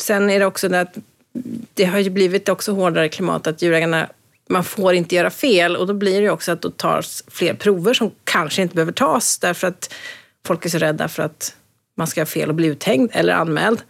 sen 0.01 0.31
är 0.31 0.39
det 0.39 0.47
också 0.47 0.69
det 0.69 0.81
att 0.81 0.97
det 1.75 1.85
har 1.85 1.99
ju 1.99 2.11
blivit 2.11 2.49
också 2.49 2.73
hårdare 2.73 3.09
klimat 3.09 3.47
att 3.47 3.63
djurägarna 3.63 4.09
man 4.51 4.65
får 4.65 4.95
inte 4.95 5.15
göra 5.15 5.31
fel 5.31 5.77
och 5.77 5.87
då 5.87 5.95
blir 5.95 6.23
det 6.23 6.31
också 6.31 6.53
att 6.53 6.63
då 6.63 6.71
tas 6.71 7.25
fler 7.29 7.55
prover 7.55 7.95
som 7.95 8.11
kanske 8.25 8.63
inte 8.63 8.75
behöver 8.75 8.93
tas 8.93 9.39
därför 9.39 9.67
att 9.67 9.95
folk 10.47 10.65
är 10.65 10.69
så 10.69 10.79
rädda 10.79 11.09
för 11.09 11.23
att 11.23 11.55
man 11.97 12.07
ska 12.07 12.21
ha 12.21 12.27
fel 12.27 12.49
och 12.49 12.55
bli 12.55 12.67
uthängd 12.67 13.11
eller 13.13 13.33
anmäld. 13.35 13.83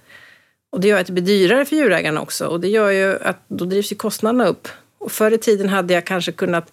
Och 0.73 0.81
det 0.81 0.89
gör 0.89 1.01
att 1.01 1.07
det 1.07 1.13
blir 1.13 1.25
dyrare 1.25 1.65
för 1.65 1.77
djurägarna 1.77 2.21
också 2.21 2.47
och 2.47 2.61
det 2.61 2.69
gör 2.69 2.91
ju 2.91 3.19
att 3.23 3.45
då 3.49 3.65
drivs 3.65 3.93
ju 3.93 3.97
kostnaderna 3.97 4.47
upp. 4.47 4.69
Och 4.99 5.13
förr 5.13 5.31
i 5.31 5.39
tiden 5.39 5.69
hade 5.69 5.95
jag 5.95 6.07
kanske 6.07 6.33
kunnat 6.33 6.73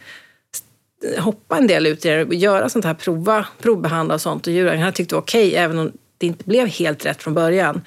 hoppa 1.17 1.57
en 1.57 1.67
del 1.67 1.87
ut 1.87 2.05
i 2.05 2.09
det 2.09 2.25
och 2.25 2.33
göra 2.33 2.69
sånt 2.69 2.85
här, 2.85 2.93
prova, 2.93 3.47
provbehandla 3.61 4.13
och 4.13 4.21
sånt. 4.21 4.47
Och 4.47 4.53
djurägarna 4.53 4.91
tyckte 4.91 5.15
det 5.15 5.17
var 5.17 5.21
okej, 5.21 5.55
även 5.55 5.79
om 5.79 5.91
det 6.17 6.27
inte 6.27 6.43
blev 6.43 6.67
helt 6.67 7.05
rätt 7.05 7.23
från 7.23 7.33
början. 7.33 7.81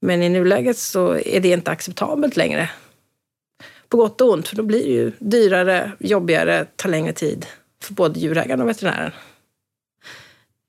Men 0.00 0.22
i 0.22 0.28
nuläget 0.28 0.78
så 0.78 1.14
är 1.14 1.40
det 1.40 1.48
inte 1.48 1.70
acceptabelt 1.70 2.36
längre. 2.36 2.70
På 3.88 3.96
gott 3.96 4.20
och 4.20 4.30
ont, 4.30 4.48
för 4.48 4.56
då 4.56 4.62
blir 4.62 4.84
det 4.84 4.92
ju 4.92 5.12
dyrare, 5.18 5.92
jobbigare, 5.98 6.66
tar 6.76 6.88
längre 6.88 7.12
tid 7.12 7.46
för 7.82 7.94
både 7.94 8.20
djurägaren 8.20 8.60
och 8.60 8.68
veterinären. 8.68 9.12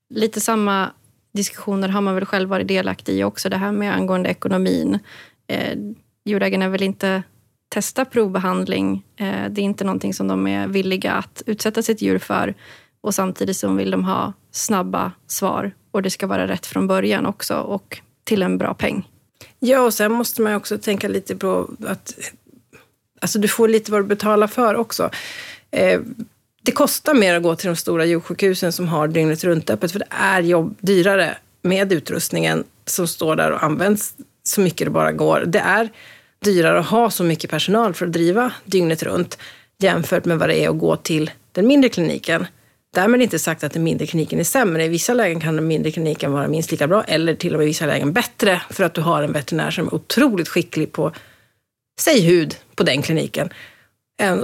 Lite 0.10 0.42
samma 0.42 0.92
diskussioner 1.34 1.90
har 1.90 2.02
man 2.02 2.16
väl 2.16 2.26
själv 2.26 2.50
varit 2.50 2.68
delaktig 2.68 3.20
i 3.20 3.24
också, 3.24 3.50
det 3.50 3.58
här 3.58 3.72
med 3.72 3.94
angående 3.94 4.30
ekonomin. 4.30 5.00
Eh, 5.48 5.78
djurägarna 6.26 6.70
vill 6.70 6.84
inte 6.84 7.24
testa 7.70 8.06
provbehandling. 8.06 9.04
Eh, 9.16 9.50
det 9.50 9.62
är 9.62 9.66
inte 9.66 9.84
någonting 9.84 10.14
som 10.14 10.28
de 10.28 10.48
är 10.48 10.68
villiga 10.68 11.12
att 11.12 11.44
utsätta 11.46 11.82
sitt 11.82 12.02
djur 12.02 12.18
för. 12.18 12.56
Och 13.02 13.16
samtidigt 13.16 13.58
så 13.58 13.74
vill 13.74 13.92
de 13.92 14.04
ha 14.04 14.34
snabba 14.52 15.12
svar 15.28 15.72
och 15.92 16.02
det 16.02 16.10
ska 16.10 16.28
vara 16.28 16.48
rätt 16.48 16.66
från 16.66 16.88
början 16.88 17.26
också 17.26 17.56
och 17.56 18.02
till 18.24 18.44
en 18.44 18.58
bra 18.58 18.74
peng. 18.74 19.11
Ja, 19.64 19.82
och 19.82 19.94
sen 19.94 20.12
måste 20.12 20.42
man 20.42 20.56
också 20.56 20.78
tänka 20.78 21.08
lite 21.08 21.36
på 21.36 21.70
att 21.88 22.14
alltså 23.22 23.40
du 23.40 23.48
får 23.48 23.68
lite 23.68 23.92
vad 23.92 24.02
du 24.02 24.06
betalar 24.06 24.48
för 24.48 24.76
också. 24.76 25.10
Eh, 25.72 26.02
det 26.64 26.72
kostar 26.72 27.14
mer 27.14 27.36
att 27.36 27.44
gå 27.44 27.56
till 27.56 27.68
de 27.68 27.76
stora 27.76 28.06
djursjukhusen 28.06 28.72
som 28.72 28.88
har 28.88 29.08
dygnet 29.08 29.44
runt 29.44 29.70
öppet 29.70 29.92
för 29.92 30.00
det 30.00 30.08
är 30.10 30.42
jobb, 30.42 30.76
dyrare 30.80 31.38
med 31.62 31.94
utrustningen 31.94 32.64
som 32.86 33.08
står 33.08 33.36
där 33.36 33.52
och 33.52 33.64
används 33.64 34.14
så 34.44 34.62
mycket 34.62 34.88
det 34.88 34.92
bara 34.92 35.12
går. 35.12 35.44
Det 35.48 35.60
är 35.60 35.90
dyrare 36.40 36.80
att 36.80 36.86
ha 36.86 37.10
så 37.10 37.24
mycket 37.24 37.50
personal 37.50 37.94
för 37.94 38.06
att 38.06 38.14
driva 38.14 38.54
dygnet 38.66 39.04
runt 39.04 39.38
jämfört 39.78 40.26
med 40.26 40.40
vad 40.40 40.50
det 40.50 40.64
är 40.64 40.70
att 40.70 40.80
gå 40.80 40.96
till 40.96 41.32
den 41.52 41.68
mindre 41.68 41.90
kliniken. 41.90 42.46
Därmed 42.94 43.22
inte 43.22 43.40
sagt 43.40 43.64
att 43.64 43.74
den 43.74 43.84
mindre 43.84 44.08
kliniken 44.08 44.40
är 44.40 44.44
sämre. 44.44 44.86
I 44.86 44.88
vissa 44.88 45.14
lägen 45.14 45.40
kan 45.40 45.56
den 45.56 45.68
mindre 45.68 45.92
kliniken 45.92 46.32
vara 46.32 46.48
minst 46.48 46.72
lika 46.72 46.88
bra 46.88 47.04
eller 47.04 47.36
till 47.36 47.54
och 47.54 47.60
med 47.60 47.66
i 47.66 47.68
vissa 47.68 47.86
lägen 47.86 48.14
bättre 48.14 48.62
för 48.70 48.84
att 48.84 48.94
du 48.94 49.02
har 49.02 49.24
en 49.24 49.32
veterinär 49.32 49.72
som 49.72 49.88
är 49.88 49.94
otroligt 49.94 50.50
skicklig 50.50 50.92
på, 50.92 51.12
säg 52.00 52.22
hud, 52.22 52.56
på 52.76 52.84
den 52.84 53.02
kliniken. 53.02 53.50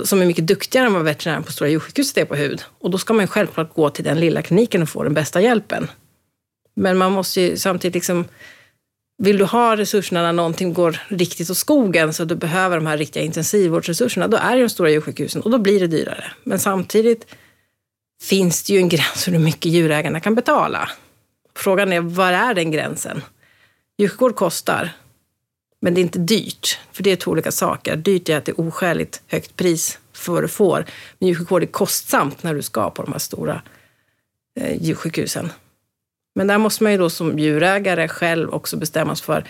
Som 0.04 0.22
är 0.22 0.26
mycket 0.26 0.48
duktigare 0.48 0.88
än 0.88 0.94
vad 0.94 1.04
veterinären 1.04 1.44
på 1.44 1.52
Stora 1.52 1.70
djursjukhuset 1.70 2.18
är 2.18 2.26
på 2.26 2.36
hud. 2.36 2.64
Och 2.80 2.92
då 2.92 2.98
ska 2.98 3.14
man 3.14 3.28
självklart 3.28 3.74
gå 3.76 3.90
till 3.90 4.04
den 4.04 4.20
lilla 4.20 4.42
kliniken 4.42 4.82
och 4.82 4.90
få 4.90 5.04
den 5.04 5.14
bästa 5.14 5.42
hjälpen. 5.42 5.88
Men 6.76 6.98
man 6.98 7.12
måste 7.12 7.42
ju 7.42 7.58
samtidigt 7.58 7.94
liksom 7.96 8.26
vill 9.24 9.38
du 9.38 9.46
ha 9.46 9.78
resurserna 9.78 10.22
när 10.22 10.34
någonting 10.34 10.74
går 10.74 11.00
riktigt 11.08 11.50
åt 11.50 11.58
skogen 11.58 12.14
så 12.14 12.26
du 12.26 12.36
behöver 12.36 12.78
de 12.78 12.88
här 12.88 12.98
riktiga 12.98 13.24
intensivvårdsresurserna, 13.24 14.28
då 14.28 14.38
är 14.38 14.56
det 14.56 14.62
de 14.62 14.70
stora 14.70 14.90
djursjukhusen 14.90 15.42
och 15.42 15.52
då 15.52 15.58
blir 15.58 15.80
det 15.80 15.88
dyrare. 15.88 16.32
Men 16.44 16.60
samtidigt 16.60 17.26
finns 18.22 18.64
det 18.64 18.74
ju 18.74 18.80
en 18.80 18.90
gräns 18.90 19.24
för 19.24 19.32
hur 19.32 19.40
mycket 19.40 19.72
djurägarna 19.72 20.20
kan 20.20 20.36
betala. 20.36 20.90
Frågan 21.56 21.94
är, 21.94 22.02
var 22.02 22.32
är 22.32 22.54
den 22.54 22.72
gränsen? 22.72 23.22
Djursjukvård 23.98 24.36
kostar, 24.36 24.92
men 25.80 25.94
det 25.94 26.02
är 26.02 26.04
inte 26.04 26.20
dyrt, 26.20 26.80
för 26.92 27.04
det 27.04 27.12
är 27.12 27.16
två 27.16 27.32
olika 27.32 27.52
saker. 27.52 27.96
Dyrt 27.96 28.30
är 28.30 28.38
att 28.38 28.46
det 28.46 28.52
är 28.52 28.60
oskäligt 28.60 29.22
högt 29.28 29.56
pris 29.56 30.00
för 30.14 30.34
vad 30.34 30.44
du 30.44 30.48
får, 30.48 30.86
men 31.20 31.30
djursjukvård 31.30 31.64
är 31.64 31.68
kostsamt 31.68 32.44
när 32.44 32.54
du 32.54 32.62
ska 32.62 32.90
på 32.90 33.04
de 33.04 33.12
här 33.12 33.20
stora 33.20 33.62
eh, 34.60 34.84
djursjukhusen. 34.84 35.52
Men 36.36 36.48
där 36.48 36.58
måste 36.58 36.84
man 36.84 36.92
ju 36.92 36.98
då 36.98 37.10
som 37.10 37.40
djurägare 37.40 38.08
själv 38.08 38.50
också 38.50 38.78
bestämma 38.78 39.16
sig 39.16 39.26
för 39.26 39.48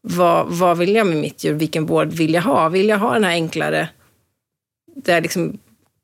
vad, 0.00 0.46
vad 0.46 0.78
vill 0.78 0.94
jag 0.94 1.06
med 1.06 1.16
mitt 1.16 1.44
djur? 1.44 1.54
Vilken 1.54 1.86
vård 1.86 2.08
vill 2.08 2.34
jag 2.34 2.42
ha? 2.42 2.68
Vill 2.68 2.88
jag 2.88 2.98
ha 2.98 3.14
den 3.14 3.24
här 3.24 3.30
enklare, 3.30 3.88
där 4.96 5.20
liksom 5.20 5.58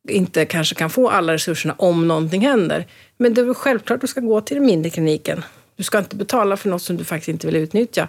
inte 0.08 0.44
kanske 0.44 0.74
kan 0.74 0.90
få 0.90 1.10
alla 1.10 1.32
resurserna 1.32 1.74
om 1.78 2.08
någonting 2.08 2.40
händer? 2.40 2.86
Men 3.16 3.34
det 3.34 3.40
är 3.40 3.44
väl 3.44 3.54
självklart 3.54 3.96
att 3.96 4.00
du 4.00 4.06
ska 4.06 4.20
gå 4.20 4.40
till 4.40 4.56
den 4.56 4.66
mindre 4.66 4.90
kliniken. 4.90 5.44
Du 5.76 5.82
ska 5.82 5.98
inte 5.98 6.16
betala 6.16 6.56
för 6.56 6.68
något 6.68 6.82
som 6.82 6.96
du 6.96 7.04
faktiskt 7.04 7.28
inte 7.28 7.46
vill 7.46 7.56
utnyttja. 7.56 8.08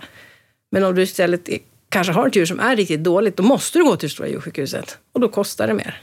Men 0.71 0.83
om 0.83 0.95
du 0.95 1.01
istället 1.01 1.49
kanske 1.89 2.13
har 2.13 2.27
ett 2.27 2.36
djur 2.36 2.45
som 2.45 2.60
är 2.60 2.75
riktigt 2.75 3.03
dåligt, 3.03 3.38
då 3.38 3.43
måste 3.43 3.79
du 3.79 3.86
gå 3.86 3.95
till 3.95 4.10
det 4.10 4.13
stora 4.13 4.27
djursjukhuset. 4.27 4.97
Och 5.12 5.19
då 5.19 5.29
kostar 5.29 5.67
det 5.67 5.73
mer. 5.73 6.01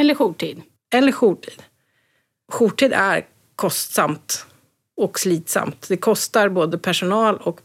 Eller 0.00 0.14
jourtid. 0.14 0.62
Eller 0.94 1.12
jourtid. 1.12 1.62
Jourtid 2.52 2.92
är 2.92 3.26
kostsamt 3.56 4.46
och 4.96 5.18
slitsamt. 5.18 5.88
Det 5.88 5.96
kostar 5.96 6.48
både 6.48 6.78
personal 6.78 7.36
och 7.36 7.60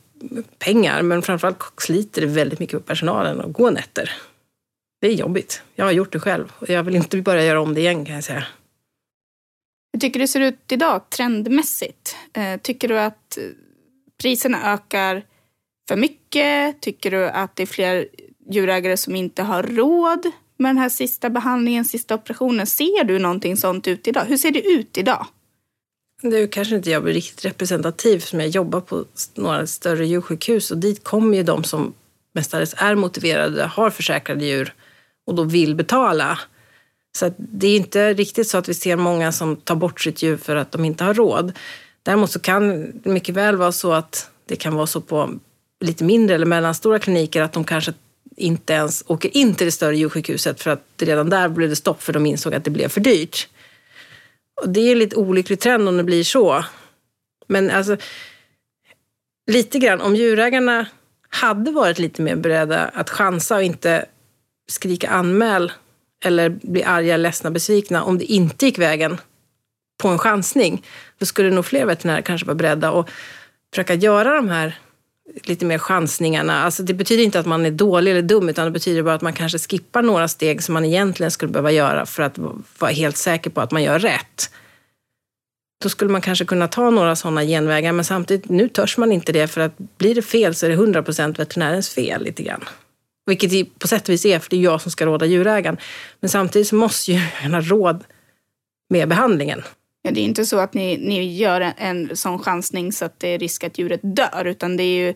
pengar, 0.60 1.02
men 1.02 1.22
framförallt 1.22 1.64
sliter 1.78 2.22
det 2.22 2.28
väldigt 2.28 2.60
mycket 2.60 2.80
på 2.80 2.86
personalen 2.86 3.42
att 3.42 3.54
gå 3.54 3.70
nätter. 3.70 4.12
Det 5.02 5.08
är 5.08 5.14
jobbigt. 5.14 5.62
Jag 5.76 5.86
har 5.86 5.92
gjort 5.92 6.12
det 6.12 6.20
själv 6.20 6.52
och 6.60 6.70
jag 6.70 6.84
vill 6.84 6.96
inte 6.96 7.22
börja 7.22 7.46
göra 7.46 7.62
om 7.62 7.74
det 7.74 7.82
igen 7.82 8.06
kan 8.06 8.16
jag 8.16 8.24
säga. 8.24 8.46
Hur 9.94 10.00
tycker 10.00 10.20
du 10.20 10.24
det 10.24 10.28
ser 10.28 10.40
ut 10.40 10.72
idag 10.72 11.10
trendmässigt? 11.10 12.16
Eh, 12.34 12.60
tycker 12.62 12.88
du 12.88 13.00
att 13.00 13.38
priserna 14.22 14.74
ökar 14.74 15.26
för 15.88 15.96
mycket? 15.96 16.82
Tycker 16.82 17.12
du 17.12 17.30
att 17.30 17.56
det 17.56 17.64
är 17.64 17.68
fler 17.68 18.08
djurägare 18.50 18.98
som 18.98 19.16
inte 19.16 19.44
har 19.44 19.64
råd 19.64 20.32
med 20.58 20.70
den 20.70 20.78
här 20.78 20.90
sista 20.90 21.30
behandlingen, 21.30 21.86
sista 21.86 22.16
operationen? 22.16 22.68
Ser 22.68 23.04
du 23.04 23.20
någonting 23.20 23.58
sånt 23.58 23.88
ut 23.88 24.08
idag? 24.08 24.26
Hur 24.26 24.38
ser 24.38 24.52
det 24.52 24.62
ut 24.62 24.98
idag? 24.98 25.28
Nu 26.22 26.48
kanske 26.48 26.76
inte 26.76 26.90
jag 26.90 27.04
blir 27.04 27.14
riktigt 27.14 27.46
representativ 27.46 28.20
som 28.20 28.40
jag 28.40 28.50
jobbar 28.50 28.82
på 28.82 29.06
några 29.36 29.68
större 29.68 30.06
djursjukhus 30.06 30.72
och 30.72 30.78
dit 30.78 31.04
kommer 31.04 31.38
ju 31.38 31.44
de 31.44 31.64
som 31.64 31.94
mestadels 32.34 32.76
är 32.78 32.96
motiverade, 32.96 33.66
har 33.66 33.90
försäkrade 33.90 34.46
djur 34.46 34.74
och 35.30 35.36
då 35.36 35.44
vill 35.44 35.76
betala. 35.76 36.40
Så 37.18 37.32
det 37.38 37.68
är 37.68 37.76
inte 37.76 38.14
riktigt 38.14 38.48
så 38.48 38.58
att 38.58 38.70
vi 38.70 38.74
ser 38.74 38.96
många 38.96 39.32
som 39.32 39.56
tar 39.56 39.76
bort 39.76 40.02
sitt 40.02 40.24
djur 40.24 40.38
för 40.38 40.56
att 40.56 40.72
de 40.72 40.86
inte 40.86 41.04
har 41.04 41.14
råd. 41.14 41.52
Däremot 42.04 42.32
så 42.32 42.40
kan 42.40 42.92
det 43.02 43.10
mycket 43.10 43.36
väl 43.36 43.56
vara 43.56 43.72
så 43.72 43.94
att 43.94 44.30
det 44.46 44.56
kan 44.56 44.76
vara 44.76 44.88
så 44.88 45.02
på 45.02 45.40
lite 45.80 46.04
mindre 46.04 46.36
eller 46.36 46.46
mellanstora 46.46 47.00
kliniker 47.00 47.42
att 47.42 47.54
de 47.54 47.64
kanske 47.64 47.94
inte 48.36 48.74
ens 48.74 49.04
åker 49.08 49.38
in 49.38 49.56
till 49.56 49.66
det 49.66 49.72
större 49.72 49.98
djursjukhuset 49.98 50.62
för 50.62 50.72
att 50.72 50.84
redan 50.98 51.30
där 51.30 51.50
blev 51.50 51.70
det 51.70 51.76
stopp 51.76 52.04
för 52.04 52.14
de 52.14 52.26
insåg 52.26 52.54
att 52.54 52.64
det 52.64 52.72
blev 52.72 52.88
för 52.88 53.02
dyrt. 53.02 53.48
Och 54.62 54.70
det 54.70 54.80
är 54.80 54.92
en 54.92 55.00
lite 55.00 55.16
olycklig 55.16 55.60
trend 55.60 55.90
om 55.90 55.98
det 55.98 56.04
blir 56.04 56.24
så. 56.24 56.66
Men 57.48 57.70
alltså, 57.70 57.98
lite 59.52 59.80
grann, 59.80 60.02
om 60.02 60.16
djurägarna 60.16 60.86
hade 61.30 61.72
varit 61.72 62.00
lite 62.00 62.22
mer 62.22 62.36
beredda 62.36 62.80
att 62.80 63.10
chansa 63.10 63.56
och 63.56 63.64
inte 63.64 64.06
skrika 64.72 65.10
anmäl 65.10 65.72
eller 66.26 66.50
bli 66.50 66.84
arga, 66.84 67.18
ledsna, 67.18 67.52
besvikna 67.52 68.04
om 68.04 68.18
det 68.18 68.26
inte 68.26 68.66
gick 68.66 68.80
vägen 68.80 69.18
på 69.98 70.08
en 70.08 70.18
chansning, 70.18 70.86
då 71.18 71.26
skulle 71.26 71.50
nog 71.50 71.66
fler 71.66 71.86
veterinärer 71.86 72.22
kanske 72.22 72.48
vara 72.48 72.56
beredda 72.56 73.00
att 73.00 73.10
försöka 73.74 73.94
göra 73.94 74.36
de 74.36 74.50
här 74.50 74.78
lite 75.44 75.66
mer 75.66 75.78
chansningarna. 75.78 76.64
Alltså 76.64 76.84
det 76.84 76.94
betyder 76.94 77.24
inte 77.24 77.40
att 77.40 77.46
man 77.46 77.66
är 77.66 77.72
dålig 77.72 78.12
eller 78.12 78.22
dum, 78.22 78.50
utan 78.50 78.66
det 78.66 78.72
betyder 78.72 79.04
bara 79.04 79.16
att 79.16 79.22
man 79.22 79.34
kanske 79.34 79.60
skippar 79.60 80.02
några 80.02 80.28
steg 80.28 80.64
som 80.64 80.74
man 80.74 80.86
egentligen 80.86 81.32
skulle 81.32 81.52
behöva 81.52 81.72
göra 81.72 82.06
för 82.06 82.24
att 82.24 82.38
vara 82.80 82.92
helt 82.92 83.18
säker 83.18 83.50
på 83.50 83.62
att 83.62 83.72
man 83.72 83.84
gör 83.84 84.00
rätt. 84.00 84.52
Då 85.84 85.90
skulle 85.90 86.12
man 86.12 86.22
kanske 86.22 86.46
kunna 86.46 86.68
ta 86.68 86.90
några 86.90 87.16
sådana 87.16 87.44
genvägar, 87.44 87.92
men 87.92 88.06
samtidigt, 88.06 88.50
nu 88.50 88.70
törs 88.70 88.98
man 88.98 89.12
inte 89.12 89.32
det 89.32 89.48
för 89.48 89.62
att 89.62 89.78
blir 89.78 90.16
det 90.16 90.22
fel 90.22 90.56
så 90.56 90.66
är 90.66 90.70
det 90.70 90.76
100% 90.76 91.38
veterinärens 91.38 91.90
fel 91.90 92.24
lite 92.24 92.44
grann. 92.44 92.66
Vilket 93.30 93.50
det 93.52 93.66
på 93.80 93.88
sätt 93.88 94.04
och 94.04 94.14
vis 94.14 94.26
är, 94.26 94.40
för 94.40 94.50
det 94.50 94.56
är 94.56 94.62
jag 94.62 94.82
som 94.82 94.92
ska 94.92 95.06
råda 95.06 95.26
djurägaren. 95.26 95.78
Men 96.20 96.30
samtidigt 96.30 96.68
så 96.68 96.76
måste 96.76 97.12
djurägaren 97.12 97.54
ha 97.54 97.62
råd 97.62 98.04
med 98.90 99.10
behandlingen. 99.10 99.64
Ja, 100.02 100.12
det 100.12 100.22
är 100.22 100.26
inte 100.26 100.46
så 100.46 100.60
att 100.60 100.74
ni, 100.74 100.98
ni 100.98 101.36
gör 101.36 101.62
en, 101.62 101.74
en 101.78 102.16
sån 102.18 102.40
chansning 102.40 102.92
så 102.92 103.06
att 103.06 103.20
det 103.20 103.28
är 103.28 103.40
risk 103.40 103.64
att 103.64 103.78
djuret 103.78 104.00
dör, 104.04 104.46
utan 104.46 104.78
det 104.78 104.84
är 104.84 105.06
ju 105.06 105.14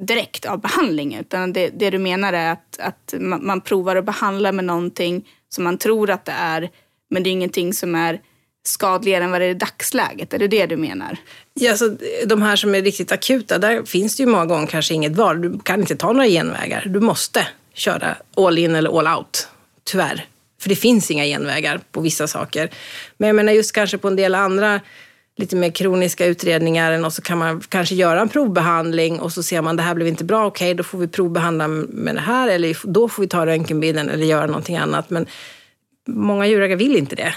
direkt 0.00 0.44
av 0.44 0.60
behandling. 0.60 1.14
Utan 1.14 1.52
det, 1.52 1.68
det 1.68 1.90
du 1.90 1.98
menar 1.98 2.32
är 2.32 2.52
att, 2.52 2.78
att 2.78 3.14
man, 3.20 3.46
man 3.46 3.60
provar 3.60 3.96
att 3.96 4.04
behandla 4.04 4.52
med 4.52 4.64
någonting 4.64 5.28
som 5.48 5.64
man 5.64 5.78
tror 5.78 6.10
att 6.10 6.24
det 6.24 6.32
är, 6.32 6.70
men 7.10 7.22
det 7.22 7.30
är 7.30 7.32
ingenting 7.32 7.74
som 7.74 7.94
är 7.94 8.20
skadligare 8.66 9.24
än 9.24 9.30
vad 9.30 9.40
det 9.40 9.44
är 9.44 9.50
i 9.50 9.54
dagsläget? 9.54 10.34
Är 10.34 10.38
det 10.38 10.48
det 10.48 10.66
du 10.66 10.76
menar? 10.76 11.16
Ja, 11.54 11.70
alltså, 11.70 11.96
de 12.26 12.42
här 12.42 12.56
som 12.56 12.74
är 12.74 12.82
riktigt 12.82 13.12
akuta, 13.12 13.58
där 13.58 13.82
finns 13.82 14.16
det 14.16 14.22
ju 14.22 14.28
många 14.28 14.46
gånger 14.46 14.66
kanske 14.66 14.94
inget 14.94 15.16
val. 15.16 15.42
Du 15.42 15.58
kan 15.58 15.80
inte 15.80 15.96
ta 15.96 16.12
några 16.12 16.28
genvägar. 16.28 16.84
Du 16.86 17.00
måste 17.00 17.46
köra 17.74 18.16
all 18.36 18.58
in 18.58 18.74
eller 18.74 18.98
all 18.98 19.18
out, 19.18 19.48
tyvärr. 19.84 20.26
För 20.60 20.68
det 20.68 20.76
finns 20.76 21.10
inga 21.10 21.24
genvägar 21.24 21.80
på 21.92 22.00
vissa 22.00 22.26
saker. 22.26 22.70
Men 23.16 23.26
jag 23.26 23.36
menar 23.36 23.52
just 23.52 23.72
kanske 23.72 23.98
på 23.98 24.08
en 24.08 24.16
del 24.16 24.34
andra 24.34 24.80
lite 25.36 25.56
mer 25.56 25.70
kroniska 25.70 26.26
utredningar 26.26 27.04
och 27.04 27.12
så 27.12 27.22
kan 27.22 27.38
man 27.38 27.60
kanske 27.60 27.94
göra 27.94 28.20
en 28.20 28.28
provbehandling 28.28 29.20
och 29.20 29.32
så 29.32 29.42
ser 29.42 29.62
man 29.62 29.76
det 29.76 29.82
här 29.82 29.94
blev 29.94 30.08
inte 30.08 30.24
bra, 30.24 30.46
okej 30.46 30.66
okay, 30.66 30.74
då 30.74 30.82
får 30.82 30.98
vi 30.98 31.08
provbehandla 31.08 31.68
med 31.68 32.14
det 32.14 32.20
här 32.20 32.48
eller 32.48 32.78
då 32.82 33.08
får 33.08 33.22
vi 33.22 33.28
ta 33.28 33.46
röntgenbilden 33.46 34.08
eller 34.08 34.26
göra 34.26 34.46
någonting 34.46 34.76
annat. 34.76 35.10
Men 35.10 35.26
många 36.06 36.46
djurägare 36.46 36.78
vill 36.78 36.96
inte 36.96 37.16
det. 37.16 37.34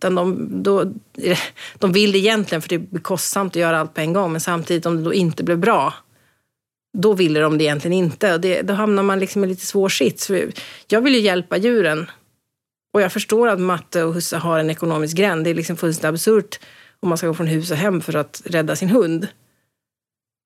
Utan 0.00 0.14
de, 0.14 0.48
då, 0.62 0.92
de 1.78 1.92
vill 1.92 2.12
det 2.12 2.18
egentligen 2.18 2.62
för 2.62 2.68
det 2.68 2.78
blir 2.78 3.00
kostsamt 3.00 3.52
att 3.52 3.60
göra 3.60 3.80
allt 3.80 3.94
på 3.94 4.00
en 4.00 4.12
gång 4.12 4.32
men 4.32 4.40
samtidigt 4.40 4.86
om 4.86 4.96
det 4.96 5.02
då 5.02 5.14
inte 5.14 5.44
blev 5.44 5.58
bra 5.58 5.94
då 6.92 7.12
ville 7.12 7.40
de 7.40 7.58
det 7.58 7.64
egentligen 7.64 7.92
inte. 7.92 8.34
Och 8.34 8.40
det, 8.40 8.62
då 8.62 8.74
hamnar 8.74 9.02
man 9.02 9.18
liksom 9.18 9.44
i 9.44 9.46
lite 9.46 9.66
svår 9.66 9.88
sits. 9.88 10.30
Jag 10.88 11.00
vill 11.00 11.14
ju 11.14 11.20
hjälpa 11.20 11.56
djuren 11.56 12.10
Och 12.92 13.02
jag 13.02 13.12
förstår 13.12 13.48
att 13.48 13.60
matte 13.60 14.04
och 14.04 14.14
husse 14.14 14.36
har 14.36 14.58
en 14.58 14.70
ekonomisk 14.70 15.16
gräns. 15.16 15.44
Det 15.44 15.50
är 15.50 15.54
liksom 15.54 15.76
fullständigt 15.76 16.14
absurt 16.14 16.60
om 17.00 17.08
man 17.08 17.18
ska 17.18 17.26
gå 17.26 17.34
från 17.34 17.46
hus 17.46 17.70
och 17.70 17.76
hem 17.76 18.00
för 18.00 18.16
att 18.16 18.42
rädda 18.44 18.76
sin 18.76 18.88
hund. 18.88 19.28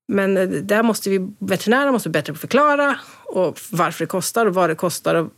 Men 0.07 0.37
eh, 0.37 0.47
där 0.47 0.83
måste 0.83 1.09
vi, 1.09 1.33
veterinärer 1.39 1.91
måste 1.91 2.09
bättre 2.09 2.33
förklara 2.33 2.99
och 3.25 3.59
varför 3.71 3.99
det 4.05 4.09
kostar 4.09 4.45
och 4.45 4.53
vad 4.53 4.69
det 4.69 4.75
kostar 4.75 5.15
och, 5.15 5.31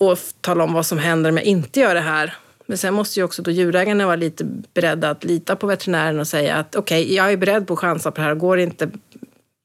och 0.00 0.18
tala 0.40 0.64
om 0.64 0.72
vad 0.72 0.86
som 0.86 0.98
händer 0.98 1.30
om 1.30 1.36
jag 1.36 1.46
inte 1.46 1.80
gör 1.80 1.94
det 1.94 2.00
här. 2.00 2.36
Men 2.72 2.78
sen 2.78 2.94
måste 2.94 3.20
ju 3.20 3.24
också 3.24 3.42
då 3.42 3.50
djurägarna 3.50 4.06
vara 4.06 4.16
lite 4.16 4.44
beredda 4.74 5.10
att 5.10 5.24
lita 5.24 5.56
på 5.56 5.66
veterinären 5.66 6.20
och 6.20 6.28
säga 6.28 6.56
att 6.56 6.76
okej, 6.76 7.02
okay, 7.02 7.14
jag 7.14 7.32
är 7.32 7.36
beredd 7.36 7.66
på 7.66 7.72
att 7.72 7.78
chansa 7.78 8.10
på 8.10 8.20
det 8.20 8.26
här. 8.26 8.34
Går 8.34 8.56
det 8.56 8.62
inte 8.62 8.90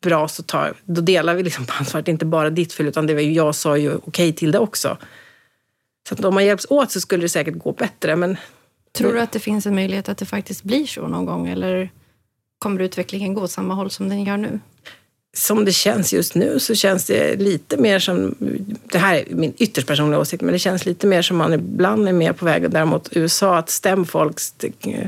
bra 0.04 0.28
så 0.28 0.44
tar, 0.44 0.74
då 0.86 1.02
delar 1.02 1.36
vi 1.36 1.44
liksom 1.44 1.66
på 1.66 1.74
ansvaret. 1.80 2.08
Inte 2.08 2.26
bara 2.26 2.50
ditt 2.50 2.74
fel, 2.74 2.88
utan 2.88 3.08
det 3.08 3.14
var 3.14 3.22
ju, 3.22 3.34
jag 3.34 3.56
sa 3.56 3.78
ju 3.78 3.90
okej 3.90 4.00
okay 4.08 4.34
till 4.34 4.52
det 4.52 4.60
också. 4.60 4.98
Så 6.10 6.14
att 6.14 6.26
om 6.26 6.34
man 6.34 6.46
hjälps 6.46 6.66
åt 6.70 6.92
så 6.92 7.02
skulle 7.02 7.22
det 7.22 7.30
säkert 7.30 7.58
gå 7.58 7.72
bättre. 7.72 8.16
Men... 8.16 8.38
Tror 8.92 9.14
du 9.14 9.20
att 9.20 9.32
det 9.32 9.40
finns 9.40 9.66
en 9.66 9.76
möjlighet 9.76 10.10
att 10.10 10.18
det 10.18 10.26
faktiskt 10.26 10.64
blir 10.64 10.86
så 10.86 11.08
någon 11.08 11.26
gång? 11.26 11.48
Eller 11.48 11.90
kommer 12.60 12.82
utvecklingen 12.82 13.34
gå 13.34 13.42
åt 13.42 13.52
samma 13.52 13.74
håll 13.74 13.90
som 13.90 14.10
den 14.10 14.24
gör 14.24 14.38
nu? 14.38 14.60
Som 15.38 15.66
det 15.66 15.72
känns 15.72 16.14
just 16.14 16.36
nu 16.36 16.60
så 16.60 16.76
känns 16.76 17.06
det 17.06 17.36
lite 17.36 17.78
mer 17.78 18.00
som, 18.00 18.36
det 18.92 18.98
här 18.98 19.16
är 19.16 19.26
min 19.30 19.54
ytterst 19.58 19.88
personliga 19.88 20.20
åsikt, 20.20 20.42
men 20.42 20.54
det 20.54 20.60
känns 20.60 20.86
lite 20.86 21.08
mer 21.08 21.22
som 21.22 21.38
man 21.38 21.54
ibland 21.54 22.08
är 22.08 22.14
mer 22.14 22.34
på 22.34 22.46
väg 22.46 22.72
däremot 22.72 23.10
USA 23.12 23.58
att 23.58 23.70
stäm 23.70 24.06
folk 24.06 24.40
eh, 24.64 25.08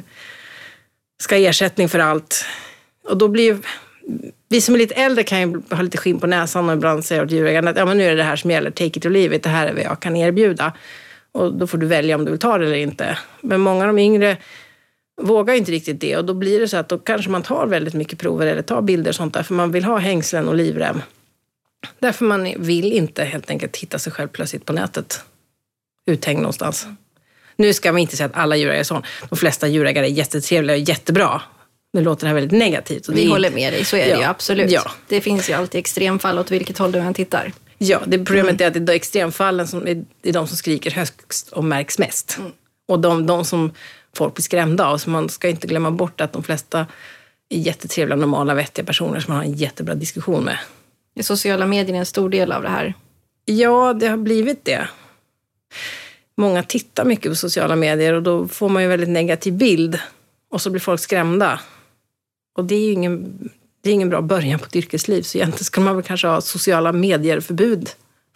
ska 1.22 1.36
ha 1.36 1.40
ersättning 1.40 1.90
för 1.90 2.00
allt. 2.00 2.46
Och 3.04 3.18
då 3.18 3.28
blir 3.28 3.58
vi 4.50 4.62
som 4.62 4.76
är 4.76 4.80
lite 4.80 4.96
äldre 4.96 5.24
kan 5.24 5.40
ju 5.40 5.62
ha 5.72 5.82
lite 5.82 5.98
skinn 5.98 6.20
på 6.20 6.28
näsan 6.28 6.70
och 6.70 6.76
ibland 6.76 7.06
säga 7.06 7.24
åt 7.24 7.32
djurägaren 7.32 7.68
att 7.68 7.78
ja, 7.78 7.86
men 7.86 7.98
nu 7.98 8.04
är 8.04 8.10
det 8.10 8.16
det 8.16 8.24
här 8.24 8.36
som 8.36 8.52
gäller, 8.52 8.72
take 8.72 8.86
it 8.86 9.06
or 9.06 9.10
leave 9.10 9.36
it, 9.36 9.44
det 9.44 9.50
här 9.50 9.68
är 9.68 9.74
vad 9.74 9.84
jag 9.84 10.00
kan 10.00 10.16
erbjuda. 10.16 10.74
Och 11.32 11.54
då 11.54 11.68
får 11.68 11.78
du 11.78 11.88
välja 11.88 12.16
om 12.16 12.26
du 12.26 12.32
vill 12.32 12.40
ta 12.40 12.58
det 12.58 12.66
eller 12.66 12.76
inte. 12.76 13.18
Men 13.42 13.62
många 13.62 13.82
av 13.82 13.88
de 13.88 14.00
yngre 14.00 14.38
vågar 15.20 15.54
inte 15.54 15.72
riktigt 15.72 16.02
det 16.02 16.18
och 16.18 16.26
då 16.26 16.34
blir 16.34 16.60
det 16.60 16.68
så 16.68 16.78
att 16.78 16.90
då 16.90 16.98
kanske 16.98 17.32
man 17.32 17.44
tar 17.44 17.68
väldigt 17.68 17.94
mycket 17.94 18.20
prover 18.20 18.48
eller 18.48 18.62
tar 18.62 18.82
bilder 18.82 19.12
och 19.12 19.16
sånt 19.16 19.34
där 19.34 19.44
för 19.44 19.54
man 19.54 19.72
vill 19.72 19.84
ha 19.84 19.98
hängslen 19.98 20.48
och 20.48 20.56
livrem. 20.56 21.02
Därför 22.00 22.26
man 22.26 22.54
vill 22.58 22.94
inte 22.94 23.24
helt 23.24 23.50
enkelt 23.50 23.78
hitta 23.78 24.00
sig 24.00 24.14
själv 24.14 24.28
plötsligt 24.28 24.66
på 24.66 24.74
nätet. 24.74 25.22
Uthängd 26.06 26.42
någonstans. 26.42 26.88
Nu 27.56 27.74
ska 27.74 27.92
man 27.92 28.02
inte 28.02 28.18
säga 28.18 28.28
att 28.28 28.36
alla 28.36 28.56
djurägare 28.56 28.80
är 28.80 28.84
så. 28.84 29.02
De 29.30 29.36
flesta 29.36 29.68
djurägare 29.68 30.06
är 30.06 30.10
jättetrevliga 30.10 30.76
och 30.76 30.82
jättebra. 30.82 31.42
Nu 31.94 32.02
låter 32.02 32.22
det 32.22 32.28
här 32.28 32.36
väldigt 32.36 32.60
negativt. 32.60 33.10
Vi 33.10 33.26
är... 33.26 33.30
håller 33.30 33.52
med 33.52 33.74
dig, 33.74 33.86
så 33.86 33.96
är 33.96 34.08
ja. 34.08 34.16
det 34.16 34.22
ju 34.22 34.28
absolut. 34.28 34.72
Ja. 34.72 34.92
Det 35.08 35.22
finns 35.22 35.50
ju 35.50 35.54
alltid 35.54 35.80
extremfall 35.80 36.40
åt 36.40 36.52
vilket 36.52 36.78
håll 36.78 36.92
du 36.92 37.00
än 37.00 37.14
tittar. 37.14 37.52
Ja, 37.78 38.02
det 38.06 38.18
problemet 38.18 38.62
mm. 38.62 38.62
är 38.62 38.68
att 38.68 38.86
det 38.86 38.94
är 38.94 38.96
extremfallen 38.96 39.68
som 39.68 39.88
är, 39.88 40.06
är 40.24 40.34
de 40.34 40.48
som 40.48 40.58
skriker 40.58 40.92
högst 40.92 41.50
och 41.50 41.64
märks 41.64 42.00
mest. 42.00 42.36
Mm. 42.40 42.52
Och 42.88 43.00
de, 43.00 43.26
de 43.26 43.46
som 43.46 43.72
folk 44.16 44.36
blir 44.36 44.44
skrämda 44.44 44.88
av. 44.88 44.98
Så 44.98 45.10
man 45.10 45.30
ska 45.30 45.50
inte 45.50 45.68
glömma 45.68 45.92
bort 45.92 46.22
att 46.22 46.34
de 46.34 46.44
flesta 46.44 46.88
är 47.50 47.58
jättetrevliga, 47.58 48.16
normala, 48.16 48.54
vettiga 48.54 48.86
personer 48.86 49.20
som 49.20 49.34
man 49.34 49.38
har 49.38 49.46
en 49.46 49.58
jättebra 49.58 49.96
diskussion 49.96 50.44
med. 50.44 50.58
Är 51.16 51.24
sociala 51.24 51.66
medier 51.66 51.96
en 51.96 52.06
stor 52.06 52.30
del 52.30 52.52
av 52.52 52.64
det 52.64 52.70
här? 52.70 52.94
Ja, 53.46 53.94
det 53.94 54.08
har 54.08 54.18
blivit 54.18 54.66
det. 54.66 54.90
Många 56.38 56.64
tittar 56.64 57.06
mycket 57.06 57.32
på 57.32 57.36
sociala 57.36 57.76
medier 57.76 58.14
och 58.14 58.24
då 58.24 58.48
får 58.48 58.70
man 58.70 58.82
ju 58.82 58.86
en 58.86 58.90
väldigt 58.90 59.10
negativ 59.10 59.54
bild. 59.54 60.00
Och 60.52 60.62
så 60.62 60.70
blir 60.70 60.80
folk 60.80 61.02
skrämda. 61.02 61.60
Och 62.58 62.66
det 62.66 62.76
är 62.76 62.86
ju 62.86 62.92
ingen, 62.92 63.50
det 63.82 63.90
är 63.90 63.94
ingen 63.94 64.10
bra 64.10 64.22
början 64.22 64.60
på 64.60 64.66
ett 64.66 64.76
yrkesliv. 64.76 65.22
Så 65.22 65.38
egentligen 65.38 65.64
ska 65.64 65.82
man 65.82 65.96
väl 65.96 66.06
kanske 66.06 66.28
ha 66.28 66.42
sociala 66.42 66.92
medier-förbud 66.92 67.90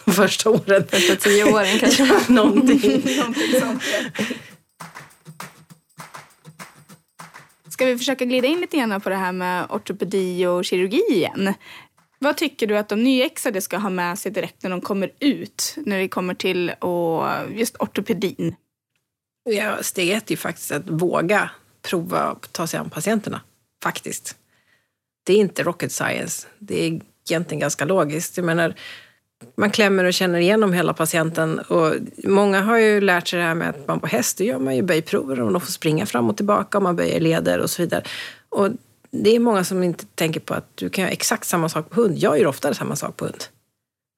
första 0.05 0.49
åren. 0.49 0.83
Första 0.87 1.15
tio 1.15 1.43
åren 1.43 1.79
kanske. 1.79 2.19
Någonting. 2.27 2.79
Någonting 3.17 3.59
sånt. 3.59 3.83
Ska 7.73 7.85
vi 7.85 7.97
försöka 7.97 8.25
glida 8.25 8.47
in 8.47 8.61
lite 8.61 8.77
grann 8.77 9.01
på 9.01 9.09
det 9.09 9.15
här 9.15 9.31
med 9.31 9.65
ortopedi 9.69 10.45
och 10.45 10.65
kirurgi 10.65 11.03
igen? 11.09 11.53
Vad 12.19 12.37
tycker 12.37 12.67
du 12.67 12.77
att 12.77 12.89
de 12.89 13.03
nyexade 13.03 13.61
ska 13.61 13.77
ha 13.77 13.89
med 13.89 14.19
sig 14.19 14.31
direkt 14.31 14.63
när 14.63 14.69
de 14.69 14.81
kommer 14.81 15.11
ut, 15.19 15.75
när 15.77 15.99
det 15.99 16.07
kommer 16.07 16.33
till 16.33 16.69
och 16.69 17.27
just 17.51 17.75
ortopedin? 17.75 18.55
Ja, 19.49 19.69
alltså, 19.69 19.83
steg 19.83 20.09
ett 20.09 20.29
är 20.29 20.31
ju 20.31 20.37
faktiskt 20.37 20.71
att 20.71 20.89
våga 20.89 21.49
prova 21.81 22.19
att 22.19 22.53
ta 22.53 22.67
sig 22.67 22.79
an 22.79 22.89
patienterna, 22.89 23.41
faktiskt. 23.83 24.35
Det 25.23 25.33
är 25.33 25.37
inte 25.37 25.63
rocket 25.63 25.91
science. 25.91 26.47
Det 26.59 26.85
är 26.85 27.01
egentligen 27.29 27.59
ganska 27.59 27.85
logiskt. 27.85 28.37
Jag 28.37 28.45
menar, 28.45 28.75
man 29.55 29.71
klämmer 29.71 30.03
och 30.03 30.13
känner 30.13 30.39
igenom 30.39 30.73
hela 30.73 30.93
patienten. 30.93 31.59
Och 31.59 31.93
många 32.23 32.61
har 32.61 32.77
ju 32.77 33.01
lärt 33.01 33.27
sig 33.27 33.39
det 33.39 33.45
här 33.45 33.55
med 33.55 33.69
att 33.69 33.87
man 33.87 33.99
på 33.99 34.07
häst 34.07 34.39
gör 34.39 34.59
man 34.59 34.75
ju 34.75 34.81
böjprover 34.81 35.41
och 35.41 35.51
de 35.51 35.61
får 35.61 35.71
springa 35.71 36.05
fram 36.05 36.29
och 36.29 36.37
tillbaka 36.37 36.77
och 36.77 36.83
man 36.83 36.95
böjer 36.95 37.19
leder 37.19 37.59
och 37.59 37.69
så 37.69 37.81
vidare. 37.81 38.03
Och 38.49 38.69
det 39.11 39.35
är 39.35 39.39
många 39.39 39.63
som 39.63 39.83
inte 39.83 40.05
tänker 40.15 40.39
på 40.39 40.53
att 40.53 40.67
du 40.75 40.89
kan 40.89 41.01
göra 41.01 41.11
exakt 41.11 41.47
samma 41.47 41.69
sak 41.69 41.89
på 41.89 42.01
hund. 42.01 42.17
Jag 42.17 42.39
gör 42.39 42.47
oftare 42.47 42.73
samma 42.73 42.95
sak 42.95 43.17
på 43.17 43.25
hund. 43.25 43.43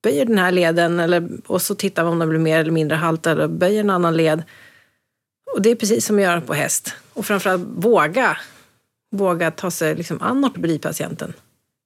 Böjer 0.04 0.26
den 0.26 0.38
här 0.38 0.52
leden 0.52 1.00
eller, 1.00 1.30
och 1.48 1.62
så 1.62 1.76
tittar 1.76 2.04
man 2.04 2.14
om 2.14 2.20
den 2.20 2.30
blir 2.30 2.40
mer 2.40 2.60
eller 2.60 2.72
mindre 2.72 2.98
halt 2.98 3.28
eller 3.28 3.48
böjer 3.48 3.80
en 3.80 3.90
annan 3.90 4.18
led. 4.18 4.44
Och 5.56 5.62
det 5.62 5.70
är 5.70 5.76
precis 5.76 6.06
som 6.06 6.16
att 6.16 6.22
göra 6.22 6.42
på 6.42 6.54
häst. 6.54 6.94
Och 7.14 7.26
framförallt 7.26 7.68
våga. 7.76 8.38
Våga 9.12 9.52
ta 9.52 9.72
sig 9.72 9.96
liksom 9.96 10.22
an 10.22 10.46
ortopedipatienten. 10.46 11.34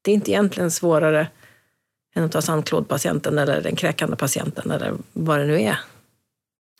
Det 0.02 0.12
är 0.12 0.16
inte 0.16 0.32
egentligen 0.32 0.72
svårare 0.72 1.28
än 2.16 2.24
att 2.24 2.32
ta 2.32 2.41
sandklådpatienten 2.41 3.38
eller 3.38 3.62
den 3.62 3.76
kräkande 3.76 4.16
patienten 4.16 4.72
eller 4.72 4.93
vad 5.14 5.39
det 5.39 5.45
nu 5.45 5.62
är. 5.62 5.80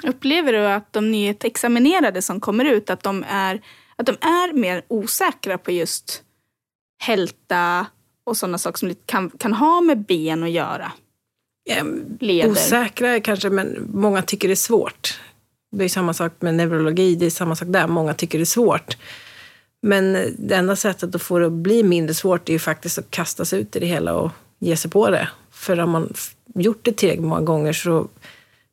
Upplever 0.04 0.54
du 0.54 0.68
att 0.68 0.94
de 0.94 1.12
nyexaminerade 1.12 2.22
som 2.22 2.40
kommer 2.40 2.66
ut, 2.66 2.90
att 2.90 3.04
de 3.04 3.26
är, 3.30 3.62
att 3.96 4.06
de 4.06 4.12
är 4.12 4.54
mer 4.54 4.84
osäkra 4.88 5.58
på 5.58 5.72
just 5.72 6.24
hälta 7.02 7.86
och 8.24 8.38
sådana 8.38 8.58
saker 8.58 8.78
som 8.78 8.96
kan, 9.06 9.30
kan 9.30 9.54
ha 9.54 9.82
med 9.82 10.06
ben 10.06 10.44
att 10.44 10.52
göra? 10.52 10.92
Leder. 12.20 12.52
Osäkra 12.52 13.20
kanske, 13.20 13.50
men 13.50 13.90
många 13.94 14.22
tycker 14.22 14.48
det 14.48 14.54
är 14.54 14.56
svårt. 14.56 15.20
Det 15.72 15.84
är 15.84 15.90
samma 15.90 16.14
sak 16.14 16.34
med 16.40 16.56
neurologi, 16.56 17.16
det 17.16 17.26
är 17.26 17.30
samma 17.30 17.56
sak 17.56 17.68
där. 17.72 17.88
Många 17.88 18.14
tycker 18.14 18.38
det 18.38 18.44
är 18.44 18.46
svårt. 18.46 18.98
Men 19.82 20.34
det 20.38 20.56
enda 20.56 20.76
sättet 20.76 21.16
att 21.16 21.22
få 21.22 21.40
det 21.40 21.46
att 21.46 21.52
bli 21.52 21.84
mindre 21.84 22.14
svårt 22.14 22.50
är 22.50 22.54
ju 22.54 22.60
faktiskt 22.60 22.98
att 22.98 23.12
kasta 23.12 23.46
sig 23.46 23.62
ut 23.62 23.76
i 23.76 23.80
det 23.80 23.86
hela 23.86 24.14
och 24.14 24.32
ge 24.60 24.76
sig 24.76 24.92
på 24.92 25.10
det. 25.10 25.30
För 25.52 25.78
har 25.78 25.88
man 25.88 26.14
gjort 26.56 26.80
det 26.84 26.92
tillräckligt 26.92 27.28
många 27.28 27.42
gånger 27.42 27.74
så 27.74 28.08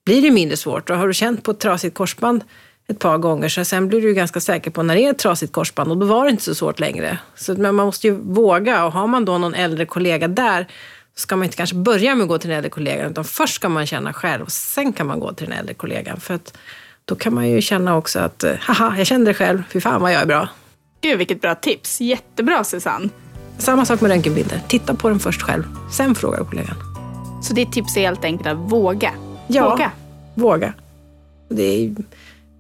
blir 0.05 0.23
det 0.23 0.31
mindre 0.31 0.57
svårt. 0.57 0.91
Och 0.91 0.97
har 0.97 1.07
du 1.07 1.15
känt 1.15 1.43
på 1.43 1.51
ett 1.51 1.61
trasigt 1.61 1.95
korsband 1.95 2.45
ett 2.89 2.99
par 2.99 3.19
gånger 3.19 3.49
så 3.49 3.65
sen 3.65 3.89
blir 3.89 4.03
du 4.03 4.15
ganska 4.15 4.41
säker 4.41 4.71
på 4.71 4.83
när 4.83 4.95
det 4.95 5.05
är 5.05 5.11
ett 5.11 5.19
trasigt 5.19 5.53
korsband 5.53 5.91
och 5.91 5.97
då 5.97 6.07
var 6.07 6.25
det 6.25 6.31
inte 6.31 6.43
så 6.43 6.55
svårt 6.55 6.81
längre. 6.81 7.19
Så, 7.35 7.55
men 7.55 7.75
man 7.75 7.87
måste 7.87 8.07
ju 8.07 8.13
våga 8.13 8.85
och 8.85 8.93
har 8.93 9.07
man 9.07 9.25
då 9.25 9.39
någon 9.39 9.55
äldre 9.55 9.87
kollega 9.87 10.29
där 10.29 10.67
så 11.15 11.21
ska 11.21 11.37
man 11.37 11.45
inte 11.45 11.57
kanske 11.57 11.77
börja 11.77 12.15
med 12.15 12.23
att 12.23 12.29
gå 12.29 12.39
till 12.39 12.49
den 12.49 12.57
äldre 12.57 12.71
kollegan 12.71 13.11
utan 13.11 13.25
först 13.25 13.55
ska 13.55 13.69
man 13.69 13.87
känna 13.87 14.13
själv 14.13 14.43
och 14.43 14.53
sen 14.53 14.93
kan 14.93 15.07
man 15.07 15.21
gå 15.21 15.33
till 15.33 15.47
den 15.49 15.59
äldre 15.59 15.75
kollegan. 15.75 16.21
För 16.21 16.35
att 16.35 16.59
då 17.05 17.15
kan 17.15 17.35
man 17.35 17.49
ju 17.49 17.61
känna 17.61 17.97
också 17.97 18.19
att 18.19 18.45
eh, 18.45 18.55
haha, 18.61 18.95
jag 18.99 19.07
kände 19.07 19.31
det 19.31 19.35
själv, 19.35 19.63
fy 19.71 19.81
fan 19.81 20.01
vad 20.01 20.13
jag 20.13 20.23
är 20.23 20.27
bra. 20.27 20.49
Gud 21.01 21.19
vilket 21.19 21.41
bra 21.41 21.55
tips, 21.55 22.01
jättebra 22.01 22.65
Susanne. 22.65 23.09
Samma 23.59 23.85
sak 23.85 24.01
med 24.01 24.11
röntgenbilder. 24.11 24.61
Titta 24.69 24.95
på 24.95 25.09
den 25.09 25.19
först 25.19 25.43
själv. 25.43 25.65
Sen 25.93 26.15
fråga 26.15 26.45
kollegan. 26.45 26.77
Så 27.43 27.55
ditt 27.55 27.73
tips 27.73 27.97
är 27.97 28.01
helt 28.01 28.25
enkelt 28.25 28.47
att 28.47 28.57
våga? 28.57 29.13
Ja, 29.47 29.71
våga. 29.71 29.91
våga. 30.35 30.73
Det 31.49 31.95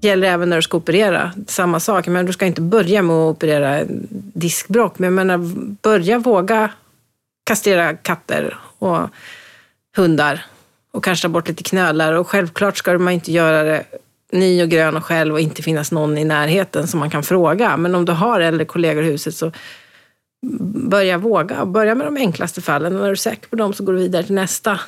gäller 0.00 0.28
även 0.28 0.48
när 0.50 0.56
du 0.56 0.62
ska 0.62 0.76
operera. 0.76 1.32
Samma 1.46 1.80
sak. 1.80 2.06
Men 2.06 2.26
du 2.26 2.32
ska 2.32 2.46
inte 2.46 2.60
börja 2.60 3.02
med 3.02 3.16
att 3.16 3.36
operera 3.36 3.84
diskbråck. 4.34 4.98
Men 4.98 5.06
jag 5.06 5.12
menar, 5.12 5.38
börja 5.82 6.18
våga 6.18 6.70
kastrera 7.44 7.94
katter 7.94 8.58
och 8.78 9.08
hundar. 9.96 10.44
Och 10.92 11.04
kanske 11.04 11.28
ta 11.28 11.28
bort 11.28 11.48
lite 11.48 11.62
knölar. 11.62 12.12
Och 12.12 12.28
självklart 12.28 12.76
ska 12.76 12.98
man 12.98 13.12
inte 13.12 13.32
göra 13.32 13.62
det 13.62 13.84
ny 14.32 14.62
och 14.62 14.68
grön 14.68 14.96
och 14.96 15.04
själv 15.04 15.34
och 15.34 15.40
inte 15.40 15.62
finnas 15.62 15.92
någon 15.92 16.18
i 16.18 16.24
närheten 16.24 16.86
som 16.86 17.00
man 17.00 17.10
kan 17.10 17.22
fråga. 17.22 17.76
Men 17.76 17.94
om 17.94 18.04
du 18.04 18.12
har 18.12 18.40
äldre 18.40 18.64
kollegor 18.64 19.04
i 19.04 19.06
huset 19.06 19.34
så 19.34 19.52
börja 20.88 21.18
våga. 21.18 21.66
Börja 21.66 21.94
med 21.94 22.06
de 22.06 22.16
enklaste 22.16 22.62
fallen 22.62 22.94
och 22.94 23.00
när 23.00 23.06
du 23.06 23.12
är 23.12 23.16
säker 23.16 23.48
på 23.48 23.56
dem 23.56 23.72
så 23.72 23.84
går 23.84 23.92
du 23.92 23.98
vidare 23.98 24.22
till 24.22 24.34
nästa. 24.34 24.80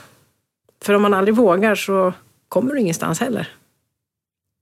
För 0.83 0.95
om 0.95 1.03
man 1.03 1.15
aldrig 1.15 1.35
vågar 1.35 1.75
så 1.75 2.13
kommer 2.49 2.75
du 2.75 2.81
ingenstans 2.81 3.21
heller. 3.21 3.49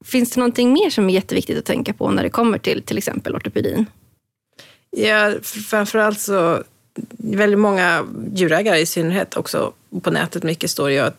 Finns 0.04 0.30
det 0.30 0.40
någonting 0.40 0.72
mer 0.72 0.90
som 0.90 1.10
är 1.10 1.14
jätteviktigt 1.14 1.58
att 1.58 1.64
tänka 1.64 1.92
på 1.92 2.10
när 2.10 2.22
det 2.22 2.30
kommer 2.30 2.58
till 2.58 2.82
till 2.82 2.98
exempel 2.98 3.36
ortopedin? 3.36 3.86
Ja, 4.90 5.32
framförallt 5.42 6.20
så 6.20 6.62
väldigt 7.18 7.58
många 7.58 8.06
djurägare 8.34 8.78
i 8.78 8.86
synnerhet 8.86 9.36
också 9.36 9.72
på 10.02 10.10
nätet 10.10 10.42
mycket 10.42 10.70
står 10.70 10.90
ju 10.90 10.98
att 10.98 11.16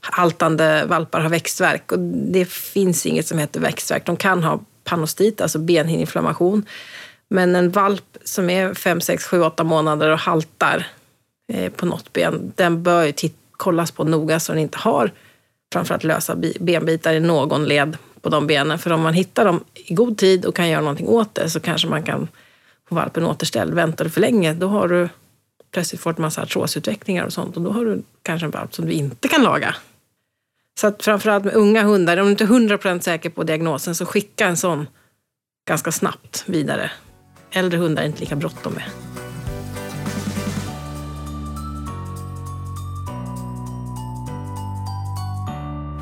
haltande 0.00 0.84
valpar 0.86 1.20
har 1.20 1.28
växtverk 1.28 1.92
och 1.92 1.98
det 2.32 2.48
finns 2.48 3.06
inget 3.06 3.26
som 3.26 3.38
heter 3.38 3.60
växtverk. 3.60 4.06
De 4.06 4.16
kan 4.16 4.42
ha 4.42 4.60
panostit, 4.84 5.40
alltså 5.40 5.58
benhinneinflammation. 5.58 6.66
Men 7.30 7.56
en 7.56 7.70
valp 7.70 8.18
som 8.24 8.50
är 8.50 8.74
5, 8.74 9.00
6, 9.00 9.24
7, 9.24 9.42
8 9.42 9.64
månader 9.64 10.08
och 10.08 10.18
haltar 10.18 10.86
eh, 11.52 11.72
på 11.72 11.86
något 11.86 12.12
ben, 12.12 12.52
den 12.56 12.82
bör 12.82 13.04
ju 13.04 13.12
kollas 13.50 13.90
på 13.90 14.04
noga 14.04 14.40
så 14.40 14.52
den 14.52 14.62
inte 14.62 14.78
har 14.78 15.12
framförallt 15.72 16.04
lösa 16.04 16.36
benbitar 16.60 17.14
i 17.14 17.20
någon 17.20 17.64
led 17.64 17.96
på 18.20 18.28
de 18.28 18.46
benen. 18.46 18.78
För 18.78 18.92
om 18.92 19.00
man 19.00 19.14
hittar 19.14 19.44
dem 19.44 19.64
i 19.74 19.94
god 19.94 20.18
tid 20.18 20.44
och 20.44 20.56
kan 20.56 20.68
göra 20.68 20.80
någonting 20.80 21.08
åt 21.08 21.34
det 21.34 21.50
så 21.50 21.60
kanske 21.60 21.88
man 21.88 22.02
kan 22.02 22.28
få 22.88 22.94
valpen 22.94 23.24
återställd. 23.24 23.74
Väntar 23.74 24.04
du 24.04 24.10
för 24.10 24.20
länge, 24.20 24.54
då 24.54 24.68
har 24.68 24.88
du 24.88 25.08
plötsligt 25.70 26.00
fått 26.00 26.18
massa 26.18 26.42
artrosutvecklingar 26.42 27.24
och 27.24 27.32
sånt 27.32 27.56
och 27.56 27.62
då 27.62 27.72
har 27.72 27.84
du 27.84 28.02
kanske 28.22 28.46
en 28.46 28.50
valp 28.50 28.74
som 28.74 28.86
du 28.86 28.92
inte 28.92 29.28
kan 29.28 29.42
laga. 29.42 29.74
Så 30.80 30.86
att 30.86 31.02
framförallt 31.02 31.44
med 31.44 31.54
unga 31.54 31.82
hundar, 31.82 32.16
om 32.16 32.24
du 32.24 32.30
inte 32.30 32.44
är 32.44 32.48
100% 32.48 33.00
säker 33.00 33.30
på 33.30 33.42
diagnosen 33.42 33.94
så 33.94 34.06
skicka 34.06 34.46
en 34.46 34.56
sån 34.56 34.86
ganska 35.68 35.92
snabbt 35.92 36.44
vidare. 36.46 36.90
Äldre 37.52 37.78
hundar 37.78 38.02
är 38.02 38.06
inte 38.06 38.20
lika 38.20 38.36
bråttom 38.36 38.72
med. 38.72 38.84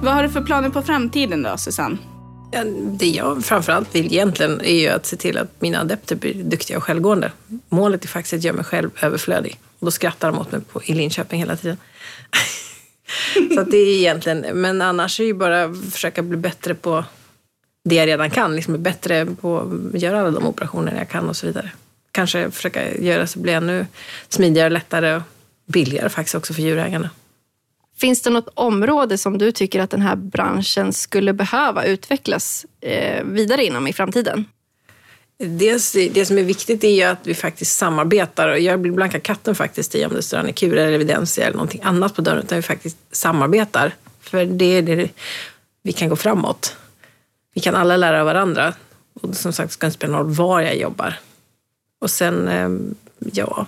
Vad 0.02 0.14
har 0.14 0.22
du 0.22 0.28
för 0.28 0.40
planer 0.40 0.70
på 0.70 0.82
framtiden 0.82 1.42
då, 1.42 1.56
Susanne? 1.56 1.98
Ja, 2.50 2.64
det 2.98 3.06
jag 3.06 3.44
framförallt 3.44 3.94
vill 3.94 4.06
egentligen 4.06 4.60
är 4.60 4.80
ju 4.80 4.88
att 4.88 5.06
se 5.06 5.16
till 5.16 5.38
att 5.38 5.60
mina 5.60 5.80
adepter 5.80 6.16
blir 6.16 6.34
duktiga 6.34 6.76
och 6.76 6.84
självgående. 6.84 7.32
Målet 7.68 8.04
är 8.04 8.08
faktiskt 8.08 8.34
att 8.34 8.44
göra 8.44 8.56
mig 8.56 8.64
själv 8.64 8.90
överflödig. 9.02 9.58
Och 9.78 9.84
då 9.84 9.90
skrattar 9.90 10.32
de 10.32 10.38
åt 10.38 10.52
mig 10.52 10.60
på, 10.60 10.82
i 10.82 10.94
Linköping 10.94 11.40
hela 11.40 11.56
tiden. 11.56 11.76
så 13.54 13.62
det 13.62 13.76
är 13.76 13.98
egentligen, 13.98 14.46
men 14.60 14.82
annars 14.82 15.20
är 15.20 15.24
det 15.24 15.28
ju 15.28 15.34
bara 15.34 15.64
att 15.64 15.92
försöka 15.92 16.22
bli 16.22 16.36
bättre 16.36 16.74
på 16.74 17.04
det 17.88 17.94
jag 17.94 18.06
redan 18.06 18.30
kan. 18.30 18.56
Liksom 18.56 18.72
bli 18.72 18.82
bättre 18.82 19.26
på 19.26 19.58
att 19.94 20.00
göra 20.00 20.20
alla 20.20 20.30
de 20.30 20.46
operationer 20.46 20.96
jag 20.98 21.08
kan 21.08 21.28
och 21.28 21.36
så 21.36 21.46
vidare. 21.46 21.70
Kanske 22.12 22.50
försöka 22.50 22.94
göra 22.96 23.26
så 23.26 23.38
bli 23.38 23.52
ännu 23.52 23.86
smidigare, 24.28 24.70
lättare 24.70 25.16
och 25.16 25.22
billigare 25.66 26.08
faktiskt 26.08 26.34
också 26.34 26.54
för 26.54 26.62
djurägarna. 26.62 27.10
Finns 27.96 28.22
det 28.22 28.30
något 28.30 28.48
område 28.54 29.18
som 29.18 29.38
du 29.38 29.52
tycker 29.52 29.80
att 29.80 29.90
den 29.90 30.02
här 30.02 30.16
branschen 30.16 30.92
skulle 30.92 31.32
behöva 31.32 31.84
utvecklas 31.84 32.66
eh, 32.80 33.24
vidare 33.24 33.64
inom 33.64 33.86
i 33.86 33.92
framtiden? 33.92 34.44
Dels, 35.38 35.92
det 35.92 36.26
som 36.26 36.38
är 36.38 36.42
viktigt 36.42 36.84
är 36.84 36.90
ju 36.90 37.02
att 37.02 37.26
vi 37.26 37.34
faktiskt 37.34 37.76
samarbetar. 37.76 38.48
Och 38.48 38.60
jag 38.60 38.80
blir 38.80 38.92
blanka 38.92 39.20
katten 39.20 39.54
faktiskt 39.54 39.94
i 39.94 40.04
om 40.04 40.14
det 40.14 40.22
står 40.22 40.38
Annikur 40.38 40.76
eller 40.76 40.92
Evidensia 40.92 41.44
eller 41.44 41.56
någonting 41.56 41.80
annat 41.84 42.14
på 42.14 42.22
dörren. 42.22 42.42
Utan 42.42 42.58
vi 42.58 42.62
faktiskt 42.62 42.96
samarbetar. 43.12 43.94
För 44.20 44.44
det 44.44 44.64
är 44.64 44.82
det 44.82 45.08
vi 45.82 45.92
kan 45.92 46.08
gå 46.08 46.16
framåt. 46.16 46.76
Vi 47.58 47.62
kan 47.62 47.74
alla 47.74 47.96
lära 47.96 48.20
av 48.20 48.26
varandra. 48.26 48.74
Och 49.14 49.34
som 49.34 49.52
sagt, 49.52 49.68
det 49.68 49.72
ska 49.72 49.86
inte 49.86 49.94
spela 49.94 50.12
någon 50.12 50.26
roll 50.26 50.34
var 50.34 50.60
jag 50.60 50.76
jobbar. 50.76 51.18
Och 52.00 52.10
sen, 52.10 52.48
ehm, 52.48 52.94
ja, 53.32 53.66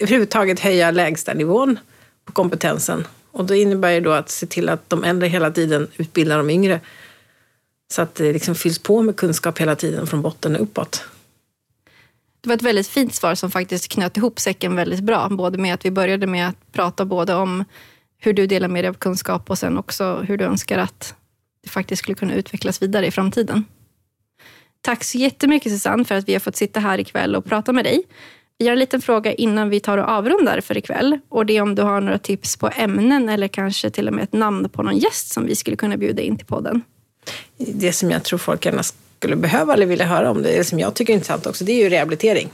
överhuvudtaget 0.00 0.60
höja 0.60 0.90
lägsta 0.90 1.34
nivån 1.34 1.78
på 2.24 2.32
kompetensen 2.32 3.06
och 3.30 3.44
det 3.44 3.58
innebär 3.58 3.90
ju 3.90 4.00
då 4.00 4.12
att 4.12 4.30
se 4.30 4.46
till 4.46 4.68
att 4.68 4.90
de 4.90 5.04
äldre 5.04 5.28
hela 5.28 5.50
tiden 5.50 5.88
utbildar 5.96 6.38
de 6.38 6.50
yngre. 6.50 6.80
Så 7.92 8.02
att 8.02 8.14
det 8.14 8.32
liksom 8.32 8.54
fylls 8.54 8.78
på 8.78 9.02
med 9.02 9.16
kunskap 9.16 9.58
hela 9.58 9.76
tiden 9.76 10.06
från 10.06 10.22
botten 10.22 10.56
och 10.56 10.62
uppåt. 10.62 11.04
Det 12.40 12.48
var 12.48 12.56
ett 12.56 12.62
väldigt 12.62 12.88
fint 12.88 13.14
svar 13.14 13.34
som 13.34 13.50
faktiskt 13.50 13.88
knöt 13.88 14.16
ihop 14.16 14.40
säcken 14.40 14.76
väldigt 14.76 15.00
bra. 15.00 15.28
Både 15.28 15.58
med 15.58 15.74
att 15.74 15.84
vi 15.84 15.90
började 15.90 16.26
med 16.26 16.48
att 16.48 16.72
prata 16.72 17.04
både 17.04 17.34
om 17.34 17.64
hur 18.18 18.32
du 18.32 18.46
delar 18.46 18.68
med 18.68 18.84
dig 18.84 18.88
av 18.88 18.94
kunskap 18.94 19.50
och 19.50 19.58
sen 19.58 19.78
också 19.78 20.24
hur 20.28 20.38
du 20.38 20.44
önskar 20.44 20.78
att 20.78 21.14
det 21.62 21.70
faktiskt 21.70 22.02
skulle 22.02 22.14
kunna 22.14 22.34
utvecklas 22.34 22.82
vidare 22.82 23.06
i 23.06 23.10
framtiden. 23.10 23.64
Tack 24.80 25.04
så 25.04 25.18
jättemycket 25.18 25.72
Susanne 25.72 26.04
för 26.04 26.14
att 26.14 26.28
vi 26.28 26.32
har 26.32 26.40
fått 26.40 26.56
sitta 26.56 26.80
här 26.80 27.00
ikväll 27.00 27.36
och 27.36 27.44
prata 27.44 27.72
med 27.72 27.84
dig. 27.84 28.02
Vi 28.58 28.66
har 28.66 28.72
en 28.72 28.78
liten 28.78 29.00
fråga 29.02 29.32
innan 29.32 29.68
vi 29.68 29.80
tar 29.80 29.98
och 29.98 30.08
avrundar 30.08 30.60
för 30.60 30.76
ikväll. 30.76 31.18
Och 31.28 31.46
det 31.46 31.56
är 31.56 31.62
om 31.62 31.74
du 31.74 31.82
har 31.82 32.00
några 32.00 32.18
tips 32.18 32.56
på 32.56 32.70
ämnen 32.76 33.28
eller 33.28 33.48
kanske 33.48 33.90
till 33.90 34.08
och 34.08 34.14
med 34.14 34.24
ett 34.24 34.32
namn 34.32 34.68
på 34.68 34.82
någon 34.82 34.98
gäst 34.98 35.32
som 35.32 35.46
vi 35.46 35.54
skulle 35.54 35.76
kunna 35.76 35.96
bjuda 35.96 36.22
in 36.22 36.36
till 36.36 36.46
podden. 36.46 36.82
Det 37.56 37.92
som 37.92 38.10
jag 38.10 38.22
tror 38.22 38.38
folk 38.38 38.64
gärna 38.64 38.82
skulle 39.18 39.36
behöva 39.36 39.74
eller 39.74 39.86
vilja 39.86 40.06
höra 40.06 40.30
om, 40.30 40.42
det, 40.42 40.56
det 40.56 40.64
som 40.64 40.78
jag 40.78 40.94
tycker 40.94 41.12
är 41.12 41.14
intressant 41.14 41.46
också, 41.46 41.64
det 41.64 41.72
är 41.72 41.84
ju 41.84 41.88
rehabilitering. 41.88 42.50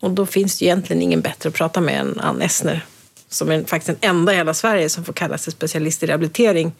Och 0.00 0.10
då 0.10 0.26
finns 0.26 0.58
det 0.58 0.64
egentligen 0.64 1.02
ingen 1.02 1.20
bättre 1.20 1.48
att 1.48 1.54
prata 1.54 1.80
med 1.80 2.00
än 2.00 2.20
Ann 2.20 2.42
Essner. 2.42 2.84
Som 3.28 3.50
är 3.50 3.64
faktiskt 3.64 4.00
den 4.00 4.10
enda 4.10 4.32
i 4.32 4.36
hela 4.36 4.54
Sverige 4.54 4.88
som 4.88 5.04
får 5.04 5.12
kalla 5.12 5.38
sig 5.38 5.52
specialist 5.52 6.02
i 6.02 6.06
rehabilitering. 6.06 6.72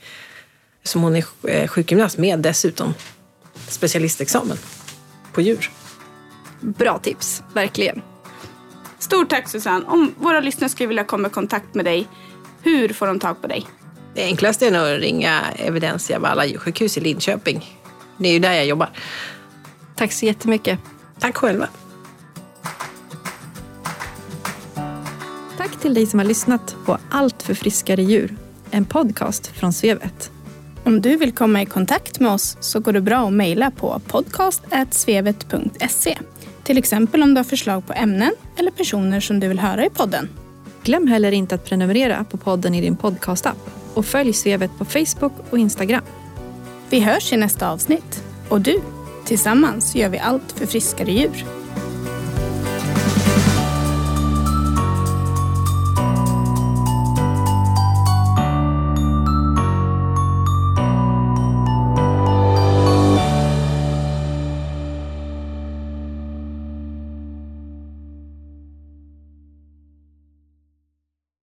Som 0.82 1.02
hon 1.02 1.16
är 1.16 1.24
eh, 1.48 1.68
sjukgymnast 1.68 2.18
med 2.18 2.38
dessutom 2.38 2.94
specialistexamen 3.68 4.56
på 5.32 5.40
djur. 5.40 5.70
Bra 6.60 6.98
tips, 6.98 7.42
verkligen. 7.54 8.02
Stort 8.98 9.30
tack 9.30 9.48
Susanne. 9.48 9.84
Om 9.86 10.14
våra 10.18 10.40
lyssnare 10.40 10.68
skulle 10.68 10.86
vilja 10.86 11.04
komma 11.04 11.28
i 11.28 11.30
kontakt 11.30 11.74
med 11.74 11.84
dig, 11.84 12.08
hur 12.62 12.88
får 12.88 13.06
de 13.06 13.20
tag 13.20 13.42
på 13.42 13.46
dig? 13.46 13.66
Det 14.14 14.24
enklaste 14.24 14.66
är 14.66 14.70
nog 14.70 14.82
att 14.82 15.00
ringa 15.00 15.42
Evidensia 15.56 16.18
Valla 16.18 16.46
djursjukhus 16.46 16.98
i 16.98 17.00
Linköping. 17.00 17.78
Det 18.18 18.28
är 18.28 18.32
ju 18.32 18.38
där 18.38 18.52
jag 18.52 18.66
jobbar. 18.66 18.90
Tack 19.96 20.12
så 20.12 20.26
jättemycket. 20.26 20.78
Tack 21.20 21.36
själva. 21.36 21.68
Tack 25.56 25.80
till 25.80 25.94
dig 25.94 26.06
som 26.06 26.18
har 26.18 26.26
lyssnat 26.26 26.76
på 26.86 26.98
Allt 27.10 27.42
för 27.42 27.54
friskare 27.54 28.02
djur. 28.02 28.36
En 28.70 28.84
podcast 28.84 29.46
från 29.46 29.72
Svevet. 29.72 30.30
Om 30.84 31.00
du 31.00 31.16
vill 31.16 31.32
komma 31.32 31.62
i 31.62 31.66
kontakt 31.66 32.20
med 32.20 32.30
oss 32.30 32.56
så 32.60 32.80
går 32.80 32.92
det 32.92 33.00
bra 33.00 33.26
att 33.26 33.32
mejla 33.32 33.70
på 33.70 34.00
podcast.svevet.se. 34.06 36.18
Till 36.62 36.78
exempel 36.78 37.22
om 37.22 37.34
du 37.34 37.38
har 37.38 37.44
förslag 37.44 37.86
på 37.86 37.92
ämnen 37.92 38.32
eller 38.56 38.70
personer 38.70 39.20
som 39.20 39.40
du 39.40 39.48
vill 39.48 39.58
höra 39.58 39.86
i 39.86 39.90
podden. 39.90 40.28
Glöm 40.82 41.06
heller 41.06 41.32
inte 41.32 41.54
att 41.54 41.64
prenumerera 41.64 42.24
på 42.24 42.36
podden 42.36 42.74
i 42.74 42.80
din 42.80 42.96
podcastapp 42.96 43.70
och 43.94 44.06
följ 44.06 44.32
Svevet 44.32 44.70
på 44.78 44.84
Facebook 44.84 45.32
och 45.50 45.58
Instagram. 45.58 46.02
Vi 46.90 47.00
hörs 47.00 47.32
i 47.32 47.36
nästa 47.36 47.70
avsnitt. 47.70 48.24
Och 48.48 48.60
du, 48.60 48.80
tillsammans 49.24 49.94
gör 49.94 50.08
vi 50.08 50.18
allt 50.18 50.52
för 50.52 50.66
friskare 50.66 51.12
djur. 51.12 51.59